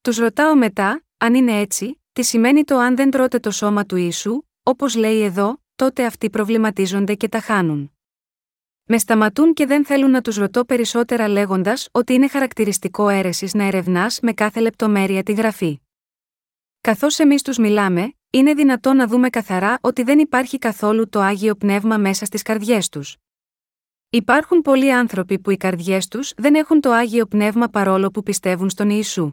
Τους 0.00 0.16
ρωτάω 0.16 0.56
μετά, 0.56 1.04
αν 1.16 1.34
είναι 1.34 1.60
έτσι, 1.60 2.02
τι 2.12 2.22
σημαίνει 2.22 2.64
το 2.64 2.76
αν 2.76 2.96
δεν 2.96 3.10
τρώτε 3.10 3.38
το 3.38 3.50
σώμα 3.50 3.86
του 3.86 3.96
ίσου, 3.96 4.42
όπως 4.62 4.94
λέει 4.94 5.22
εδώ, 5.22 5.62
τότε 5.76 6.04
αυτοί 6.04 6.30
προβληματίζονται 6.30 7.14
και 7.14 7.28
τα 7.28 7.40
χάνουν. 7.40 7.97
Με 8.90 8.98
σταματούν 8.98 9.54
και 9.54 9.66
δεν 9.66 9.84
θέλουν 9.84 10.10
να 10.10 10.20
τους 10.20 10.36
ρωτώ 10.36 10.64
περισσότερα 10.64 11.28
λέγοντας 11.28 11.88
ότι 11.92 12.12
είναι 12.12 12.28
χαρακτηριστικό 12.28 13.08
αίρεσης 13.08 13.54
να 13.54 13.64
ερευνάς 13.64 14.20
με 14.20 14.32
κάθε 14.32 14.60
λεπτομέρεια 14.60 15.22
τη 15.22 15.32
γραφή. 15.32 15.80
Καθώς 16.80 17.18
εμείς 17.18 17.42
τους 17.42 17.58
μιλάμε, 17.58 18.12
είναι 18.30 18.54
δυνατό 18.54 18.92
να 18.92 19.06
δούμε 19.06 19.28
καθαρά 19.30 19.78
ότι 19.80 20.02
δεν 20.02 20.18
υπάρχει 20.18 20.58
καθόλου 20.58 21.08
το 21.08 21.20
άγιο 21.20 21.54
πνεύμα 21.54 21.98
μέσα 21.98 22.24
στις 22.24 22.42
καρδιές 22.42 22.88
τους. 22.88 23.16
Υπάρχουν 24.10 24.62
πολλοί 24.62 24.92
άνθρωποι 24.92 25.38
που 25.38 25.50
οι 25.50 25.56
καρδιές 25.56 26.08
τους 26.08 26.32
δεν 26.36 26.54
έχουν 26.54 26.80
το 26.80 26.90
άγιο 26.90 27.26
πνεύμα 27.26 27.68
παρόλο 27.68 28.10
που 28.10 28.22
πιστεύουν 28.22 28.70
στον 28.70 28.90
Ιησού. 28.90 29.32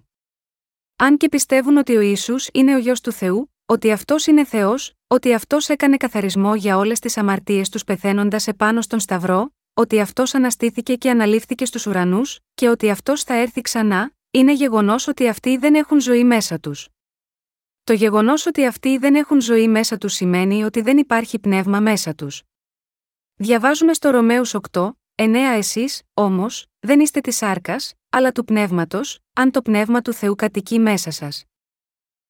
Αν 0.95 1.17
και 1.17 1.29
πιστεύουν 1.29 1.77
ότι 1.77 1.95
ο 1.95 2.01
Ισού 2.01 2.35
είναι 2.53 2.75
ο 2.75 2.77
γιο 2.77 2.93
του 3.03 3.11
Θεού, 3.11 3.54
ότι 3.65 3.91
αυτός 3.91 4.27
είναι 4.27 4.45
Θεός, 4.45 4.93
ότι 5.07 5.33
αυτός 5.33 5.69
έκανε 5.69 5.97
καθαρισμό 5.97 6.55
για 6.55 6.77
όλες 6.77 6.99
τις 6.99 7.17
αμαρτίες 7.17 7.69
τους 7.69 7.83
πεθαίνοντας 7.83 8.47
επάνω 8.47 8.81
στον 8.81 8.99
Σταυρό, 8.99 9.53
ότι 9.73 9.99
αυτός 9.99 10.33
αναστήθηκε 10.33 10.95
και 10.95 11.09
αναλήφθηκε 11.09 11.65
στους 11.65 11.85
ουρανούς, 11.85 12.39
και 12.53 12.69
ότι 12.69 12.89
αυτός 12.89 13.23
θα 13.23 13.33
έρθει 13.33 13.61
ξανά, 13.61 14.11
είναι 14.31 14.53
γεγονός 14.53 15.07
ότι 15.07 15.27
αυτοί 15.27 15.57
δεν 15.57 15.75
έχουν 15.75 15.99
ζωή 15.99 16.23
μέσα 16.23 16.59
τους. 16.59 16.89
Το 17.83 17.93
γεγονός 17.93 18.45
ότι 18.45 18.65
αυτοί 18.65 18.97
δεν 18.97 19.15
έχουν 19.15 19.41
ζωή 19.41 19.67
μέσα 19.67 19.97
τους 19.97 20.13
σημαίνει 20.13 20.63
ότι 20.63 20.81
δεν 20.81 20.97
υπάρχει 20.97 21.39
πνεύμα 21.39 21.79
μέσα 21.79 22.15
τους. 22.15 22.43
Διαβάζουμε 23.35 23.93
στο 23.93 24.09
Ρωμαίους 24.09 24.53
8, 24.71 24.97
9 25.15 25.35
εσείς, 25.55 26.01
όμως, 26.13 26.65
δεν 26.79 26.99
είστε 26.99 27.21
της 27.21 27.35
σάρκας, 27.35 27.93
αλλά 28.09 28.31
του 28.31 28.43
πνεύματος, 28.43 29.19
αν 29.33 29.51
το 29.51 29.61
πνεύμα 29.61 30.01
του 30.01 30.13
Θεού 30.13 30.35
κατοικεί 30.35 30.79
μέσα 30.79 31.11
σας. 31.11 31.45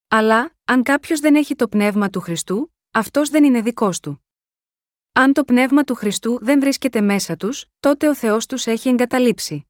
Αλλά, 0.08 0.56
αν 0.66 0.84
κάποιος 0.84 1.20
δεν 1.20 1.36
έχει 1.36 1.56
το 1.56 1.68
πνεύμα 1.68 2.10
του 2.10 2.20
Χριστού, 2.20 2.74
αυτός 2.92 3.30
δεν 3.30 3.44
είναι 3.44 3.62
δικός 3.62 4.00
του. 4.00 4.26
Αν 5.12 5.34
το 5.34 5.44
πνεύμα 5.44 5.84
του 5.84 5.96
Χριστού 5.96 6.40
δεν 6.42 6.60
βρίσκεται 6.60 7.02
μέσα 7.02 7.36
τους, 7.36 7.66
τότε 7.80 8.08
ο 8.08 8.16
Θεός 8.16 8.46
τους 8.46 8.66
έχει 8.66 8.90
εγκαταλείψει. 8.90 9.68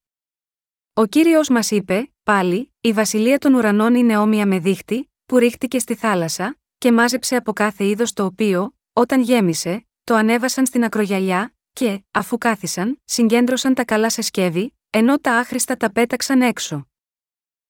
Ο 0.94 1.06
κύριος 1.06 1.50
μας 1.50 1.72
είπε, 1.72 2.12
πάλι, 2.24 2.74
η 2.82 2.92
βασιλεία 2.94 3.38
των 3.38 3.54
ουρανών 3.54 3.96
είναι 3.96 4.18
όμοια 4.18 4.46
με 4.46 4.60
δίχτυ, 4.60 5.12
που 5.26 5.38
ρίχτηκε 5.38 5.80
στη 5.80 5.96
θάλασσα, 5.96 6.58
και 6.78 6.92
μάζεψε 6.92 7.36
από 7.36 7.54
κάθε 7.54 7.86
είδος 7.86 8.14
το 8.14 8.26
οποίο, 8.26 8.76
όταν 8.94 9.22
γέμισε, 9.22 9.88
το 10.04 10.16
ανέβασαν 10.16 10.66
στην 10.66 10.84
ακρογιαλιά, 10.84 11.56
και, 11.74 12.04
αφού 12.12 12.38
κάθισαν, 12.38 13.02
συγκέντρωσαν 13.04 13.74
τα 13.74 13.86
καλά 13.86 14.10
σε 14.10 14.22
σκεύη, 14.22 14.78
ενώ 14.90 15.20
τα 15.20 15.38
άχρηστα 15.38 15.78
τα 15.78 15.92
πέταξαν 15.92 16.42
έξω. 16.42 16.88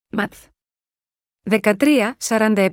Ματθ. 0.09 0.54
13, 1.49 2.13
47, 2.27 2.69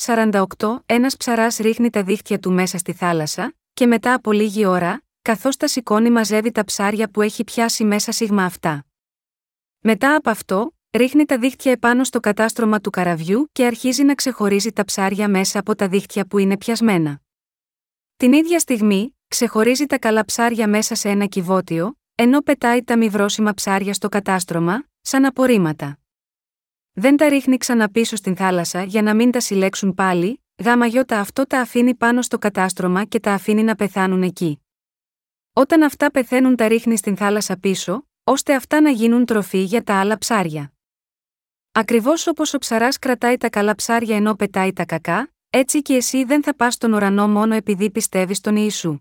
48 0.00 0.44
Ένας 0.86 1.16
ψαράς 1.16 1.56
ρίχνει 1.56 1.90
τα 1.90 2.02
δίχτυα 2.02 2.38
του 2.38 2.52
μέσα 2.52 2.78
στη 2.78 2.92
θάλασσα, 2.92 3.54
και 3.74 3.86
μετά 3.86 4.14
από 4.14 4.32
λίγη 4.32 4.66
ώρα, 4.66 5.02
καθώς 5.22 5.56
τα 5.56 5.68
σηκώνει 5.68 6.10
μαζεύει 6.10 6.50
τα 6.50 6.64
ψάρια 6.64 7.10
που 7.10 7.22
έχει 7.22 7.44
πιάσει 7.44 7.84
μέσα 7.84 8.12
σίγμα 8.12 8.44
αυτά. 8.44 8.86
Μετά 9.80 10.14
από 10.14 10.30
αυτό, 10.30 10.74
ρίχνει 10.90 11.24
τα 11.24 11.38
δίχτυα 11.38 11.72
επάνω 11.72 12.04
στο 12.04 12.20
κατάστρωμα 12.20 12.80
του 12.80 12.90
καραβιού 12.90 13.48
και 13.52 13.66
αρχίζει 13.66 14.02
να 14.02 14.14
ξεχωρίζει 14.14 14.72
τα 14.72 14.84
ψάρια 14.84 15.28
μέσα 15.28 15.58
από 15.58 15.74
τα 15.74 15.88
δίχτυα 15.88 16.26
που 16.26 16.38
είναι 16.38 16.56
πιασμένα. 16.56 17.20
Την 18.16 18.32
ίδια 18.32 18.58
στιγμή, 18.58 19.16
ξεχωρίζει 19.28 19.86
τα 19.86 19.98
καλά 19.98 20.24
ψάρια 20.24 20.68
μέσα 20.68 20.94
σε 20.94 21.08
ένα 21.08 21.26
κυβότιο, 21.26 21.98
ενώ 22.14 22.40
πετάει 22.40 22.84
τα 22.84 22.96
μη 22.96 23.08
βρόσιμα 23.08 23.54
ψάρια 23.54 23.94
στο 23.94 24.08
κατάστρωμα, 24.08 24.84
σαν 25.00 25.24
απορρίμματα. 25.24 25.99
Δεν 26.92 27.16
τα 27.16 27.28
ρίχνει 27.28 27.56
ξανά 27.56 27.90
πίσω 27.90 28.16
στην 28.16 28.36
θάλασσα 28.36 28.82
για 28.82 29.02
να 29.02 29.14
μην 29.14 29.30
τα 29.30 29.40
συλλέξουν 29.40 29.94
πάλι, 29.94 30.42
γάμα 30.64 30.86
γιώτα 30.86 31.20
αυτό 31.20 31.46
τα 31.46 31.60
αφήνει 31.60 31.94
πάνω 31.94 32.22
στο 32.22 32.38
κατάστρωμα 32.38 33.04
και 33.04 33.20
τα 33.20 33.32
αφήνει 33.32 33.62
να 33.62 33.74
πεθάνουν 33.74 34.22
εκεί. 34.22 34.60
Όταν 35.52 35.82
αυτά 35.82 36.10
πεθαίνουν 36.10 36.56
τα 36.56 36.68
ρίχνει 36.68 36.96
στην 36.96 37.16
θάλασσα 37.16 37.56
πίσω, 37.56 38.06
ώστε 38.24 38.54
αυτά 38.54 38.80
να 38.80 38.90
γίνουν 38.90 39.24
τροφή 39.24 39.58
για 39.58 39.82
τα 39.82 40.00
άλλα 40.00 40.18
ψάρια. 40.18 40.72
Ακριβώς 41.72 42.26
όπως 42.26 42.54
ο 42.54 42.58
ψαράς 42.58 42.98
κρατάει 42.98 43.36
τα 43.36 43.48
καλά 43.48 43.74
ψάρια 43.74 44.16
ενώ 44.16 44.34
πετάει 44.34 44.72
τα 44.72 44.84
κακά, 44.84 45.32
έτσι 45.50 45.82
και 45.82 45.94
εσύ 45.94 46.24
δεν 46.24 46.42
θα 46.42 46.54
πας 46.54 46.74
στον 46.74 46.92
ουρανό 46.92 47.28
μόνο 47.28 47.54
επειδή 47.54 47.90
πιστεύεις 47.90 48.36
στον 48.36 48.56
Ιησού. 48.56 48.98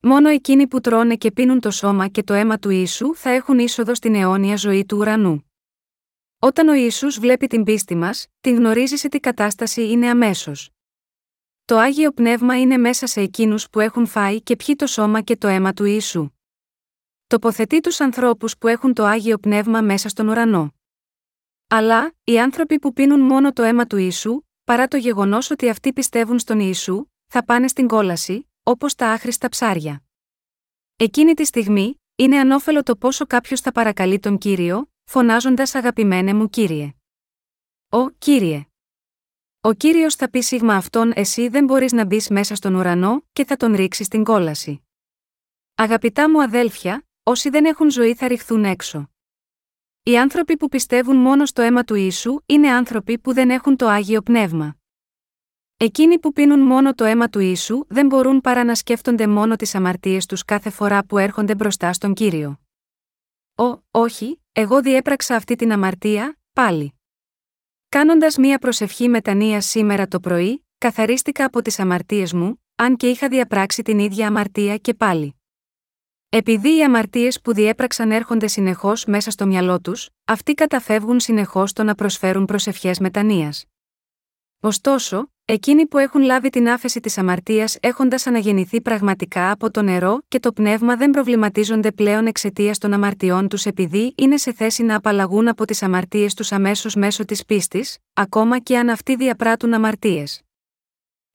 Μόνο 0.00 0.28
εκείνοι 0.28 0.66
που 0.66 0.80
τρώνε 0.80 1.16
και 1.16 1.32
πίνουν 1.32 1.60
το 1.60 1.70
σώμα 1.70 2.08
και 2.08 2.22
το 2.22 2.34
αίμα 2.34 2.58
του 2.58 2.70
Ιησού 2.70 3.14
θα 3.14 3.30
έχουν 3.30 3.58
είσοδο 3.58 3.94
στην 3.94 4.14
αιώνια 4.14 4.56
ζωή 4.56 4.84
του 4.84 4.96
ουρανού. 4.96 5.44
Όταν 6.44 6.68
ο 6.68 6.72
Ιησούς 6.72 7.18
βλέπει 7.18 7.46
την 7.46 7.64
πίστη 7.64 7.94
μας, 7.94 8.26
την 8.40 8.54
γνωρίζει 8.54 8.96
σε 8.96 9.08
τι 9.08 9.20
κατάσταση 9.20 9.90
είναι 9.90 10.08
αμέσως. 10.08 10.70
Το 11.64 11.78
άγιο 11.78 12.12
πνεύμα 12.12 12.60
είναι 12.60 12.76
μέσα 12.76 13.06
σε 13.06 13.20
εκείνους 13.20 13.70
που 13.70 13.80
έχουν 13.80 14.06
φάει 14.06 14.42
και 14.42 14.56
πιει 14.56 14.76
το 14.76 14.86
σώμα 14.86 15.20
και 15.20 15.36
το 15.36 15.48
αίμα 15.48 15.72
του 15.72 15.84
Ιησού. 15.84 16.30
Τοποθετεί 17.26 17.80
τους 17.80 18.00
ανθρώπους 18.00 18.58
που 18.58 18.68
έχουν 18.68 18.94
το 18.94 19.04
άγιο 19.04 19.38
πνεύμα 19.38 19.80
μέσα 19.80 20.08
στον 20.08 20.28
ουρανό. 20.28 20.74
Αλλά, 21.68 22.14
οι 22.24 22.40
άνθρωποι 22.40 22.78
που 22.78 22.92
πίνουν 22.92 23.20
μόνο 23.20 23.52
το 23.52 23.62
αίμα 23.62 23.86
του 23.86 23.96
Ιησού, 23.96 24.40
παρά 24.64 24.88
το 24.88 24.96
γεγονός 24.96 25.50
ότι 25.50 25.68
αυτοί 25.68 25.92
πιστεύουν 25.92 26.38
στον 26.38 26.60
Ιησού, 26.60 27.06
θα 27.26 27.44
πάνε 27.44 27.68
στην 27.68 27.86
κόλαση, 27.86 28.50
όπως 28.62 28.94
τα 28.94 29.12
άχρηστα 29.12 29.48
ψάρια. 29.48 30.02
Εκείνη 30.96 31.34
τη 31.34 31.44
στιγμή, 31.44 32.00
είναι 32.16 32.38
ανώφελο 32.38 32.82
το 32.82 32.96
πόσο 32.96 33.26
κάποιος 33.26 33.60
θα 33.60 33.72
παρακαλεί 33.72 34.18
τον 34.18 34.38
κύριο, 34.38 34.88
φωνάζοντας 35.04 35.74
Αγαπημένε 35.74 36.34
μου 36.34 36.48
κύριε. 36.48 36.94
Ο 37.88 38.10
κύριε. 38.10 38.66
Ο 39.60 39.72
κύριος 39.72 40.14
θα 40.14 40.30
πει 40.30 40.40
σίγμα 40.40 40.74
αυτόν 40.74 41.12
εσύ 41.14 41.48
δεν 41.48 41.64
μπορείς 41.64 41.92
να 41.92 42.04
μπεις 42.04 42.28
μέσα 42.28 42.54
στον 42.54 42.74
ουρανό 42.74 43.26
και 43.32 43.44
θα 43.44 43.56
τον 43.56 43.74
ρίξεις 43.74 44.06
στην 44.06 44.24
κόλαση. 44.24 44.86
Αγαπητά 45.74 46.30
μου 46.30 46.42
αδέλφια, 46.42 47.06
όσοι 47.22 47.48
δεν 47.48 47.64
έχουν 47.64 47.90
ζωή 47.90 48.14
θα 48.14 48.28
ρηχθούν 48.28 48.64
έξω. 48.64 49.08
Οι 50.02 50.18
άνθρωποι 50.18 50.56
που 50.56 50.68
πιστεύουν 50.68 51.16
μόνο 51.16 51.46
στο 51.46 51.62
αίμα 51.62 51.84
του 51.84 51.94
Ιησού 51.94 52.38
είναι 52.46 52.68
άνθρωποι 52.68 53.18
που 53.18 53.32
δεν 53.32 53.50
έχουν 53.50 53.76
το 53.76 53.88
Άγιο 53.88 54.22
Πνεύμα. 54.22 54.76
Εκείνοι 55.76 56.18
που 56.18 56.32
πίνουν 56.32 56.60
μόνο 56.60 56.94
το 56.94 57.04
αίμα 57.04 57.28
του 57.28 57.38
ίσου 57.38 57.86
δεν 57.88 58.06
μπορούν 58.06 58.40
παρά 58.40 58.64
να 58.64 58.74
σκέφτονται 58.74 59.26
μόνο 59.26 59.56
τις 59.56 59.74
αμαρτίες 59.74 60.26
τους 60.26 60.44
κάθε 60.44 60.70
φορά 60.70 61.04
που 61.04 61.18
έρχονται 61.18 61.54
μπροστά 61.54 61.92
στον 61.92 62.14
κύριο. 62.14 62.63
Ω, 63.56 63.82
όχι, 63.90 64.40
εγώ 64.52 64.82
διέπραξα 64.82 65.36
αυτή 65.36 65.56
την 65.56 65.72
αμαρτία, 65.72 66.38
πάλι. 66.52 66.94
Κάνοντας 67.88 68.36
μία 68.36 68.58
προσευχή 68.58 69.08
μετανία 69.08 69.60
σήμερα 69.60 70.08
το 70.08 70.20
πρωί, 70.20 70.66
καθαρίστηκα 70.78 71.44
από 71.44 71.62
τις 71.62 71.78
αμαρτίες 71.78 72.32
μου, 72.32 72.62
αν 72.74 72.96
και 72.96 73.08
είχα 73.08 73.28
διαπράξει 73.28 73.82
την 73.82 73.98
ίδια 73.98 74.26
αμαρτία 74.26 74.76
και 74.76 74.94
πάλι. 74.94 75.34
Επειδή 76.28 76.76
οι 76.76 76.84
αμαρτίες 76.84 77.40
που 77.40 77.54
διέπραξαν 77.54 78.10
έρχονται 78.10 78.46
συνεχώς 78.46 79.04
μέσα 79.04 79.30
στο 79.30 79.46
μυαλό 79.46 79.80
τους, 79.80 80.08
αυτοί 80.24 80.54
καταφεύγουν 80.54 81.20
συνεχώς 81.20 81.72
το 81.72 81.82
να 81.82 81.94
προσφέρουν 81.94 82.44
προσευχές 82.44 82.98
μετανία. 82.98 83.52
Ωστόσο, 84.66 85.30
εκείνοι 85.44 85.86
που 85.86 85.98
έχουν 85.98 86.22
λάβει 86.22 86.50
την 86.50 86.68
άφεση 86.68 87.00
της 87.00 87.18
αμαρτίας 87.18 87.76
έχοντας 87.80 88.26
αναγεννηθεί 88.26 88.80
πραγματικά 88.80 89.50
από 89.50 89.70
το 89.70 89.82
νερό 89.82 90.22
και 90.28 90.40
το 90.40 90.52
πνεύμα 90.52 90.96
δεν 90.96 91.10
προβληματίζονται 91.10 91.92
πλέον 91.92 92.26
εξαιτίας 92.26 92.78
των 92.78 92.92
αμαρτιών 92.92 93.48
τους 93.48 93.66
επειδή 93.66 94.14
είναι 94.16 94.36
σε 94.36 94.52
θέση 94.52 94.82
να 94.82 94.96
απαλλαγούν 94.96 95.48
από 95.48 95.64
τις 95.64 95.82
αμαρτίες 95.82 96.34
τους 96.34 96.52
αμέσως 96.52 96.94
μέσω 96.94 97.24
της 97.24 97.44
πίστης, 97.44 97.98
ακόμα 98.12 98.58
και 98.58 98.78
αν 98.78 98.88
αυτοί 98.88 99.16
διαπράττουν 99.16 99.74
αμαρτίες. 99.74 100.42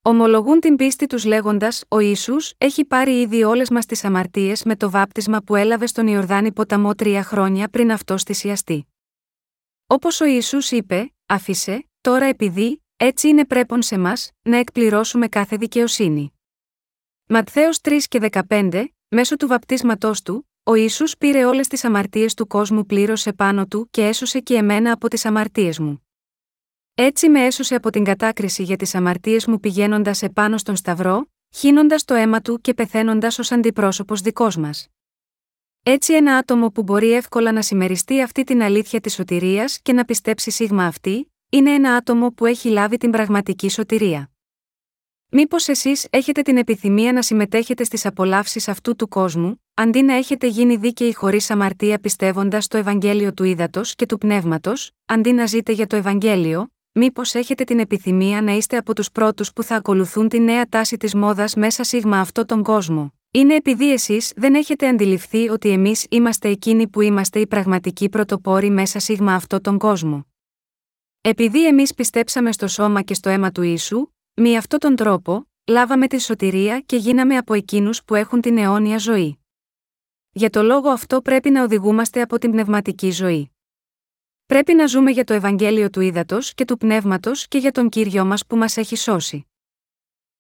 Ομολογούν 0.02 0.60
την 0.60 0.76
πίστη 0.76 1.08
τους 1.08 1.26
λέγοντας: 1.26 1.84
Ο 1.88 2.00
ίσου 2.00 2.36
έχει 2.58 2.86
πάρει 2.86 3.22
ήδη 3.22 3.44
όλες 3.44 3.70
μας 3.70 3.86
τις 3.86 4.04
αμαρτίες 4.04 4.64
με 4.64 4.76
το 4.76 4.90
βάπτισμα 4.90 5.42
που 5.42 5.56
έλαβε 5.56 5.86
στον 5.86 6.08
Ιορδάνη 6.08 6.52
ποταμό 6.52 6.96
τρία 6.96 7.24
χρόνια 7.24 7.68
πριν 7.68 7.92
αυτός 7.92 8.24
θυσιαστεί. 8.24 8.88
Όπως 9.88 10.22
ο 10.22 10.26
ίσου 10.26 10.58
είπε: 10.70 11.14
Άφησε, 11.26 11.90
τώρα 12.02 12.26
επειδή, 12.26 12.82
έτσι 13.02 13.28
είναι 13.28 13.46
πρέπον 13.46 13.82
σε 13.82 13.98
μας, 13.98 14.32
να 14.42 14.58
εκπληρώσουμε 14.58 15.28
κάθε 15.28 15.58
δικαιοσύνη. 15.58 16.34
Ματθαίος 17.26 17.80
3 17.82 17.98
και 18.08 18.20
15, 18.48 18.86
μέσω 19.08 19.36
του 19.36 19.48
βαπτίσματός 19.48 20.22
του, 20.22 20.50
ο 20.64 20.74
ίσου 20.74 21.18
πήρε 21.18 21.46
όλες 21.46 21.68
τις 21.68 21.84
αμαρτίες 21.84 22.34
του 22.34 22.48
κόσμου 22.48 22.86
πλήρωσε 22.86 23.34
πάνω 23.34 23.68
του 23.68 23.88
και 23.92 24.08
έσωσε 24.08 24.40
και 24.40 24.56
εμένα 24.56 24.92
από 24.92 25.08
τις 25.08 25.26
αμαρτίες 25.26 25.80
μου. 25.80 26.08
Έτσι 26.94 27.30
με 27.30 27.46
έσωσε 27.46 27.76
από 27.76 27.90
την 27.90 28.04
κατάκριση 28.04 28.64
για 28.64 28.76
τις 28.76 28.96
αμαρτίες 28.96 29.46
μου 29.46 29.60
πηγαίνοντας 29.60 30.22
επάνω 30.22 30.58
στον 30.58 30.76
Σταυρό, 30.76 31.30
χύνοντας 31.56 32.06
το 32.06 32.14
αίμα 32.14 32.42
του 32.42 32.62
και 32.62 32.74
πεθαίνοντας 32.74 33.40
ως 33.40 33.52
αντιπρόσωπος 33.52 34.22
δικός 34.22 34.58
μας. 34.58 34.88
Έτσι, 35.84 36.14
ένα 36.14 36.38
άτομο 36.38 36.70
που 36.70 36.84
μπορεί 36.84 37.12
εύκολα 37.12 37.52
να 37.52 37.62
συμμεριστεί 37.62 38.22
αυτή 38.22 38.44
την 38.44 38.62
αλήθεια 38.62 39.02
της 39.02 39.14
σωτηρίας 39.14 39.80
και 39.82 39.94
να 39.94 40.06
πιστέψει 40.06 40.52
σίγμα 40.52 40.86
αυτή, 40.86 41.32
είναι 41.52 41.74
ένα 41.74 41.96
άτομο 41.96 42.32
που 42.32 42.46
έχει 42.46 42.70
λάβει 42.70 42.98
την 42.98 43.12
πραγματική 43.12 43.70
σωτηρία. 43.70 44.30
Μήπως 45.30 45.68
εσείς 45.68 46.08
έχετε 46.10 46.42
την 46.42 46.58
επιθυμία 46.58 47.14
να 47.14 47.22
συμμετέχετε 47.22 47.84
στις 47.84 48.06
απολαύσεις 48.06 48.68
αυτού 48.68 48.96
του 48.96 49.08
κόσμου, 49.08 49.64
αντί 49.74 50.02
να 50.02 50.14
έχετε 50.14 50.48
γίνει 50.48 50.76
δίκαιοι 50.76 51.14
χωρίς 51.14 51.50
αμαρτία 51.50 52.00
πιστεύοντας 52.00 52.68
το 52.68 52.78
Ευαγγέλιο 52.78 53.34
του 53.34 53.44
Ήδατος 53.44 53.96
και 53.96 54.06
του 54.06 54.18
Πνεύματος, 54.18 54.92
αντί 55.06 55.32
να 55.32 55.46
ζείτε 55.46 55.72
για 55.72 55.88
το 55.88 55.96
Ευαγγέλιο, 55.96 56.72
μήπως 56.92 57.36
έχετε 57.36 57.64
την 57.64 57.80
επιθυμία 57.80 58.42
να 58.42 58.52
είστε 58.52 58.78
από 58.78 58.96
τους 58.96 59.12
πρώτους 59.12 59.54
που 59.54 59.64
θα 59.64 59.76
ακολουθούν 59.76 60.30
τη 60.30 60.40
νέα 60.40 60.66
τάση 60.70 60.98
της 60.98 61.16
μόδας 61.16 61.56
μέσα 61.56 61.84
σίγμα 61.84 62.20
αυτό 62.20 62.46
τον 62.46 62.64
κόσμο; 62.64 63.14
Είναι 63.32 63.56
επειδή 63.56 63.92
εσείς 63.92 64.32
δεν 64.36 64.56
έχετε 64.56 64.88
αντιληφθεί 64.88 65.50
ότι 65.50 65.70
εμείς 65.70 66.06
είμαστε 66.10 66.50
εκείνοι 66.50 66.88
που 66.88 67.02
είμαστε 67.02 67.40
οι 67.40 67.48
πραγματικοί 67.48 68.10
πρωτοπόροι 68.10 68.70
μέσα 68.70 69.00
σίγμα 69.00 69.34
αυτό 69.34 69.62
τον 69.62 69.78
κόσμο. 69.78 70.29
Επειδή 71.22 71.68
εμείς 71.68 71.94
πιστέψαμε 71.94 72.52
στο 72.52 72.68
σώμα 72.68 73.02
και 73.02 73.14
στο 73.14 73.30
αίμα 73.30 73.52
του 73.52 73.62
ίσου, 73.62 74.08
με 74.34 74.56
αυτόν 74.56 74.80
τον 74.80 74.96
τρόπο, 74.96 75.48
λάβαμε 75.66 76.08
τη 76.08 76.22
σωτηρία 76.22 76.80
και 76.80 76.96
γίναμε 76.96 77.38
από 77.38 77.54
εκείνους 77.54 78.04
που 78.04 78.16
έχουν 78.16 78.42
την 78.42 78.58
αιώνια 78.58 78.98
ζωή. 78.98 79.40
Για 80.32 80.50
το 80.50 80.64
λόγο 80.64 80.90
αυτό 80.90 81.22
πρέπει 81.22 81.50
να 81.50 81.64
οδηγούμαστε 81.64 82.22
από 82.22 82.38
την 82.38 82.52
πνευματική 82.52 83.12
ζωή. 83.12 83.52
Πρέπει 84.46 84.74
να 84.74 84.86
ζούμε 84.86 85.12
για 85.12 85.24
το 85.24 85.34
Ευαγγέλιο 85.34 85.90
του 85.90 86.02
Ήδατος 86.02 86.54
και 86.54 86.66
του 86.66 86.78
Πνεύματος 86.78 87.48
και 87.48 87.58
για 87.58 87.72
τον 87.72 87.90
κύριο 87.90 88.26
μας 88.26 88.46
που 88.46 88.56
μας 88.58 88.78
έχει 88.78 88.96
σώσει. 88.96 89.48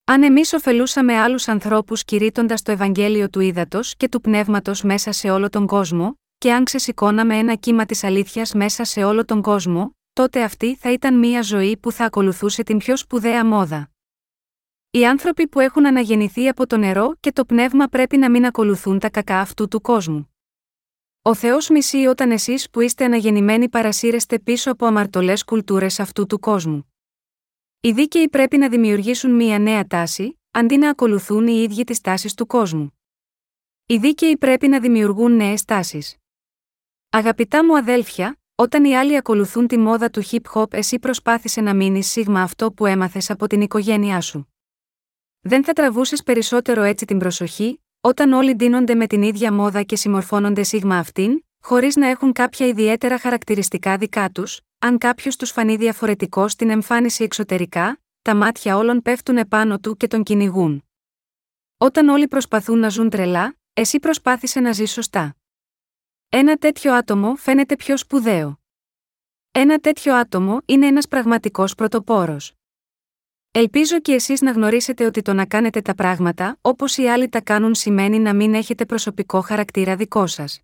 Αν 0.06 0.24
εμείς 0.24 0.54
ωφελούσαμε 0.54 1.18
άλλους 1.18 1.48
ανθρώπους 1.48 2.04
κηρύττοντας 2.04 2.62
το 2.62 2.72
Ευαγγέλιο 2.72 3.30
του 3.30 3.40
Ήδατος 3.40 3.96
και 3.96 4.10
του 4.10 4.22
Πνεύματος 4.22 4.84
μέσα 4.84 5.12
σε 5.12 5.30
όλο 5.30 5.50
τον 5.50 5.66
κόσμο, 5.66 6.20
και 6.38 6.54
αν 6.54 6.64
ξεσηκώναμε 6.64 7.38
ένα 7.38 7.56
κύμα 7.56 7.86
της 7.86 8.04
αλήθειας 8.04 8.54
μέσα 8.54 8.84
σε 8.84 9.04
όλο 9.04 9.26
τον 9.26 9.42
κόσμο, 9.42 9.98
τότε 10.20 10.44
αυτή 10.44 10.76
θα 10.76 10.92
ήταν 10.92 11.20
μια 11.20 11.42
ζωή 11.42 11.78
που 11.78 11.92
θα 11.92 12.06
ακολουθούσε 12.06 12.64
την 12.64 12.78
πιο 12.78 12.98
σπουδαία 12.98 13.46
μόδα. 13.46 13.92
Οι 14.92 15.06
άνθρωποι 15.06 15.48
που 15.48 15.60
έχουν 15.60 15.86
αναγεννηθεί 15.86 16.48
από 16.48 16.68
το 16.68 16.78
νερό 16.78 17.16
και 17.20 17.32
το 17.32 17.46
πνεύμα 17.46 17.88
πρέπει 17.88 18.18
να 18.18 18.30
μην 18.30 18.46
ακολουθούν 18.46 19.00
τα 19.00 19.10
κακά 19.10 19.40
αυτού 19.40 19.68
του 19.68 19.82
κόσμου. 19.82 20.36
Ο 21.22 21.34
Θεός 21.36 21.70
μισεί 21.70 22.06
όταν 22.06 22.32
εσείς 22.32 22.70
που 22.70 22.82
είστε 22.82 23.06
αναγεννημένοι 23.06 23.70
παρασύρεστε 23.70 24.40
πίσω 24.40 24.72
από 24.72 24.86
αμαρτωλές 24.86 25.44
κουλτούρες 25.44 26.00
αυτού 26.00 26.26
του 26.26 26.40
κόσμου. 26.40 26.94
Οι 27.80 27.92
δίκαιοι 27.92 28.30
πρέπει 28.30 28.58
να 28.58 28.70
δημιουργήσουν 28.70 29.32
μία 29.36 29.60
νέα 29.60 29.88
τάση, 29.88 30.40
αντί 30.52 30.78
να 30.78 30.90
ακολουθούν 30.90 31.48
οι 31.48 31.62
ίδιοι 31.62 31.84
τις 31.84 32.02
τάσεις 32.02 32.34
του 32.34 32.46
κόσμου. 32.46 33.00
Οι 33.86 33.98
δίκαιοι 33.98 34.38
πρέπει 34.38 34.68
να 34.68 34.80
δημιουργούν 34.80 35.36
νέες 35.36 35.66
τάσεις. 35.66 36.18
Αγαπητά 37.10 37.66
μου 37.66 37.78
αδέλφια, 37.78 38.39
όταν 38.60 38.84
οι 38.84 38.96
άλλοι 38.96 39.18
ακολουθούν 39.18 39.68
τη 39.68 39.78
μόδα 39.78 40.10
του 40.10 40.24
hip 40.32 40.42
hop, 40.54 40.74
εσύ 40.74 41.00
προσπάθησε 41.00 41.62
να 41.62 41.74
μείνεις 41.74 42.08
σίγμα 42.08 42.42
αυτό 42.42 42.72
που 42.72 42.86
έμαθες 42.86 43.30
από 43.30 43.48
την 43.48 43.62
οικογένειά 43.62 44.22
σου. 44.22 44.54
Δεν 45.42 45.64
θα 45.64 45.74
τραβούσες 45.74 46.24
περισσότερο 46.24 46.82
έτσι 46.82 47.06
την 47.06 47.18
προσοχή, 47.18 47.84
όταν 48.02 48.34
όλοι 48.34 48.56
ντύνονται 48.56 48.96
με 48.96 49.08
την 49.08 49.22
ίδια 49.22 49.54
μόδα 49.54 49.84
και 49.84 49.96
συμμορφώνονται 49.96 50.64
σίγμα 50.64 50.98
αυτήν, 50.98 51.44
χωρίς 51.62 51.96
να 51.96 52.08
έχουν 52.08 52.32
κάποια 52.32 52.68
ιδιαίτερα 52.68 53.20
χαρακτηριστικά 53.20 53.98
δικά 53.98 54.30
τους, 54.30 54.60
αν 54.80 54.98
κάποιος 54.98 55.36
τους 55.36 55.52
φανεί 55.52 55.76
διαφορετικό 55.76 56.48
στην 56.48 56.70
εμφάνιση 56.70 57.24
εξωτερικά, 57.24 58.02
τα 58.22 58.36
μάτια 58.36 58.78
όλων 58.78 59.02
πέφτουν 59.02 59.38
επάνω 59.38 59.80
του 59.80 59.98
και 59.98 60.08
τον 60.08 60.24
κυνηγούν. 60.24 60.84
Όταν 61.78 62.10
όλοι 62.10 62.28
προσπαθούν 62.28 62.80
να 62.80 62.90
ζουν 62.90 63.10
τρελά, 63.10 63.56
εσύ 63.74 64.00
προσπάθησε 64.00 64.60
να 64.60 64.72
ζεις 64.72 64.92
σωστά. 64.92 65.39
Ένα 66.32 66.58
τέτοιο 66.58 66.94
άτομο 66.94 67.36
φαίνεται 67.36 67.76
πιο 67.76 67.98
σπουδαίο. 67.98 68.60
Ένα 69.52 69.80
τέτοιο 69.80 70.16
άτομο 70.16 70.62
είναι 70.66 70.88
ένας 70.88 71.08
πραγματικός 71.08 71.76
πρωτοπόρος. 71.76 72.54
Ελπίζω 73.52 74.00
και 74.00 74.14
εσείς 74.14 74.42
να 74.42 74.52
γνωρίσετε 74.52 75.06
ότι 75.06 75.22
το 75.22 75.34
να 75.34 75.46
κάνετε 75.46 75.82
τα 75.82 75.96
πράγματα 75.96 76.58
όπως 76.62 76.98
οι 76.98 77.08
άλλοι 77.08 77.30
τα 77.30 77.42
κάνουν 77.42 77.76
σημαίνει 77.76 78.20
να 78.20 78.34
μην 78.34 78.54
έχετε 78.54 78.86
προσωπικό 78.86 79.42
χαρακτήρα 79.42 79.96
δικό 79.96 80.28
σας. 80.28 80.62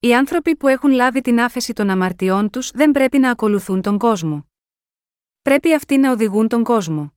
Οι 0.00 0.14
άνθρωποι 0.14 0.56
που 0.56 0.68
έχουν 0.68 0.90
λάβει 0.90 1.20
την 1.20 1.40
άφεση 1.40 1.72
των 1.72 1.90
αμαρτιών 1.90 2.50
τους 2.50 2.70
δεν 2.70 2.90
πρέπει 2.90 3.18
να 3.18 3.30
ακολουθούν 3.30 3.82
τον 3.82 3.98
κόσμο. 3.98 4.46
Πρέπει 5.42 5.74
αυτοί 5.74 5.96
να 5.96 6.12
οδηγούν 6.12 6.48
τον 6.48 6.64
κόσμο. 6.64 7.12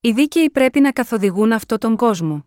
Οι 0.00 0.12
δίκαιοι 0.12 0.50
πρέπει 0.50 0.80
να 0.80 0.92
καθοδηγούν 0.92 1.52
αυτό 1.52 1.78
τον 1.78 1.96
κόσμο. 1.96 2.46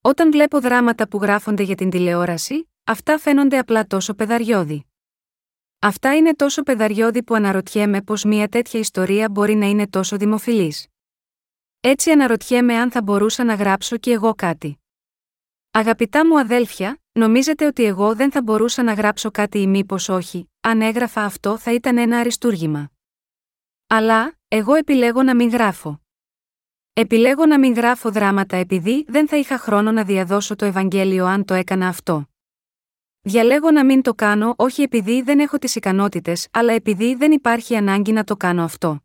Όταν 0.00 0.30
βλέπω 0.30 0.60
δράματα 0.60 1.08
που 1.08 1.18
γράφονται 1.18 1.62
για 1.62 1.74
την 1.74 1.90
τηλεόραση, 1.90 2.69
αυτά 2.90 3.18
φαίνονται 3.18 3.58
απλά 3.58 3.86
τόσο 3.86 4.14
πεδαριώδη. 4.14 4.86
Αυτά 5.78 6.16
είναι 6.16 6.34
τόσο 6.34 6.62
πεδαριώδη 6.62 7.22
που 7.22 7.34
αναρωτιέμαι 7.34 8.02
πώς 8.02 8.24
μια 8.24 8.48
τέτοια 8.48 8.80
ιστορία 8.80 9.30
μπορεί 9.30 9.54
να 9.54 9.66
είναι 9.66 9.88
τόσο 9.88 10.16
δημοφιλής. 10.16 10.86
Έτσι 11.80 12.10
αναρωτιέμαι 12.10 12.74
αν 12.74 12.90
θα 12.90 13.02
μπορούσα 13.02 13.44
να 13.44 13.54
γράψω 13.54 13.96
κι 13.96 14.10
εγώ 14.10 14.34
κάτι. 14.34 14.80
Αγαπητά 15.70 16.26
μου 16.26 16.38
αδέλφια, 16.38 16.98
νομίζετε 17.12 17.66
ότι 17.66 17.84
εγώ 17.84 18.14
δεν 18.14 18.30
θα 18.30 18.42
μπορούσα 18.42 18.82
να 18.82 18.92
γράψω 18.92 19.30
κάτι 19.30 19.58
ή 19.58 19.66
μήπως 19.66 20.08
όχι, 20.08 20.50
αν 20.60 20.80
έγραφα 20.80 21.24
αυτό 21.24 21.58
θα 21.58 21.74
ήταν 21.74 21.98
ένα 21.98 22.18
αριστούργημα. 22.18 22.90
Αλλά, 23.86 24.38
εγώ 24.48 24.74
επιλέγω 24.74 25.22
να 25.22 25.34
μην 25.34 25.48
γράφω. 25.48 26.00
Επιλέγω 26.92 27.46
να 27.46 27.58
μην 27.58 27.74
γράφω 27.74 28.10
δράματα 28.10 28.56
επειδή 28.56 29.04
δεν 29.08 29.28
θα 29.28 29.36
είχα 29.36 29.58
χρόνο 29.58 29.92
να 29.92 30.04
διαδώσω 30.04 30.56
το 30.56 30.64
Ευαγγέλιο 30.64 31.26
αν 31.26 31.44
το 31.44 31.54
έκανα 31.54 31.88
αυτό. 31.88 32.29
Διαλέγω 33.22 33.70
να 33.70 33.84
μην 33.84 34.02
το 34.02 34.14
κάνω 34.14 34.54
όχι 34.56 34.82
επειδή 34.82 35.22
δεν 35.22 35.40
έχω 35.40 35.58
τις 35.58 35.74
ικανότητες, 35.74 36.48
αλλά 36.50 36.72
επειδή 36.72 37.14
δεν 37.14 37.32
υπάρχει 37.32 37.76
ανάγκη 37.76 38.12
να 38.12 38.24
το 38.24 38.36
κάνω 38.36 38.64
αυτό. 38.64 39.00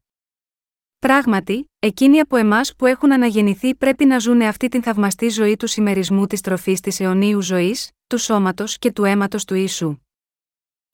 Πράγματι, 1.00 1.72
εκείνοι 1.80 2.20
από 2.20 2.36
εμάς 2.36 2.76
που 2.76 2.86
έχουν 2.86 3.12
αναγεννηθεί 3.12 3.76
πρέπει 3.76 4.06
να 4.06 4.20
ζουν 4.20 4.42
αυτή 4.42 4.68
την 4.68 4.84
θαυμαστή 4.84 5.30
ζωή 5.30 5.56
του 5.56 5.68
συμμερισμού 5.68 6.28
της 6.28 6.42
τροφής 6.42 6.80
της 6.80 7.00
αιωνίου 7.00 7.42
ζωής, 7.42 7.92
του 8.08 8.18
σώματος 8.18 8.78
και 8.78 8.92
του 8.92 9.04
αίματος 9.04 9.46
του 9.46 9.56
ίσου. 9.56 9.98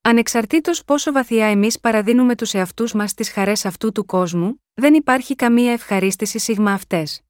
Ανεξαρτήτως 0.01 0.83
πόσο 0.83 1.11
βαθιά 1.11 1.45
εμείς 1.45 1.79
παραδίνουμε 1.79 2.35
τους 2.35 2.53
εαυτούς 2.53 2.93
μας 2.93 3.09
στι 3.11 3.23
χαρές 3.23 3.65
αυτού 3.65 3.91
του 3.91 4.05
κόσμου, 4.05 4.63
δεν 4.73 4.93
υπάρχει 4.93 5.35
καμία 5.35 5.71
ευχαρίστηση 5.71 6.39
σίγμα 6.39 6.71
αυτές. 6.71 7.21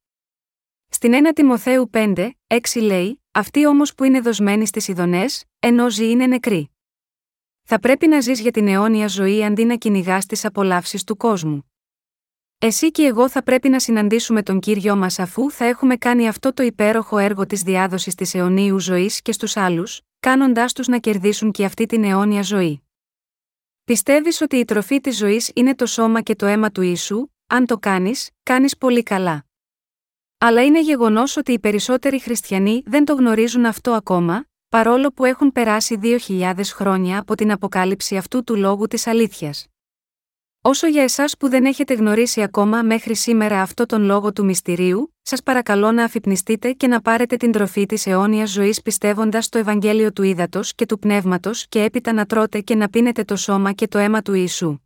Στην 0.88 1.12
1 1.14 1.32
Τιμοθέου 1.34 1.90
5, 1.92 2.30
6 2.46 2.82
λέει: 2.82 3.21
Αυτοί 3.34 3.66
όμως 3.66 3.94
που 3.94 4.04
είναι 4.04 4.20
δοσμένοι 4.20 4.66
στις 4.66 4.88
ειδονές, 4.88 5.44
ενώ 5.58 5.90
ζει 5.90 6.10
είναι 6.10 6.26
νεκροί. 6.26 6.70
Θα 7.62 7.80
πρέπει 7.80 8.06
να 8.06 8.20
ζεις 8.20 8.40
για 8.40 8.50
την 8.50 8.68
αιώνια 8.68 9.06
ζωή 9.06 9.44
αντί 9.44 9.64
να 9.64 9.76
κυνηγάς 9.76 10.26
τις 10.26 10.44
απολαύσεις 10.44 11.04
του 11.04 11.16
κόσμου. 11.16 11.72
Εσύ 12.58 12.90
και 12.90 13.02
εγώ 13.02 13.28
θα 13.28 13.42
πρέπει 13.42 13.68
να 13.68 13.80
συναντήσουμε 13.80 14.42
τον 14.42 14.60
κύριο 14.60 14.96
μας 14.96 15.18
αφού 15.18 15.50
θα 15.50 15.64
έχουμε 15.64 15.96
κάνει 15.96 16.28
αυτό 16.28 16.52
το 16.54 16.62
υπέροχο 16.62 17.18
έργο 17.18 17.46
της 17.46 17.62
διάδοσης 17.62 18.14
της 18.14 18.34
αιωνίου 18.34 18.80
ζωής 18.80 19.22
και 19.22 19.32
στους 19.32 19.56
άλλους, 19.56 20.00
κάνοντάς 20.20 20.72
τους 20.72 20.86
να 20.86 20.98
κερδίσουν 20.98 21.50
και 21.50 21.64
αυτή 21.64 21.86
την 21.86 22.04
αιώνια 22.04 22.42
ζωή. 22.42 22.82
Πιστεύεις 23.84 24.40
ότι 24.40 24.56
η 24.56 24.64
τροφή 24.64 25.00
της 25.00 25.16
ζωής 25.16 25.50
είναι 25.54 25.74
το 25.74 25.86
σώμα 25.86 26.20
και 26.20 26.36
το 26.36 26.46
αίμα 26.46 26.70
του 26.70 26.82
ίσου, 26.82 27.26
αν 27.46 27.66
το 27.66 27.78
κάνεις, 27.78 28.30
κάνεις 28.42 28.76
πολύ 28.76 29.02
καλά. 29.02 29.44
Αλλά 30.44 30.64
είναι 30.64 30.80
γεγονός 30.80 31.36
ότι 31.36 31.52
οι 31.52 31.58
περισσότεροι 31.58 32.20
χριστιανοί 32.20 32.82
δεν 32.86 33.04
το 33.04 33.14
γνωρίζουν 33.14 33.64
αυτό 33.64 33.90
ακόμα, 33.90 34.44
παρόλο 34.68 35.12
που 35.12 35.24
έχουν 35.24 35.52
περάσει 35.52 36.00
2.000 36.28 36.52
χρόνια 36.64 37.18
από 37.18 37.34
την 37.34 37.52
αποκάλυψη 37.52 38.16
αυτού 38.16 38.44
του 38.44 38.56
λόγου 38.56 38.86
της 38.86 39.06
αλήθειας. 39.06 39.66
Όσο 40.62 40.86
για 40.86 41.02
εσάς 41.02 41.36
που 41.36 41.48
δεν 41.48 41.64
έχετε 41.64 41.94
γνωρίσει 41.94 42.42
ακόμα 42.42 42.82
μέχρι 42.82 43.16
σήμερα 43.16 43.60
αυτό 43.62 43.86
τον 43.86 44.02
λόγο 44.02 44.32
του 44.32 44.44
μυστηρίου, 44.44 45.14
σας 45.22 45.42
παρακαλώ 45.42 45.92
να 45.92 46.04
αφυπνιστείτε 46.04 46.72
και 46.72 46.86
να 46.86 47.00
πάρετε 47.00 47.36
την 47.36 47.52
τροφή 47.52 47.86
της 47.86 48.06
αιώνιας 48.06 48.50
ζωής 48.50 48.82
πιστεύοντας 48.82 49.48
το 49.48 49.58
Ευαγγέλιο 49.58 50.12
του 50.12 50.22
Ήδατος 50.22 50.74
και 50.74 50.86
του 50.86 50.98
Πνεύματος 50.98 51.66
και 51.68 51.82
έπειτα 51.82 52.12
να 52.12 52.26
τρώτε 52.26 52.60
και 52.60 52.74
να 52.74 52.88
πίνετε 52.88 53.24
το 53.24 53.36
σώμα 53.36 53.72
και 53.72 53.88
το 53.88 53.98
αίμα 53.98 54.22
του 54.22 54.34
Ιησού. 54.34 54.78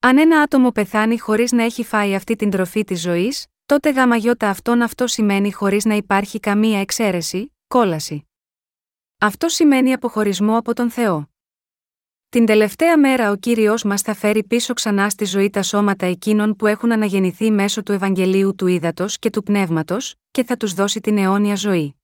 Αν 0.00 0.18
ένα 0.18 0.40
άτομο 0.40 0.70
πεθάνει 0.70 1.18
χωρίς 1.18 1.52
να 1.52 1.62
έχει 1.62 1.84
φάει 1.84 2.14
αυτή 2.14 2.36
την 2.36 2.50
τροφή 2.50 2.84
της 2.84 3.00
ζωής, 3.00 3.46
τότε 3.66 3.90
γαμαγιώτα 3.90 4.48
αυτόν 4.48 4.82
αυτό 4.82 5.06
σημαίνει 5.06 5.52
χωρίς 5.52 5.84
να 5.84 5.94
υπάρχει 5.94 6.40
καμία 6.40 6.80
εξαίρεση, 6.80 7.54
κόλαση. 7.66 8.28
Αυτό 9.18 9.48
σημαίνει 9.48 9.92
αποχωρισμό 9.92 10.56
από 10.56 10.74
τον 10.74 10.90
Θεό. 10.90 11.30
Την 12.28 12.46
τελευταία 12.46 12.98
μέρα 12.98 13.30
ο 13.30 13.36
κύριος 13.36 13.82
μας 13.82 14.02
θα 14.02 14.14
φέρει 14.14 14.44
πίσω 14.44 14.74
ξανά 14.74 15.10
στη 15.10 15.24
ζωή 15.24 15.50
τα 15.50 15.62
σώματα 15.62 16.06
εκείνων 16.06 16.56
που 16.56 16.66
έχουν 16.66 16.92
αναγεννηθεί 16.92 17.50
μέσω 17.50 17.82
του 17.82 17.92
Ευαγγελίου 17.92 18.54
του 18.54 18.66
Ήδατος 18.66 19.18
και 19.18 19.30
του 19.30 19.42
Πνεύματος, 19.42 20.14
και 20.30 20.44
θα 20.44 20.56
τους 20.56 20.74
δώσει 20.74 21.00
την 21.00 21.18
αιώνια 21.18 21.54
ζωή. 21.54 21.96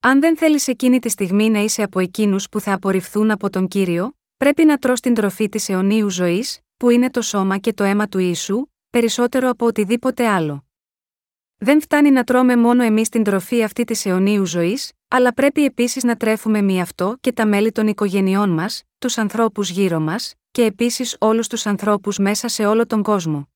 Αν 0.00 0.20
δεν 0.20 0.36
θέλεις 0.36 0.68
εκείνη 0.68 0.98
τη 0.98 1.08
στιγμή 1.08 1.50
να 1.50 1.58
είσαι 1.58 1.82
από 1.82 1.98
εκείνους 1.98 2.48
που 2.48 2.60
θα 2.60 2.72
απορριφθούν 2.72 3.30
από 3.30 3.50
τον 3.50 3.68
κύριο, 3.68 4.16
πρέπει 4.36 4.64
να 4.64 4.78
τρως 4.78 5.00
την 5.00 5.14
τροφή 5.14 5.48
της 5.48 5.68
αιωνίου 5.68 6.10
ζωής, 6.10 6.60
που 6.76 6.90
είναι 6.90 7.10
το 7.10 7.22
σώμα 7.22 7.58
και 7.58 7.72
το 7.72 7.84
αίμα 7.84 8.08
του 8.08 8.18
Ιησού, 8.18 8.66
περισσότερο 8.90 9.48
από 9.48 9.66
οτιδήποτε 9.66 10.26
άλλο. 10.26 10.65
Δεν 11.58 11.80
φτάνει 11.80 12.10
να 12.10 12.24
τρώμε 12.24 12.56
μόνο 12.56 12.82
εμείς 12.82 13.08
την 13.08 13.22
τροφή 13.22 13.62
αυτή 13.62 13.84
της 13.84 14.06
αιωνίου 14.06 14.46
ζωής, 14.46 14.92
αλλά 15.08 15.34
πρέπει 15.34 15.64
επίσης 15.64 16.04
να 16.04 16.16
τρέφουμε 16.16 16.62
μη 16.62 16.80
αυτό 16.80 17.16
και 17.20 17.32
τα 17.32 17.46
μέλη 17.46 17.72
των 17.72 17.86
οικογενειών 17.86 18.50
μας, 18.50 18.82
τους 18.98 19.18
ανθρώπους 19.18 19.70
γύρω 19.70 20.00
μας, 20.00 20.34
και 20.50 20.62
επίσης 20.62 21.16
όλους 21.20 21.48
τους 21.48 21.66
ανθρώπους 21.66 22.18
μέσα 22.18 22.48
σε 22.48 22.66
όλο 22.66 22.86
τον 22.86 23.02
κόσμο. 23.02 23.48